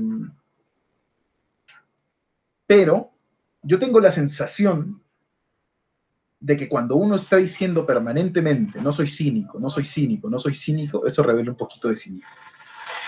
pero 2.65 3.11
yo 3.61 3.77
tengo 3.77 3.99
la 3.99 4.11
sensación 4.11 5.01
de 6.39 6.57
que 6.57 6.67
cuando 6.67 6.95
uno 6.95 7.15
está 7.15 7.37
diciendo 7.37 7.85
permanentemente, 7.85 8.81
no 8.81 8.91
soy 8.91 9.07
cínico, 9.07 9.59
no 9.59 9.69
soy 9.69 9.85
cínico, 9.85 10.27
no 10.29 10.39
soy 10.39 10.55
cínico, 10.55 11.05
eso 11.05 11.21
revela 11.21 11.51
un 11.51 11.57
poquito 11.57 11.87
de 11.87 11.95
cinismo. 11.95 12.27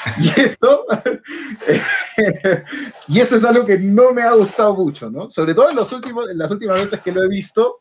Y 0.19 0.27
eso, 0.39 0.85
y 3.07 3.19
eso 3.19 3.35
es 3.35 3.43
algo 3.43 3.65
que 3.65 3.77
no 3.77 4.13
me 4.13 4.21
ha 4.21 4.33
gustado 4.33 4.75
mucho, 4.75 5.09
¿no? 5.09 5.29
Sobre 5.29 5.53
todo 5.53 5.69
en, 5.69 5.75
los 5.75 5.91
últimos, 5.91 6.29
en 6.29 6.37
las 6.37 6.51
últimas 6.51 6.79
veces 6.79 7.01
que 7.01 7.11
lo 7.11 7.23
he 7.23 7.27
visto, 7.27 7.79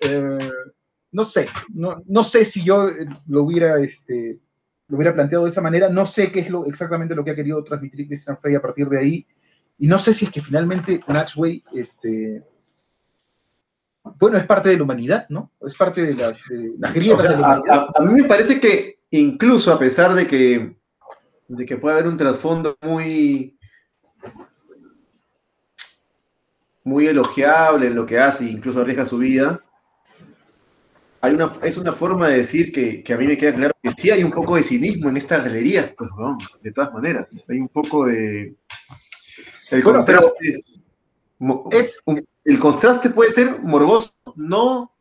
eh, 0.00 0.50
no 1.12 1.24
sé, 1.24 1.48
no, 1.72 2.02
no, 2.06 2.24
sé 2.24 2.44
si 2.44 2.62
yo 2.62 2.88
lo 3.26 3.44
hubiera, 3.44 3.78
este, 3.80 4.38
lo 4.88 4.96
hubiera 4.96 5.14
planteado 5.14 5.44
de 5.44 5.50
esa 5.50 5.60
manera, 5.60 5.88
no 5.88 6.06
sé 6.06 6.30
qué 6.30 6.40
es 6.40 6.50
lo, 6.50 6.66
exactamente 6.66 7.14
lo 7.14 7.24
que 7.24 7.30
ha 7.30 7.36
querido 7.36 7.62
transmitir 7.62 8.06
Christian 8.06 8.38
Frey 8.38 8.56
a 8.56 8.62
partir 8.62 8.88
de 8.88 8.98
ahí, 8.98 9.26
y 9.78 9.86
no 9.86 9.98
sé 9.98 10.12
si 10.12 10.26
es 10.26 10.30
que 10.30 10.42
finalmente 10.42 11.00
Natchway, 11.06 11.64
este, 11.74 12.42
bueno, 14.18 14.36
es 14.36 14.46
parte 14.46 14.68
de 14.68 14.76
la 14.76 14.82
humanidad, 14.82 15.26
¿no? 15.30 15.52
Es 15.60 15.74
parte 15.74 16.02
de 16.02 16.14
las, 16.14 16.44
de 16.48 16.74
las 16.78 16.92
grietas 16.92 17.22
de 17.22 17.30
la 17.30 17.38
humanidad. 17.38 17.86
a, 17.94 18.02
mí 18.02 18.22
me 18.22 18.28
parece 18.28 18.60
que 18.60 18.98
incluso 19.10 19.72
a 19.72 19.78
pesar 19.78 20.14
de 20.14 20.26
que 20.26 20.76
de 21.48 21.66
que 21.66 21.76
puede 21.76 21.94
haber 21.94 22.08
un 22.08 22.16
trasfondo 22.16 22.76
muy, 22.82 23.58
muy 26.84 27.06
elogiable 27.06 27.86
en 27.86 27.94
lo 27.94 28.06
que 28.06 28.18
hace, 28.18 28.44
incluso 28.44 28.80
arriesga 28.80 29.06
su 29.06 29.18
vida, 29.18 29.60
hay 31.24 31.32
una, 31.32 31.50
es 31.62 31.78
una 31.78 31.92
forma 31.92 32.28
de 32.28 32.36
decir 32.36 32.70
que, 32.70 33.14
a 33.14 33.16
mí 33.16 33.26
me 33.26 33.38
queda 33.38 33.54
claro 33.54 33.74
que 33.82 33.92
sí 33.92 34.10
hay 34.10 34.22
un 34.22 34.30
poco 34.30 34.56
de 34.56 34.62
cinismo 34.62 35.08
en 35.08 35.16
estas 35.16 35.42
galerías, 35.42 35.90
pues, 35.96 36.10
de 36.60 36.70
todas 36.70 36.92
maneras. 36.92 37.44
Hay 37.48 37.60
un 37.60 37.68
poco 37.68 38.04
de... 38.04 38.54
El 39.70 39.82
contraste, 39.82 40.54
el 42.44 42.58
contraste 42.58 43.08
puede 43.08 43.30
ser 43.30 43.62
morboso, 43.62 44.14
no, 44.36 44.92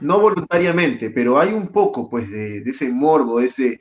no 0.00 0.20
voluntariamente, 0.20 1.10
pero 1.10 1.38
hay 1.38 1.52
un 1.52 1.68
poco, 1.68 2.10
pues, 2.10 2.28
de, 2.28 2.60
de 2.60 2.70
ese 2.72 2.88
morbo, 2.88 3.38
de 3.38 3.46
ese, 3.46 3.80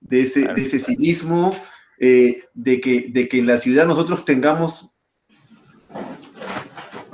de 0.00 0.22
ese, 0.22 0.52
de 0.52 0.62
ese 0.62 0.78
cinismo, 0.78 1.54
eh, 1.98 2.44
de, 2.54 2.80
que, 2.80 3.08
de 3.10 3.28
que 3.28 3.38
en 3.38 3.46
la 3.46 3.58
ciudad 3.58 3.86
nosotros 3.86 4.24
tengamos 4.24 4.96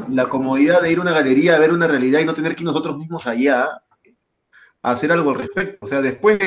la 0.09 0.28
comodidad 0.28 0.82
de 0.82 0.93
ir 0.93 0.99
a 0.99 1.03
una 1.03 1.12
galería 1.12 1.57
a 1.57 1.59
ver 1.59 1.72
una 1.72 1.87
realidad 1.87 2.20
y 2.20 2.24
no 2.24 2.35
tener 2.35 2.55
que 2.55 2.62
ir 2.62 2.66
nosotros 2.66 2.99
mismos 2.99 3.26
allá 3.26 3.68
a 4.82 4.91
hacer 4.91 5.11
algo 5.11 5.30
al 5.30 5.39
respecto. 5.39 5.78
O 5.80 5.89
sea, 5.89 6.03
después 6.03 6.39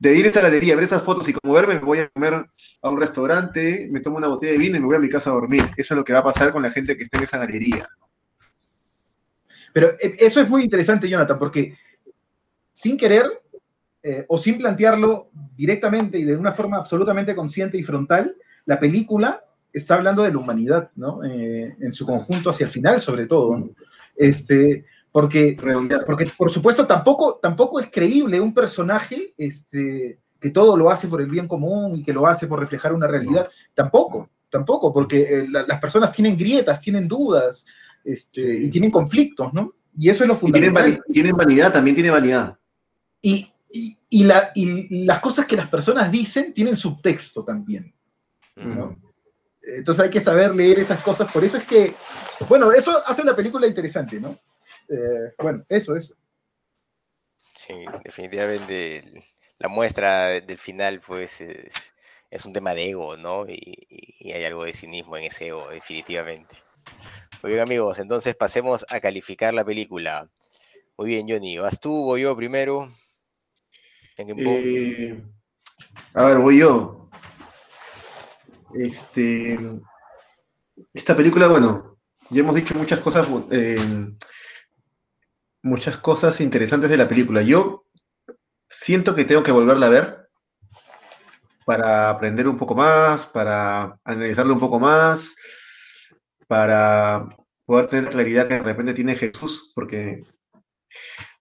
de, 0.00 0.14
ir 0.14 0.26
a 0.26 0.30
esa 0.30 0.40
galería, 0.40 0.74
ver 0.74 0.84
esas 0.84 1.02
fotos 1.02 1.28
y 1.28 1.32
como 1.32 1.54
verme, 1.54 1.74
me 1.74 1.80
voy 1.80 2.00
a 2.00 2.08
comer 2.08 2.46
a 2.82 2.90
un 2.90 3.00
restaurante, 3.00 3.88
me 3.90 4.00
tomo 4.00 4.16
una 4.16 4.28
botella 4.28 4.52
de 4.52 4.58
vino 4.58 4.76
y 4.76 4.80
me 4.80 4.86
voy 4.86 4.96
a 4.96 5.00
mi 5.00 5.08
casa 5.08 5.30
a 5.30 5.34
dormir. 5.34 5.62
Eso 5.76 5.94
es 5.94 5.98
lo 5.98 6.04
que 6.04 6.12
va 6.12 6.18
a 6.18 6.24
pasar 6.24 6.52
con 6.52 6.62
la 6.62 6.70
gente 6.70 6.96
que 6.96 7.04
esté 7.04 7.18
en 7.18 7.22
esa 7.22 7.38
galería. 7.38 7.88
Pero 9.72 9.90
eh, 10.00 10.16
eso 10.18 10.40
es 10.40 10.50
muy 10.50 10.64
interesante, 10.64 11.08
Jonathan, 11.08 11.38
porque 11.38 11.78
sin 12.72 12.96
querer 12.96 13.43
eh, 14.06 14.26
o 14.28 14.36
sin 14.36 14.58
plantearlo 14.58 15.30
directamente 15.56 16.18
y 16.18 16.24
de 16.24 16.36
una 16.36 16.52
forma 16.52 16.76
absolutamente 16.76 17.34
consciente 17.34 17.78
y 17.78 17.82
frontal, 17.82 18.36
la 18.66 18.78
película 18.78 19.42
está 19.72 19.94
hablando 19.94 20.22
de 20.22 20.30
la 20.30 20.36
humanidad, 20.36 20.90
¿no? 20.94 21.24
Eh, 21.24 21.74
en 21.80 21.90
su 21.90 22.04
conjunto 22.04 22.50
hacia 22.50 22.66
el 22.66 22.70
final, 22.70 23.00
sobre 23.00 23.24
todo. 23.24 23.70
Este, 24.14 24.84
porque, 25.10 25.56
porque, 26.06 26.30
por 26.36 26.52
supuesto, 26.52 26.86
tampoco, 26.86 27.38
tampoco 27.42 27.80
es 27.80 27.90
creíble 27.90 28.38
un 28.38 28.52
personaje 28.52 29.32
este, 29.38 30.18
que 30.38 30.50
todo 30.50 30.76
lo 30.76 30.90
hace 30.90 31.08
por 31.08 31.22
el 31.22 31.30
bien 31.30 31.48
común 31.48 31.96
y 31.96 32.02
que 32.02 32.12
lo 32.12 32.26
hace 32.26 32.46
por 32.46 32.60
reflejar 32.60 32.92
una 32.92 33.06
realidad. 33.06 33.48
Tampoco, 33.72 34.28
tampoco, 34.50 34.92
porque 34.92 35.22
eh, 35.22 35.46
las 35.48 35.80
personas 35.80 36.12
tienen 36.12 36.36
grietas, 36.36 36.78
tienen 36.78 37.08
dudas 37.08 37.64
este, 38.04 38.54
y 38.54 38.68
tienen 38.68 38.90
conflictos, 38.90 39.54
¿no? 39.54 39.72
Y 39.98 40.10
eso 40.10 40.24
es 40.24 40.28
lo 40.28 40.36
fundamental. 40.36 40.84
tienen, 40.84 41.02
tienen 41.10 41.36
vanidad, 41.36 41.72
también 41.72 41.94
tiene 41.94 42.10
vanidad. 42.10 42.58
Y, 43.22 43.53
y, 43.74 44.24
la, 44.24 44.52
las 44.54 45.20
cosas 45.20 45.46
que 45.46 45.56
las 45.56 45.68
personas 45.68 46.10
dicen 46.10 46.54
tienen 46.54 46.76
subtexto 46.76 47.44
también. 47.44 47.92
Entonces 49.62 50.04
hay 50.04 50.10
que 50.10 50.20
saber 50.20 50.54
leer 50.54 50.78
esas 50.78 51.02
cosas. 51.02 51.30
Por 51.32 51.42
eso 51.42 51.56
es 51.56 51.64
que, 51.64 51.94
bueno, 52.48 52.70
eso 52.70 53.02
hace 53.04 53.24
la 53.24 53.34
película 53.34 53.66
interesante, 53.66 54.20
¿no? 54.20 54.38
Eh, 54.88 55.34
bueno, 55.38 55.64
eso, 55.68 55.96
eso. 55.96 56.14
Sí, 57.56 57.74
definitivamente 58.04 59.24
la 59.58 59.68
muestra 59.68 60.40
del 60.40 60.58
final, 60.58 61.00
pues, 61.00 61.40
es, 61.40 62.44
un 62.44 62.52
tema 62.52 62.74
de 62.74 62.90
ego, 62.90 63.16
¿no? 63.16 63.46
Y, 63.48 63.86
y, 64.20 64.32
hay 64.32 64.44
algo 64.44 64.64
de 64.64 64.72
cinismo 64.72 65.16
en 65.16 65.24
ese 65.24 65.48
ego, 65.48 65.68
definitivamente. 65.70 66.54
Muy 67.42 67.52
bien, 67.52 67.62
amigos, 67.62 67.98
entonces 67.98 68.36
pasemos 68.36 68.86
a 68.90 69.00
calificar 69.00 69.52
la 69.54 69.64
película. 69.64 70.28
Muy 70.96 71.08
bien, 71.08 71.28
Johnny, 71.28 71.58
¿vas 71.58 71.80
tú 71.80 72.12
o 72.12 72.16
yo 72.16 72.36
primero? 72.36 72.92
Eh, 74.16 75.22
a 76.14 76.24
ver, 76.24 76.38
voy 76.38 76.58
yo. 76.58 77.10
Este, 78.74 79.58
esta 80.92 81.16
película, 81.16 81.48
bueno, 81.48 81.98
ya 82.30 82.40
hemos 82.40 82.54
dicho 82.54 82.74
muchas 82.74 83.00
cosas, 83.00 83.26
eh, 83.50 84.08
muchas 85.62 85.98
cosas 85.98 86.40
interesantes 86.40 86.90
de 86.90 86.96
la 86.96 87.08
película. 87.08 87.42
Yo 87.42 87.86
siento 88.68 89.14
que 89.14 89.24
tengo 89.24 89.42
que 89.42 89.52
volverla 89.52 89.86
a 89.86 89.90
ver 89.90 90.28
para 91.64 92.10
aprender 92.10 92.46
un 92.46 92.58
poco 92.58 92.74
más, 92.74 93.26
para 93.26 93.98
analizarla 94.04 94.52
un 94.52 94.60
poco 94.60 94.78
más, 94.78 95.34
para 96.46 97.26
poder 97.64 97.86
tener 97.86 98.10
claridad 98.10 98.46
que 98.46 98.54
de 98.54 98.62
repente 98.62 98.94
tiene 98.94 99.16
Jesús, 99.16 99.72
porque 99.74 100.24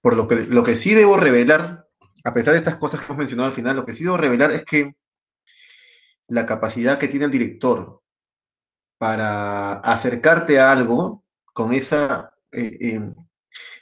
por 0.01 0.15
lo 0.15 0.28
que, 0.28 0.36
lo 0.36 0.63
que 0.63 0.76
sí 0.76 0.93
debo 0.93 1.17
revelar 1.17 1.83
a 2.24 2.34
pesar 2.34 2.53
de 2.53 2.59
estas 2.59 2.78
cosas 2.78 2.99
que 2.99 3.05
hemos 3.05 3.17
mencionado 3.17 3.49
al 3.49 3.55
final, 3.55 3.76
lo 3.76 3.86
que 3.86 3.91
he 3.91 3.95
sido 3.95 4.17
revelar 4.17 4.51
es 4.51 4.63
que 4.63 4.95
la 6.28 6.45
capacidad 6.45 6.97
que 6.97 7.07
tiene 7.07 7.26
el 7.26 7.32
director 7.32 8.01
para 8.97 9.80
acercarte 9.80 10.59
a 10.59 10.71
algo 10.71 11.26
con 11.53 11.74
esa, 11.74 12.34
eh, 12.51 12.78
eh, 12.80 13.13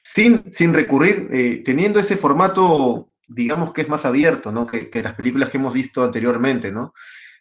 sin, 0.04 0.50
sin 0.50 0.74
recurrir, 0.74 1.30
eh, 1.32 1.62
teniendo 1.64 2.00
ese 2.00 2.16
formato, 2.18 3.12
digamos 3.28 3.72
que 3.72 3.82
es 3.82 3.90
más 3.90 4.06
abierto, 4.06 4.52
¿no? 4.52 4.66
Que, 4.66 4.90
las 5.02 5.14
películas 5.14 5.50
que 5.50 5.58
hemos 5.58 5.74
visto 5.74 6.04
anteriormente, 6.04 6.72
¿no? 6.72 6.94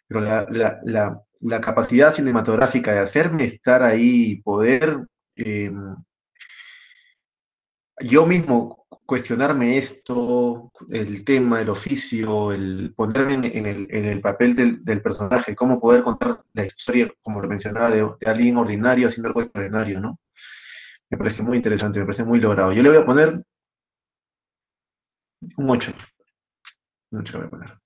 Pero 0.07 0.21
la, 0.21 1.61
capacidad 1.61 2.13
cinematográfica 2.13 2.93
de 2.93 2.99
hacerme 2.99 3.45
estar 3.45 3.81
ahí, 3.81 4.41
poder 4.43 5.07
yo 8.03 8.25
mismo 8.25 8.87
cuestionarme 9.05 9.77
esto, 9.77 10.71
el 10.89 11.25
tema, 11.25 11.61
el 11.61 11.69
oficio, 11.69 12.53
el 12.53 12.93
ponerme 12.95 13.33
en, 13.33 13.65
el, 13.65 13.87
en 13.89 14.05
el, 14.05 14.21
papel 14.21 14.55
del, 14.55 14.85
del, 14.85 15.01
personaje, 15.01 15.55
cómo 15.55 15.81
poder 15.81 16.01
contar 16.01 16.41
la 16.53 16.65
historia, 16.65 17.11
como 17.21 17.41
lo 17.41 17.49
mencionaba, 17.49 17.91
de, 17.91 18.09
de, 18.19 18.29
alguien 18.29 18.57
ordinario 18.57 19.07
haciendo 19.07 19.27
algo 19.27 19.41
extraordinario, 19.41 19.99
¿no? 19.99 20.17
Me 21.09 21.17
parece 21.17 21.43
muy 21.43 21.57
interesante, 21.57 21.99
me 21.99 22.05
parece 22.05 22.23
muy 22.23 22.39
logrado. 22.39 22.71
Yo 22.71 22.81
le 22.81 22.89
voy 22.89 22.99
a 22.99 23.05
poner 23.05 23.43
un 25.57 25.69
8. 25.69 25.93
Un 27.11 27.19
8 27.19 27.33
le 27.33 27.39
voy 27.39 27.47
a 27.47 27.49
poner. 27.49 27.81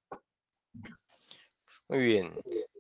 Muy 1.88 2.00
bien. 2.06 2.34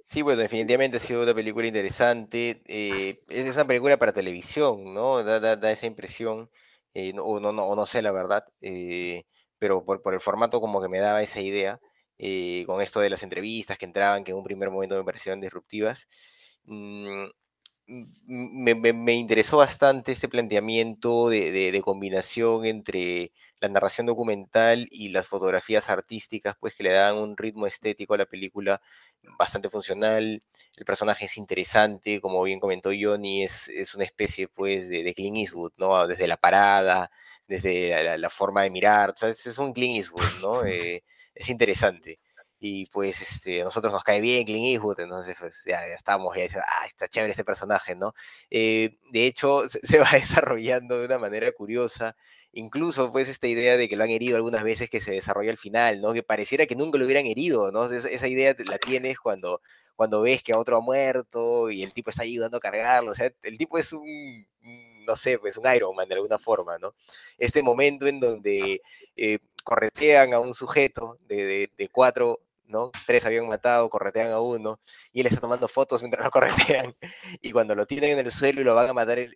Sí, 0.05 0.21
bueno, 0.21 0.41
definitivamente 0.41 0.97
ha 0.97 0.99
sido 0.99 1.23
una 1.23 1.33
película 1.33 1.65
interesante. 1.65 2.61
Eh, 2.67 3.23
es 3.27 3.55
una 3.55 3.65
película 3.65 3.97
para 3.97 4.13
televisión, 4.13 4.93
¿no? 4.93 5.23
Da, 5.23 5.39
da, 5.39 5.55
da 5.55 5.71
esa 5.71 5.88
impresión. 5.88 6.49
Eh, 6.96 7.14
o, 7.22 7.39
no, 7.41 7.52
no, 7.52 7.76
no 7.76 7.86
sé 7.86 8.02
la 8.02 8.12
verdad, 8.14 8.46
eh, 8.62 9.26
pero 9.60 9.84
por, 9.86 10.02
por, 10.02 10.14
el 10.14 10.22
formato 10.22 10.62
como 10.62 10.82
que 10.82 10.88
me 10.89 11.00
daba 11.00 11.22
esa 11.22 11.41
idea, 11.41 11.80
eh, 12.18 12.64
con 12.68 12.82
esto 12.82 13.02
de 13.02 13.10
las 13.10 13.22
entrevistas 13.24 13.78
que 13.78 13.86
entraban, 13.86 14.24
que 14.24 14.32
en 14.32 14.38
un 14.38 14.46
primer 14.46 14.72
momento 14.72 14.98
me 14.98 15.04
parecieron 15.04 15.41
disruptivas. 15.41 16.08
Mm, 16.66 17.26
me, 17.88 18.76
me, 18.76 19.14
interesó 19.14 19.58
bastante 19.58 20.12
este 20.14 20.30
planteamiento 20.30 21.30
de, 21.30 21.52
de, 21.52 21.82
combinación 21.82 22.66
entre 22.66 23.32
la 23.68 23.74
narración 23.74 24.07
documental 24.07 24.88
y 24.91 25.09
las 25.09 25.28
fotografías 25.28 25.89
artísticas, 25.89 26.55
pues 26.59 26.76
que 26.76 26.84
le 26.84 26.91
dan 26.91 27.16
un 27.18 27.38
ritmo 27.38 27.68
estético 27.68 28.13
a 28.13 28.18
la 28.18 28.26
película 28.26 28.82
bastante 29.38 29.70
funcional. 29.70 30.43
El 30.76 30.86
personaje 30.86 31.26
es 31.26 31.38
interesante, 31.38 32.22
como 32.22 32.43
bien 32.43 32.59
comentó 32.59 32.91
Johnny, 32.99 33.43
es, 33.43 33.68
es 33.70 33.95
una 33.95 34.05
especie 34.05 34.47
pues 34.47 34.89
de, 34.89 35.03
de 35.03 35.13
Clint 35.13 35.38
Eastwood, 35.38 35.74
¿no? 35.78 36.07
Desde 36.07 36.28
la 36.28 36.38
parada, 36.38 37.09
desde 37.47 38.03
la, 38.03 38.18
la 38.18 38.30
forma 38.30 38.63
de 38.63 38.70
mirar, 38.72 39.11
o 39.11 39.18
sea, 39.18 39.30
es, 39.30 39.45
es 39.47 39.57
un 39.57 39.74
Clint 39.74 39.97
Eastwood, 39.97 40.41
¿no? 40.41 40.63
Eh, 40.66 41.03
es 41.34 41.49
interesante 41.49 42.20
y 42.68 42.88
pues 42.88 43.22
este, 43.22 43.61
a 43.61 43.63
nosotros 43.63 43.93
nos 43.93 44.03
cae 44.03 44.22
bien 44.22 44.43
Clint 44.43 44.66
Eastwood, 44.66 44.99
entonces 44.99 45.36
pues, 45.39 45.61
ya, 45.68 45.88
ya 45.88 45.93
estamos, 45.93 46.36
ya 46.36 46.66
ah, 46.68 46.88
está 46.88 47.07
chévere 47.07 47.30
este 47.30 47.43
personaje, 47.45 47.93
¿no? 47.95 48.16
Eh, 48.49 48.97
de 49.11 49.28
hecho, 49.28 49.70
se, 49.84 49.99
va 49.99 50.09
desarrollando 50.11 50.99
de 50.99 51.05
una 51.05 51.20
manera 51.20 51.51
curiosa, 51.51 52.16
incluso 52.53 53.11
pues 53.11 53.28
esta 53.30 53.45
idea 53.45 53.78
de 53.78 53.88
que 53.88 53.95
lo 53.95 54.03
han 54.03 54.09
herido 54.09 54.36
algunas 54.36 54.63
veces 54.63 54.89
que 54.89 54.99
se 54.99 55.11
desarrolla 55.11 55.51
al 55.51 55.59
final, 55.59 56.01
¿no? 56.01 56.11
Que 56.13 56.24
pareciera 56.24 56.66
que 56.66 56.76
nunca 56.76 56.97
lo 56.97 57.05
hubieran 57.05 57.28
herido, 57.28 57.72
¿no? 57.72 57.86
Esa, 57.91 58.28
idea 58.28 58.55
la 58.66 58.80
tienes 58.80 59.20
cuando, 59.20 59.61
cuando 59.95 60.24
ves 60.24 60.41
que 60.41 60.55
otro 60.55 60.78
ha 60.78 60.82
muerto 60.82 61.70
y 61.70 61.84
el 61.84 61.93
tipo 61.93 62.09
está 62.09 62.24
ayudando 62.24 62.57
a 62.57 62.61
cargarlo, 62.61 63.11
o 63.11 63.16
sea, 63.16 63.32
el 63.43 63.57
tipo 63.59 63.78
es 63.78 63.93
un, 63.93 64.47
no 65.05 65.16
sé, 65.16 65.38
pues 65.38 65.55
un 65.57 65.72
Iron 65.72 65.95
Man 65.95 66.07
de 66.09 66.16
alguna 66.16 66.39
forma, 66.39 66.80
¿no? 66.80 66.95
Este 67.38 67.61
momento 67.61 68.07
en 68.07 68.20
donde 68.20 68.82
eh, 69.16 69.38
corretean 69.63 70.34
a 70.34 70.39
un 70.39 70.55
sujeto 70.55 71.20
de 71.28 71.70
cuatro 71.91 72.39
¿no? 72.68 72.91
Tres 73.05 73.26
habían 73.26 73.47
matado, 73.47 73.89
corretean 73.89 74.32
a 74.32 74.39
uno, 74.39 74.80
y 75.11 75.22
él 75.22 75.28
está 75.28 75.39
tomando 75.41 75.68
fotos 75.68 76.01
mientras 76.01 76.24
lo 76.26 76.32
corretean, 76.32 76.95
y 77.41 77.51
cuando 77.51 77.76
lo 77.76 77.86
tienen 77.86 78.11
en 78.11 78.26
el 78.26 78.32
suelo 78.32 78.61
y 78.61 78.63
lo 78.63 78.76
van 78.76 78.89
a 78.89 78.93
matar, 78.93 79.20
él, 79.20 79.34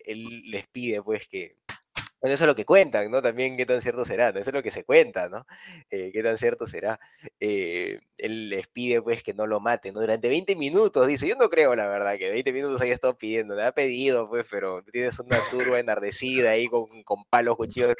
les 0.51 0.67
pide, 0.67 1.01
pues, 1.01 1.27
que... 1.27 1.55
Bueno, 2.21 2.34
eso 2.36 2.43
es 2.43 2.47
lo 2.49 2.55
que 2.55 2.65
cuentan, 2.65 3.09
¿no? 3.09 3.21
También 3.21 3.55
qué 3.55 3.65
tan 3.65 3.82
cierto 3.82 4.03
será. 4.03 4.30
Eso 4.30 4.49
es 4.49 4.53
lo 4.53 4.61
que 4.61 4.71
se 4.71 4.84
cuenta, 4.84 5.30
¿no? 5.30 5.45
Eh, 5.89 6.11
qué 6.11 6.21
tan 6.21 6.38
cierto 6.38 6.67
será. 6.67 6.99
Eh, 7.39 7.97
él 8.17 8.49
les 8.49 8.67
pide, 8.67 9.01
pues, 9.01 9.23
que 9.23 9.34
no 9.34 9.47
lo 9.47 9.61
maten, 9.61 9.93
¿no? 9.93 10.01
Durante 10.01 10.27
20 10.27 10.57
minutos, 10.57 11.07
dice, 11.07 11.27
yo 11.27 11.36
no 11.38 11.49
creo, 11.49 11.75
la 11.75 11.88
verdad, 11.88 12.17
que 12.17 12.30
20 12.30 12.51
minutos 12.51 12.82
haya 12.82 12.93
estado 12.93 13.17
pidiendo, 13.17 13.55
le 13.55 13.63
ha 13.63 13.71
pedido, 13.71 14.27
pues, 14.27 14.45
pero 14.51 14.84
tienes 14.91 15.17
una 15.19 15.38
turba 15.49 15.80
enardecida 15.80 16.51
ahí 16.51 16.67
con, 16.67 17.03
con 17.03 17.23
palos, 17.30 17.55
cuchillos, 17.55 17.95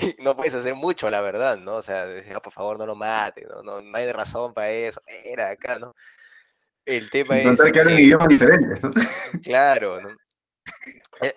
no 0.18 0.36
puedes 0.36 0.54
hacer 0.54 0.74
mucho, 0.74 1.10
la 1.10 1.20
verdad, 1.20 1.56
¿no? 1.58 1.74
O 1.74 1.82
sea, 1.82 2.06
oh, 2.36 2.40
por 2.40 2.52
favor, 2.52 2.78
no 2.78 2.86
lo 2.86 2.94
mates, 2.94 3.46
¿no? 3.48 3.62
No, 3.62 3.82
no 3.82 3.96
hay 3.96 4.10
razón 4.12 4.54
para 4.54 4.70
eso, 4.70 5.00
era 5.24 5.50
acá, 5.50 5.78
¿no? 5.78 5.94
El 6.84 7.10
tema 7.10 7.38
es... 7.38 7.72
que 7.72 7.80
hablan 7.80 7.98
idiomas 7.98 8.28
diferentes, 8.28 8.82
¿no? 8.82 8.90
Claro, 9.42 10.00
¿no? 10.00 10.10
De, 11.20 11.32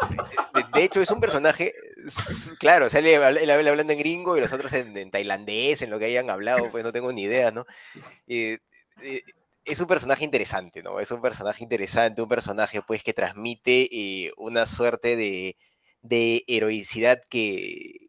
de, 0.74 0.84
hecho, 0.84 1.01
es 1.01 1.10
un 1.10 1.22
personaje, 1.22 1.74
claro, 2.60 2.88
o 2.88 2.89
sea, 2.89 2.99
él, 2.99 3.49
hablando 3.49 3.93
en 3.93 3.99
gringo 3.99 4.36
y 4.36 4.41
los 4.41 4.51
otros 4.51 4.74
en, 4.74 4.95
en, 4.97 5.10
tailandés, 5.10 5.82
en 5.82 5.89
lo 5.89 5.99
que 5.99 6.05
hayan 6.05 6.30
hablado, 6.30 6.70
pues 6.70 6.84
no 6.84 6.91
tengo 6.91 7.14
ni 7.14 7.24
idea, 7.24 7.51
¿no? 7.51 7.66
Eh, 8.28 8.57
eh, 9.01 9.24
es 9.64 9.80
un 9.80 9.88
personaje 9.88 10.26
interesante, 10.26 10.84
¿no? 10.84 10.99
Es 10.99 11.12
un 11.12 11.22
personaje 11.22 11.64
interesante, 11.64 12.22
un 12.22 12.28
personaje, 12.28 12.82
pues, 12.82 13.03
que 13.03 13.14
transmite 13.14 13.88
eh, 13.91 14.32
una 14.38 14.66
suerte 14.66 15.16
de, 15.16 15.55
de 16.01 16.43
heroicidad 16.47 17.22
que, 17.30 18.09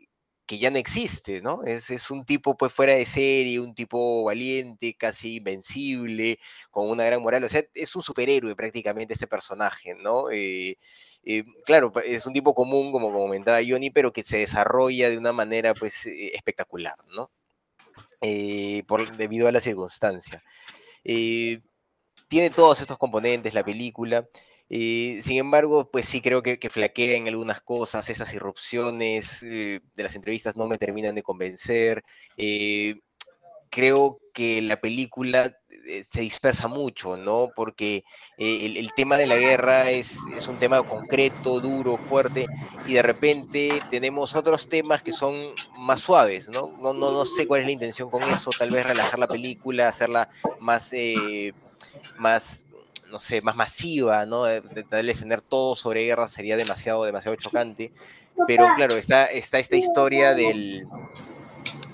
que 0.51 0.59
ya 0.59 0.69
no 0.73 0.79
existe, 0.79 1.41
¿no? 1.41 1.63
Es, 1.65 1.91
es, 1.91 2.11
un 2.11 2.25
tipo 2.25 2.57
pues 2.57 2.73
fuera 2.73 2.95
de 2.95 3.07
serie, 3.07 3.61
un 3.61 3.73
tipo 3.73 4.25
valiente, 4.25 4.97
casi 4.97 5.37
invencible, 5.37 6.41
con 6.73 6.91
una 6.91 7.05
gran 7.05 7.23
moral, 7.23 7.45
o 7.45 7.49
sea, 7.49 7.63
es 7.73 7.95
un 7.95 8.03
superhéroe 8.03 8.57
prácticamente 8.57 9.15
este 9.15 9.29
personaje, 9.29 9.95
¿no? 9.95 10.29
Eh, 10.33 10.77
eh, 11.23 11.45
claro, 11.65 11.93
es 12.05 12.27
un 12.27 12.33
tipo 12.33 12.53
común, 12.53 12.91
como 12.91 13.13
comentaba 13.13 13.61
Johnny, 13.65 13.91
pero 13.91 14.13
que 14.13 14.25
se 14.25 14.39
desarrolla 14.39 15.09
de 15.09 15.19
una 15.19 15.33
manera 15.33 15.73
pues 15.73 16.05
eh, 16.07 16.33
espectacular, 16.35 16.97
¿no? 17.15 17.31
Eh, 18.21 18.83
debido 19.17 19.47
a 19.47 19.53
la 19.53 19.61
circunstancia. 19.61 20.43
tiene 21.05 22.51
todos 22.51 22.81
estos 22.81 22.99
componentes 22.99 23.55
la 23.55 23.63
película, 23.65 24.29
sin 24.71 25.39
embargo, 25.39 25.91
pues 25.91 26.07
sí 26.07 26.21
creo 26.21 26.43
que, 26.43 26.61
que, 26.61 26.71
flaquea 26.71 27.17
en 27.17 27.27
algunas 27.27 27.61
cosas, 27.61 28.09
esas 28.09 28.33
irrupciones 28.35 29.43
eh, 29.43 29.81
de 29.97 30.03
las 30.03 30.15
entrevistas 30.15 30.55
no 30.57 30.69
me 30.69 30.79
terminan 30.79 31.17
de 31.17 31.25
convencer. 31.25 32.05
Eh, 32.37 33.01
creo 33.69 34.21
que 34.33 34.63
la 34.63 34.81
película 34.81 35.57
eh, 35.89 36.05
se 36.09 36.21
dispersa 36.21 36.69
mucho, 36.69 37.17
¿no? 37.17 37.49
Porque 37.57 38.05
el, 38.39 38.93
tema 38.95 39.17
de 39.17 39.27
la 39.27 39.37
guerra 39.37 39.91
es, 39.91 40.19
es, 40.37 40.47
un 40.47 40.61
tema 40.61 40.81
concreto, 40.85 41.59
duro, 41.59 41.97
fuerte, 41.97 42.47
y 42.87 42.95
de 42.95 43.03
repente 43.03 43.83
tenemos 43.91 44.37
otros 44.37 44.69
temas 44.69 45.03
que 45.03 45.13
son 45.13 45.35
más 45.79 46.01
suaves, 46.01 46.49
¿no? 46.49 46.69
No, 46.81 46.93
no, 46.93 47.11
no 47.11 47.27
sé 47.27 47.49
cuál 47.49 47.63
es 47.63 47.67
la 47.67 47.73
intención 47.73 48.09
con 48.09 48.23
eso, 48.23 48.51
tal 48.57 48.71
vez 48.71 48.87
relajar 48.87 49.19
la 49.19 49.27
película, 49.27 49.89
hacerla 49.89 50.29
más, 50.61 50.93
más 52.19 52.67
no 53.11 53.21
sé, 53.21 53.41
más 53.43 53.57
masiva, 53.57 54.27
¿no? 54.27 54.45
Tal 54.89 55.07
vez 55.07 55.19
tener 55.19 55.41
todo 55.41 55.77
sobre 55.77 56.05
guerra 56.05 56.29
sería 56.29 56.57
demasiado, 56.57 57.05
demasiado 57.05 57.37
chocante. 57.37 57.93
Pero 58.47 58.67
claro, 58.77 58.97
está, 58.97 59.27
está 59.27 59.59
esta 59.59 59.77
historia 59.77 60.35
del. 60.35 60.87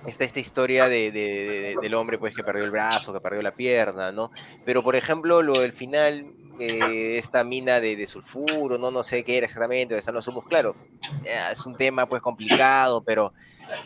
Está 0.06 0.22
esta 0.24 0.38
historia 0.38 0.88
de, 0.88 1.10
de, 1.10 1.20
de, 1.20 1.76
del 1.82 1.94
hombre 1.94 2.16
pues 2.16 2.32
que 2.32 2.44
perdió 2.44 2.64
el 2.64 2.70
brazo, 2.70 3.12
que 3.12 3.20
perdió 3.20 3.42
la 3.42 3.50
pierna, 3.50 4.12
¿no? 4.12 4.30
Pero 4.64 4.84
por 4.84 4.94
ejemplo, 4.94 5.42
lo 5.42 5.58
del 5.58 5.72
final, 5.72 6.32
eh, 6.60 7.18
esta 7.18 7.42
mina 7.42 7.80
de, 7.80 8.06
sulfuro, 8.06 8.78
no, 8.78 8.92
no 8.92 9.02
sé 9.02 9.24
qué 9.24 9.38
era 9.38 9.46
exactamente, 9.46 9.94
donde 9.94 9.98
están 9.98 10.14
los 10.14 10.28
humos, 10.28 10.44
claro, 10.46 10.76
es 11.24 11.66
un 11.66 11.74
tema 11.74 12.06
pues 12.06 12.22
complicado, 12.22 13.02
pero, 13.02 13.32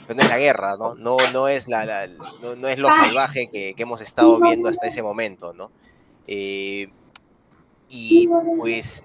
pero 0.07 0.19
no 0.19 0.23
es 0.23 0.29
la 0.29 0.37
guerra, 0.37 0.77
¿no? 0.77 0.95
No, 0.95 1.17
no, 1.33 1.49
es, 1.49 1.69
la, 1.69 1.87
la 1.87 2.07
no, 2.07 2.55
no, 2.55 2.69
es 2.69 2.79
lo 2.79 2.89
salvaje 2.89 3.49
que, 3.49 3.73
que, 3.73 3.83
hemos 3.83 4.03
estado 4.03 4.39
viendo 4.41 4.69
hasta 4.69 4.89
ese 4.89 5.03
momento, 5.03 5.55
¿no? 5.55 5.71
Eh, 6.27 6.91
y 7.91 8.29
pues 8.59 9.03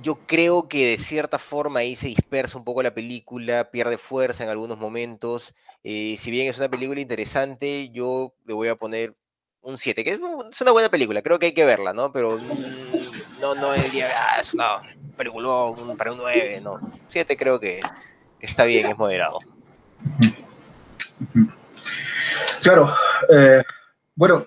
yo 0.00 0.14
creo 0.26 0.68
que 0.68 0.90
de 0.90 0.98
cierta 0.98 1.38
forma 1.38 1.80
ahí 1.80 1.96
se 1.96 2.06
dispersa 2.06 2.56
un 2.56 2.64
poco 2.64 2.82
la 2.82 2.94
película, 2.94 3.70
pierde 3.70 3.98
fuerza 3.98 4.44
en 4.44 4.50
algunos 4.50 4.78
momentos. 4.78 5.54
Eh, 5.82 6.16
si 6.18 6.30
bien 6.30 6.48
es 6.48 6.58
una 6.58 6.68
película 6.68 7.00
interesante, 7.00 7.90
yo 7.90 8.32
le 8.46 8.54
voy 8.54 8.68
a 8.68 8.76
poner 8.76 9.14
un 9.60 9.76
7, 9.76 10.04
que 10.04 10.12
es, 10.12 10.18
una 10.18 10.72
buena 10.72 10.88
película, 10.88 11.20
creo 11.20 11.38
que 11.38 11.46
hay 11.46 11.52
que 11.52 11.64
verla, 11.64 11.92
¿no? 11.92 12.12
Pero 12.12 12.38
no, 13.40 13.54
no 13.56 13.72
diría, 13.72 14.08
ah, 14.14 14.40
es 14.40 14.54
una 14.54 14.82
película 15.16 15.48
para 15.96 16.12
un 16.12 16.18
9, 16.18 16.60
no. 16.60 16.80
7 17.08 17.36
creo 17.36 17.58
que, 17.58 17.80
está 18.40 18.64
bien, 18.64 18.86
es 18.86 18.96
moderado. 18.96 19.40
Claro, 22.62 22.94
eh, 23.30 23.62
bueno, 24.14 24.46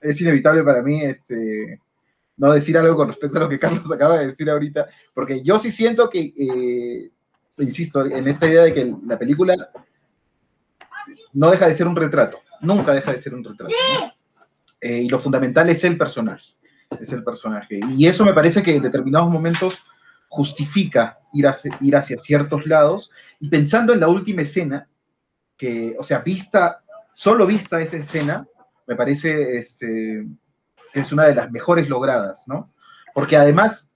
es 0.00 0.20
inevitable 0.20 0.64
para 0.64 0.82
mí 0.82 1.02
este, 1.04 1.80
no 2.36 2.52
decir 2.52 2.76
algo 2.76 2.96
con 2.96 3.08
respecto 3.08 3.38
a 3.38 3.42
lo 3.42 3.48
que 3.48 3.58
Carlos 3.58 3.90
acaba 3.92 4.18
de 4.18 4.28
decir 4.28 4.50
ahorita, 4.50 4.88
porque 5.12 5.42
yo 5.42 5.58
sí 5.58 5.70
siento 5.70 6.08
que, 6.10 6.32
eh, 6.36 7.10
insisto, 7.58 8.04
en 8.04 8.26
esta 8.28 8.46
idea 8.46 8.62
de 8.64 8.74
que 8.74 8.94
la 9.06 9.18
película 9.18 9.54
no 11.32 11.50
deja 11.50 11.68
de 11.68 11.74
ser 11.74 11.86
un 11.86 11.96
retrato, 11.96 12.38
nunca 12.60 12.92
deja 12.92 13.12
de 13.12 13.18
ser 13.18 13.34
un 13.34 13.44
retrato. 13.44 13.72
¿no? 14.00 14.12
Eh, 14.80 15.02
y 15.02 15.08
lo 15.08 15.18
fundamental 15.18 15.68
es 15.70 15.84
el 15.84 15.96
personaje, 15.96 16.54
es 17.00 17.12
el 17.12 17.24
personaje. 17.24 17.80
Y 17.96 18.06
eso 18.06 18.24
me 18.24 18.34
parece 18.34 18.62
que 18.62 18.74
en 18.74 18.82
determinados 18.82 19.30
momentos 19.30 19.86
justifica 20.28 21.18
ir 21.32 21.46
hacia, 21.46 21.70
ir 21.80 21.96
hacia 21.96 22.18
ciertos 22.18 22.66
lados, 22.66 23.10
y 23.40 23.48
pensando 23.48 23.92
en 23.92 24.00
la 24.00 24.08
última 24.08 24.42
escena, 24.42 24.88
que, 25.56 25.94
o 25.98 26.02
sea, 26.02 26.18
vista, 26.18 26.82
solo 27.14 27.46
vista 27.46 27.80
esa 27.80 27.96
escena, 27.96 28.46
me 28.86 28.96
parece 28.96 29.58
este, 29.58 30.26
es 31.00 31.12
una 31.12 31.26
de 31.26 31.34
las 31.34 31.50
mejores 31.50 31.88
logradas, 31.88 32.44
¿no? 32.46 32.70
Porque 33.12 33.36
además, 33.36 33.90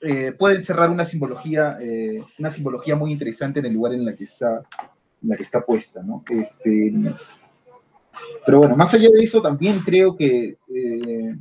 eh, 0.00 0.32
puede 0.32 0.56
encerrar 0.56 0.90
una 0.90 1.04
simbología, 1.04 1.76
eh, 1.80 2.22
una 2.38 2.50
simbología 2.50 2.96
muy 2.96 3.12
interesante 3.12 3.60
en 3.60 3.66
el 3.66 3.74
lugar 3.74 3.92
en 3.92 4.04
la 4.04 4.14
que 4.14 4.24
está, 4.24 4.62
en 5.22 5.28
la 5.28 5.36
que 5.36 5.42
está 5.42 5.64
puesta, 5.64 6.02
¿no? 6.02 6.24
Este, 6.30 6.92
pero 8.44 8.58
bueno, 8.58 8.76
más 8.76 8.94
allá 8.94 9.08
de 9.10 9.22
eso, 9.22 9.42
también 9.42 9.80
creo 9.80 10.16
que, 10.16 10.56
eh, 10.74 11.36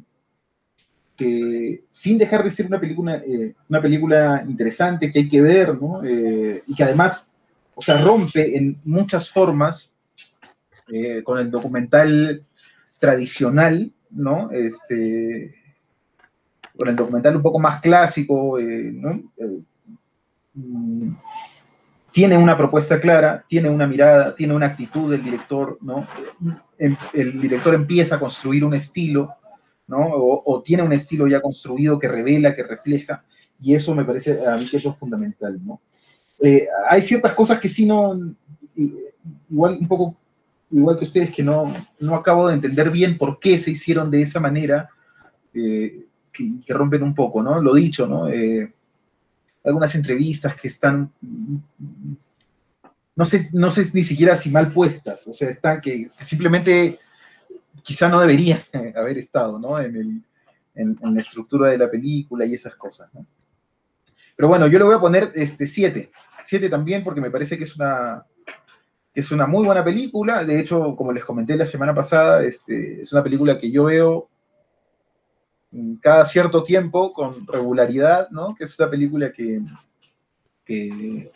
que 1.15 1.83
sin 1.89 2.17
dejar 2.17 2.43
de 2.43 2.51
ser 2.51 2.65
una 2.65 2.79
película, 2.79 3.21
eh, 3.25 3.53
una 3.69 3.81
película 3.81 4.43
interesante 4.47 5.11
que 5.11 5.19
hay 5.19 5.29
que 5.29 5.41
ver, 5.41 5.79
¿no? 5.81 6.01
Y 6.03 6.75
que 6.75 6.83
además, 6.83 7.29
o 7.75 7.81
sea, 7.81 7.97
rompe 7.97 8.57
en 8.57 8.79
muchas 8.83 9.29
formas 9.29 9.93
con 11.23 11.37
el 11.37 11.51
documental 11.51 12.43
tradicional, 12.99 13.93
¿no? 14.11 14.51
Este, 14.51 15.55
el 16.87 16.95
documental 16.95 17.35
un 17.35 17.41
poco 17.41 17.59
más 17.59 17.81
clásico, 17.81 18.57
eh. 18.59 18.93
Eh, 19.37 19.59
mm, 20.53 21.11
tiene 22.11 22.37
una 22.37 22.57
propuesta 22.57 22.99
clara, 22.99 23.45
tiene 23.47 23.69
una 23.69 23.85
mirada, 23.85 24.33
tiene 24.33 24.55
una 24.55 24.67
actitud 24.67 25.11
del 25.11 25.23
director, 25.23 25.77
¿no? 25.81 26.07
Em- 26.77 26.97
El 27.13 27.39
director 27.39 27.73
empieza 27.75 28.15
a 28.15 28.19
construir 28.19 28.63
un 28.65 28.73
estilo, 28.73 29.35
¿no? 29.87 30.07
O, 30.11 30.61
tiene 30.61 30.83
un 30.83 30.93
estilo 30.93 31.27
ya 31.27 31.41
construido 31.41 31.99
que 31.99 32.07
revela, 32.07 32.55
que 32.55 32.63
refleja, 32.63 33.23
y 33.59 33.73
eso 33.75 33.93
me 33.93 34.05
parece 34.05 34.45
a 34.45 34.57
mí 34.57 34.67
que 34.67 34.77
eso 34.77 34.91
es 34.91 34.97
fundamental, 34.97 35.59
¿no? 35.63 35.81
Eh, 36.39 36.67
hay 36.89 37.01
ciertas 37.01 37.33
cosas 37.35 37.59
que 37.59 37.69
sí 37.69 37.85
no, 37.85 38.17
igual 39.49 39.77
un 39.79 39.87
poco, 39.87 40.15
igual 40.71 40.97
que 40.97 41.05
ustedes, 41.05 41.33
que 41.33 41.43
no, 41.43 41.73
no 41.99 42.15
acabo 42.15 42.47
de 42.47 42.55
entender 42.55 42.91
bien 42.91 43.17
por 43.17 43.39
qué 43.39 43.57
se 43.57 43.71
hicieron 43.71 44.11
de 44.11 44.21
esa 44.21 44.39
manera, 44.39 44.89
eh, 45.53 46.05
que, 46.31 46.51
que 46.65 46.73
rompen 46.73 47.03
un 47.03 47.15
poco, 47.15 47.41
¿no? 47.41 47.61
Lo 47.61 47.73
dicho, 47.73 48.07
¿no? 48.07 48.29
Eh, 48.29 48.71
algunas 49.63 49.93
entrevistas 49.95 50.55
que 50.55 50.67
están, 50.67 51.11
no 53.15 53.25
sé, 53.25 53.49
no 53.53 53.69
sé 53.69 53.85
ni 53.93 54.03
siquiera 54.03 54.35
si 54.35 54.49
mal 54.49 54.71
puestas, 54.71 55.27
o 55.27 55.33
sea, 55.33 55.49
están 55.49 55.81
que, 55.81 56.11
simplemente 56.19 56.99
quizá 57.83 58.07
no 58.09 58.19
deberían 58.19 58.61
haber 58.95 59.17
estado, 59.17 59.59
¿no? 59.59 59.79
En, 59.79 59.95
el, 59.95 60.21
en, 60.75 60.97
la 61.01 61.21
estructura 61.21 61.69
de 61.69 61.77
la 61.77 61.89
película 61.89 62.45
y 62.45 62.53
esas 62.53 62.75
cosas, 62.75 63.13
¿no? 63.13 63.25
Pero 64.35 64.47
bueno, 64.47 64.67
yo 64.67 64.79
le 64.79 64.85
voy 64.85 64.95
a 64.95 65.01
poner 65.01 65.33
este 65.35 65.67
7, 65.67 66.09
7 66.45 66.69
también 66.69 67.03
porque 67.03 67.19
me 67.19 67.29
parece 67.29 67.57
que 67.57 67.65
es 67.65 67.75
una, 67.75 68.23
es 69.19 69.31
una 69.31 69.47
muy 69.47 69.65
buena 69.65 69.83
película, 69.83 70.43
de 70.45 70.59
hecho, 70.59 70.95
como 70.95 71.11
les 71.11 71.25
comenté 71.25 71.55
la 71.55 71.65
semana 71.65 71.93
pasada, 71.93 72.43
este, 72.43 73.01
es 73.01 73.11
una 73.11 73.23
película 73.23 73.59
que 73.59 73.71
yo 73.71 73.85
veo 73.85 74.29
cada 76.01 76.25
cierto 76.25 76.63
tiempo 76.63 77.13
con 77.13 77.45
regularidad, 77.45 78.29
¿no? 78.31 78.55
Que 78.55 78.63
es 78.63 78.79
una 78.79 78.89
película 78.89 79.31
que, 79.31 79.61
que, 80.65 81.31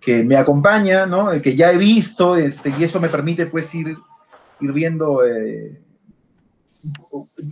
que 0.00 0.24
me 0.24 0.36
acompaña, 0.36 1.06
¿no? 1.06 1.30
Que 1.40 1.56
ya 1.56 1.72
he 1.72 1.78
visto, 1.78 2.36
este, 2.36 2.70
y 2.78 2.84
eso 2.84 3.00
me 3.00 3.08
permite 3.08 3.46
pues 3.46 3.74
ir, 3.74 3.96
ir 4.60 4.72
viendo, 4.72 5.24
eh, 5.24 5.80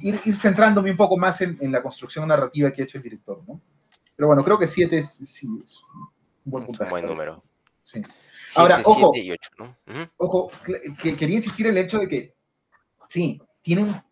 ir, 0.01 0.20
ir 0.24 0.36
centrándome 0.36 0.90
un 0.90 0.97
poco 0.97 1.16
más 1.16 1.40
en, 1.40 1.56
en 1.60 1.72
la 1.72 1.82
construcción 1.82 2.28
narrativa 2.28 2.70
que 2.70 2.82
ha 2.82 2.84
hecho 2.84 2.98
el 2.98 3.05
director, 3.05 3.42
¿no? 3.47 3.60
Pero 4.16 4.26
bueno, 4.26 4.44
creo 4.44 4.59
que 4.59 4.66
7 4.66 4.98
es, 4.98 5.12
sí, 5.12 5.48
es 5.64 5.80
un 6.44 6.52
buen 6.52 6.64
Un 6.64 6.76
buen 6.90 7.06
número. 7.06 7.42
Sí. 7.82 8.02
Ahora, 8.56 8.77
Siete, 8.77 8.90
ojo. 8.90 9.10
siete 9.14 9.27
y 9.27 9.31
ocho, 9.32 9.51
¿no? 9.59 9.77
Ujú. 9.93 10.10
Ojo, 10.16 10.51
cl- 10.64 10.97
que 10.97 11.16
quería 11.16 11.36
insistir 11.36 11.66
en 11.66 11.77
el 11.77 11.85
hecho 11.85 11.98
de 11.98 12.09
que, 12.09 12.35
sí, 13.09 13.40
tiene 13.62 13.82
un- 13.85 14.02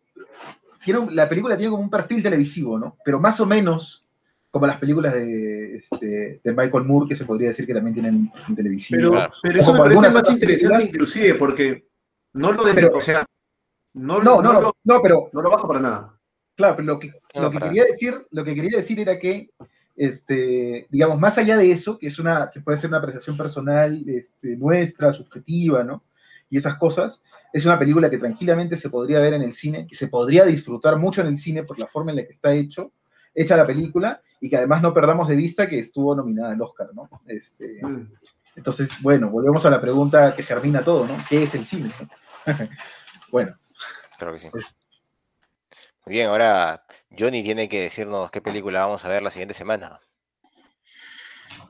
tiene 0.85 1.01
un- 1.01 1.15
la 1.17 1.29
película 1.29 1.57
tiene 1.57 1.71
como 1.71 1.83
un 1.83 1.91
perfil 1.91 2.23
televisivo, 2.23 2.79
¿no? 2.79 2.97
Pero 3.05 3.19
más 3.21 3.41
o 3.41 3.47
menos 3.47 4.05
como 4.51 4.67
las 4.67 4.79
películas 4.79 5.15
de, 5.15 5.77
este, 5.77 6.41
de 6.43 6.53
Michael 6.53 6.85
Moore, 6.85 7.09
que 7.09 7.17
se 7.17 7.25
podría 7.25 7.49
decir 7.49 7.67
que 7.67 7.75
también 7.75 7.95
tienen 7.95 8.33
un 8.49 8.57
televisivo. 8.57 8.99
Pero, 8.99 9.11
Claro. 9.11 9.33
pero 9.43 9.61
eso 9.61 9.73
me 9.75 9.79
parece 9.81 10.11
más 10.11 10.31
interesante 10.31 10.85
inclusive 10.85 11.35
porque 11.35 11.87
no 12.33 12.53
lo 12.53 12.65
de, 12.65 12.75
Pero- 12.75 12.97
o 12.97 13.01
sea, 13.01 13.27
no, 13.95 14.19
no, 14.23 14.41
no, 14.41 14.43
no, 14.43 14.53
lo, 14.55 14.61
no, 14.63 14.73
no, 14.85 15.03
pero 15.03 15.29
no 15.33 15.43
lo 15.43 15.51
baja 15.51 15.67
para 15.67 15.81
nada. 15.81 16.15
Claro, 16.57 16.77
pero 16.77 16.87
lo 16.87 16.99
que, 16.99 17.09
No, 17.35 17.43
lo 17.43 17.51
que 17.51 17.59
quería 17.59 17.85
decir, 17.85 18.15
lo 18.31 18.43
que 18.45 18.55
quería 18.55 18.79
decir 18.79 18.99
era 19.01 19.19
que, 19.19 19.51
este, 19.99 20.87
digamos, 20.91 21.19
más 21.19 21.37
allá 21.39 21.57
de 21.57 21.71
eso, 21.73 21.99
que 21.99 22.07
es 22.07 22.19
una, 22.19 22.51
que 22.53 22.61
puede 22.61 22.79
ser 22.79 22.89
una 22.89 22.99
apreciación 22.99 23.37
personal, 23.37 24.03
este, 24.09 24.57
nuestra, 24.57 25.13
subjetiva, 25.13 25.83
¿no? 25.83 26.05
Y 26.49 26.57
esas 26.57 26.79
cosas, 26.79 27.23
es 27.53 27.67
una 27.67 27.79
película 27.79 28.09
que 28.09 28.17
tranquilamente 28.19 28.77
se 28.77 28.91
podría 28.91 29.19
ver 29.19 29.35
en 29.35 29.43
el 29.43 29.53
cine, 29.55 29.87
que 29.87 29.97
se 29.97 30.07
podría 30.09 30.45
disfrutar 30.45 30.97
mucho 30.99 31.21
en 31.21 31.27
el 31.27 31.37
cine 31.37 31.65
por 31.65 31.79
la 31.79 31.87
forma 31.89 32.13
en 32.13 32.17
la 32.19 32.23
que 32.23 32.31
está 32.31 32.53
hecho, 32.55 32.93
hecha 33.35 33.57
la 33.57 33.67
película, 33.67 34.23
y 34.41 34.49
que 34.49 34.57
además 34.57 34.81
no 34.83 34.95
perdamos 34.95 35.29
de 35.29 35.35
vista 35.37 35.69
que 35.69 35.81
estuvo 35.81 36.15
nominada 36.15 36.53
al 36.53 36.63
Oscar, 36.63 36.89
¿no? 36.95 37.11
Este, 37.27 37.81
Mm. 37.83 38.09
entonces, 38.57 39.03
bueno, 39.03 39.29
volvemos 39.31 39.67
a 39.67 39.71
la 39.71 39.81
pregunta 39.81 40.35
que 40.35 40.45
germina 40.45 40.85
todo, 40.85 41.07
¿no? 41.09 41.17
¿Qué 41.29 41.43
es 41.43 41.55
el 41.57 41.65
cine? 41.65 41.91
no? 42.01 42.09
bueno, 43.33 43.57
Creo 44.19 44.33
que 44.33 44.41
sí. 44.41 44.49
Es- 44.55 44.77
Muy 46.09 46.15
bien, 46.15 46.31
ahora 46.31 46.87
Johnny 47.19 47.43
tiene 47.43 47.69
que 47.69 47.83
decirnos 47.83 48.31
qué 48.31 48.41
película 48.41 48.81
vamos 48.81 49.05
a 49.05 49.11
ver 49.11 49.23
la 49.23 49.31
siguiente 49.31 49.53
semana. 49.53 50.01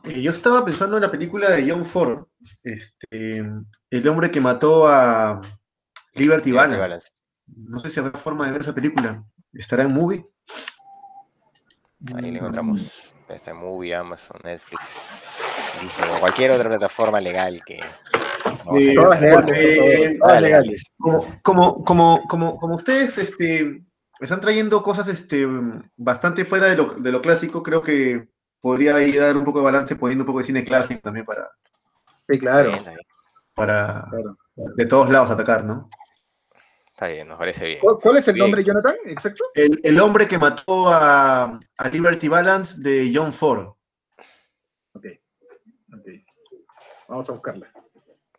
Eh, 0.05 0.23
Yo 0.23 0.31
estaba 0.31 0.65
pensando 0.65 0.97
en 0.97 1.03
la 1.03 1.11
película 1.11 1.51
de 1.51 1.69
John 1.69 1.85
Ford, 1.85 2.25
este, 2.63 3.43
el 3.91 4.09
hombre 4.09 4.31
que 4.31 4.41
mató 4.41 4.87
a 4.87 5.41
Liberty 6.15 6.51
Liberty 6.51 6.53
Balance. 6.53 6.81
Balance. 6.81 7.09
No 7.49 7.81
sé 7.81 7.91
si 7.91 7.99
habrá 7.99 8.17
forma 8.17 8.47
de 8.47 8.53
ver 8.53 8.61
esa 8.61 8.73
película. 8.73 9.25
¿Estará 9.55 9.83
en 9.83 9.93
movie? 9.93 10.25
Ahí 12.15 12.23
la 12.23 12.31
mm, 12.31 12.37
encontramos. 12.37 13.13
Está 13.29 13.51
en 13.51 13.57
Movie, 13.57 13.93
Amazon, 13.93 14.41
Netflix, 14.45 14.83
Disney 15.83 16.11
o 16.15 16.21
cualquier 16.21 16.53
otra 16.53 16.69
plataforma 16.69 17.21
legal 17.21 17.61
que. 17.67 17.81
Eh. 18.79 18.95
Como, 20.97 21.41
como, 21.43 21.85
como, 21.85 22.23
como, 22.29 22.57
como 22.57 22.77
ustedes 22.77 23.19
este, 23.19 23.83
están 24.21 24.41
trayendo 24.41 24.83
cosas 24.83 25.09
este, 25.09 25.47
bastante 25.97 26.45
fuera 26.45 26.67
de 26.67 26.77
lo, 26.77 26.95
de 26.95 27.13
lo 27.13 27.21
clásico, 27.23 27.63
creo 27.63 27.83
que 27.83 28.29
podría 28.61 28.97
ahí 28.97 29.13
dar 29.13 29.37
un 29.37 29.45
poco 29.45 29.59
de 29.61 29.65
balance 29.67 29.97
poniendo 29.97 30.23
un 30.23 30.27
poco 30.27 30.39
de 30.41 30.45
cine 30.45 30.65
clásico 30.65 31.01
también 31.01 31.25
para, 31.27 31.51
Sí, 32.29 32.39
claro. 32.39 32.71
Está 32.71 32.71
bien, 32.71 32.79
está 32.79 32.91
bien. 32.91 33.07
para 33.55 34.07
claro. 34.11 34.37
de 34.77 34.87
todos 34.87 35.11
lados 35.11 35.31
atacar, 35.31 35.65
¿no? 35.65 35.89
Está 36.93 37.07
bien, 37.09 37.29
nos 37.29 37.39
parece 37.39 37.65
bien. 37.65 37.79
¿Cuál, 37.81 37.97
cuál 38.03 38.17
es 38.17 38.27
el 38.27 38.35
Bien. 38.35 38.47
nombre, 38.47 38.65
Jonathan? 38.65 38.97
Exacto. 39.05 39.45
El, 39.55 39.81
el 39.85 40.01
hombre 40.01 40.27
que 40.27 40.37
mató 40.37 40.89
a, 40.89 41.59
a 41.79 41.89
Liberty 41.89 42.27
Balance 42.27 42.83
de 42.83 43.13
John 43.15 43.33
Ford. 43.33 43.69
Ok. 44.95 45.07
ok. 45.95 46.09
Vamos 47.09 47.29
a 47.29 47.33
buscarla. 47.33 47.71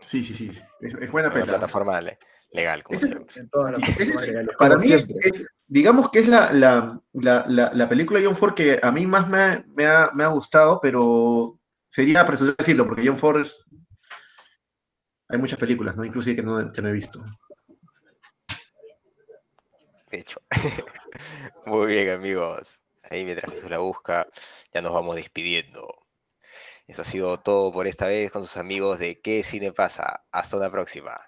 Sí, 0.02 0.24
sí, 0.26 0.34
sí. 0.34 0.50
Es, 0.82 0.94
es 0.94 1.10
buena 1.12 1.30
película. 1.32 1.58
plataforma 1.58 2.02
le- 2.02 2.20
legal, 2.52 2.84
como 2.84 2.98
siempre. 3.00 3.26
En 3.40 3.50
todas 3.50 3.78
las 3.78 3.90
es- 4.00 4.22
legales, 4.22 4.56
para 4.58 4.76
como 4.76 4.86
mí, 4.88 5.06
es, 5.22 5.48
digamos 5.68 6.10
que 6.12 6.20
es 6.20 6.28
la, 6.28 6.52
la, 6.52 7.00
la, 7.14 7.46
la, 7.48 7.72
la 7.74 7.90
película 7.90 8.20
de 8.20 8.26
John 8.26 8.36
Ford 8.36 8.54
que 8.54 8.80
a 8.82 8.92
mí 8.92 9.06
más 9.06 9.28
me 9.28 9.38
ha, 9.40 9.66
me 9.76 9.86
ha, 9.86 10.12
me 10.14 10.24
ha 10.24 10.28
gustado, 10.28 10.80
pero 10.82 11.60
sería 11.88 12.22
apresurado 12.22 12.56
decirlo, 12.58 12.86
porque 12.86 13.06
John 13.08 13.18
Ford 13.18 13.42
es... 13.42 13.66
Hay 15.28 15.38
muchas 15.38 15.60
películas, 15.60 15.96
¿no? 15.96 16.04
Inclusive 16.04 16.36
que 16.38 16.42
no, 16.42 16.72
que 16.72 16.82
no 16.82 16.90
he 16.90 16.92
visto. 16.92 17.24
De 20.10 20.20
hecho. 20.20 20.42
Muy 21.66 21.88
bien, 21.88 22.10
amigos. 22.10 22.80
Ahí 23.04 23.26
mientras 23.26 23.52
Jesús 23.52 23.70
la 23.70 23.78
busca, 23.80 24.28
ya 24.74 24.82
nos 24.82 24.94
vamos 24.94 25.16
despidiendo. 25.16 25.88
Eso 26.88 27.04
ha 27.04 27.06
sido 27.06 27.40
todo 27.40 27.72
por 27.72 27.86
esta 27.86 28.08
vez 28.08 28.32
con 28.32 28.42
sus 28.42 28.58
amigos 28.58 28.98
de 28.98 29.22
¿Qué 29.22 29.44
cine 29.44 29.72
pasa? 29.72 30.26
Hasta 30.32 30.58
una 30.58 30.72
próxima. 30.72 31.20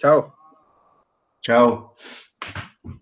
Chao. 0.00 0.32
Chao. 1.42 1.94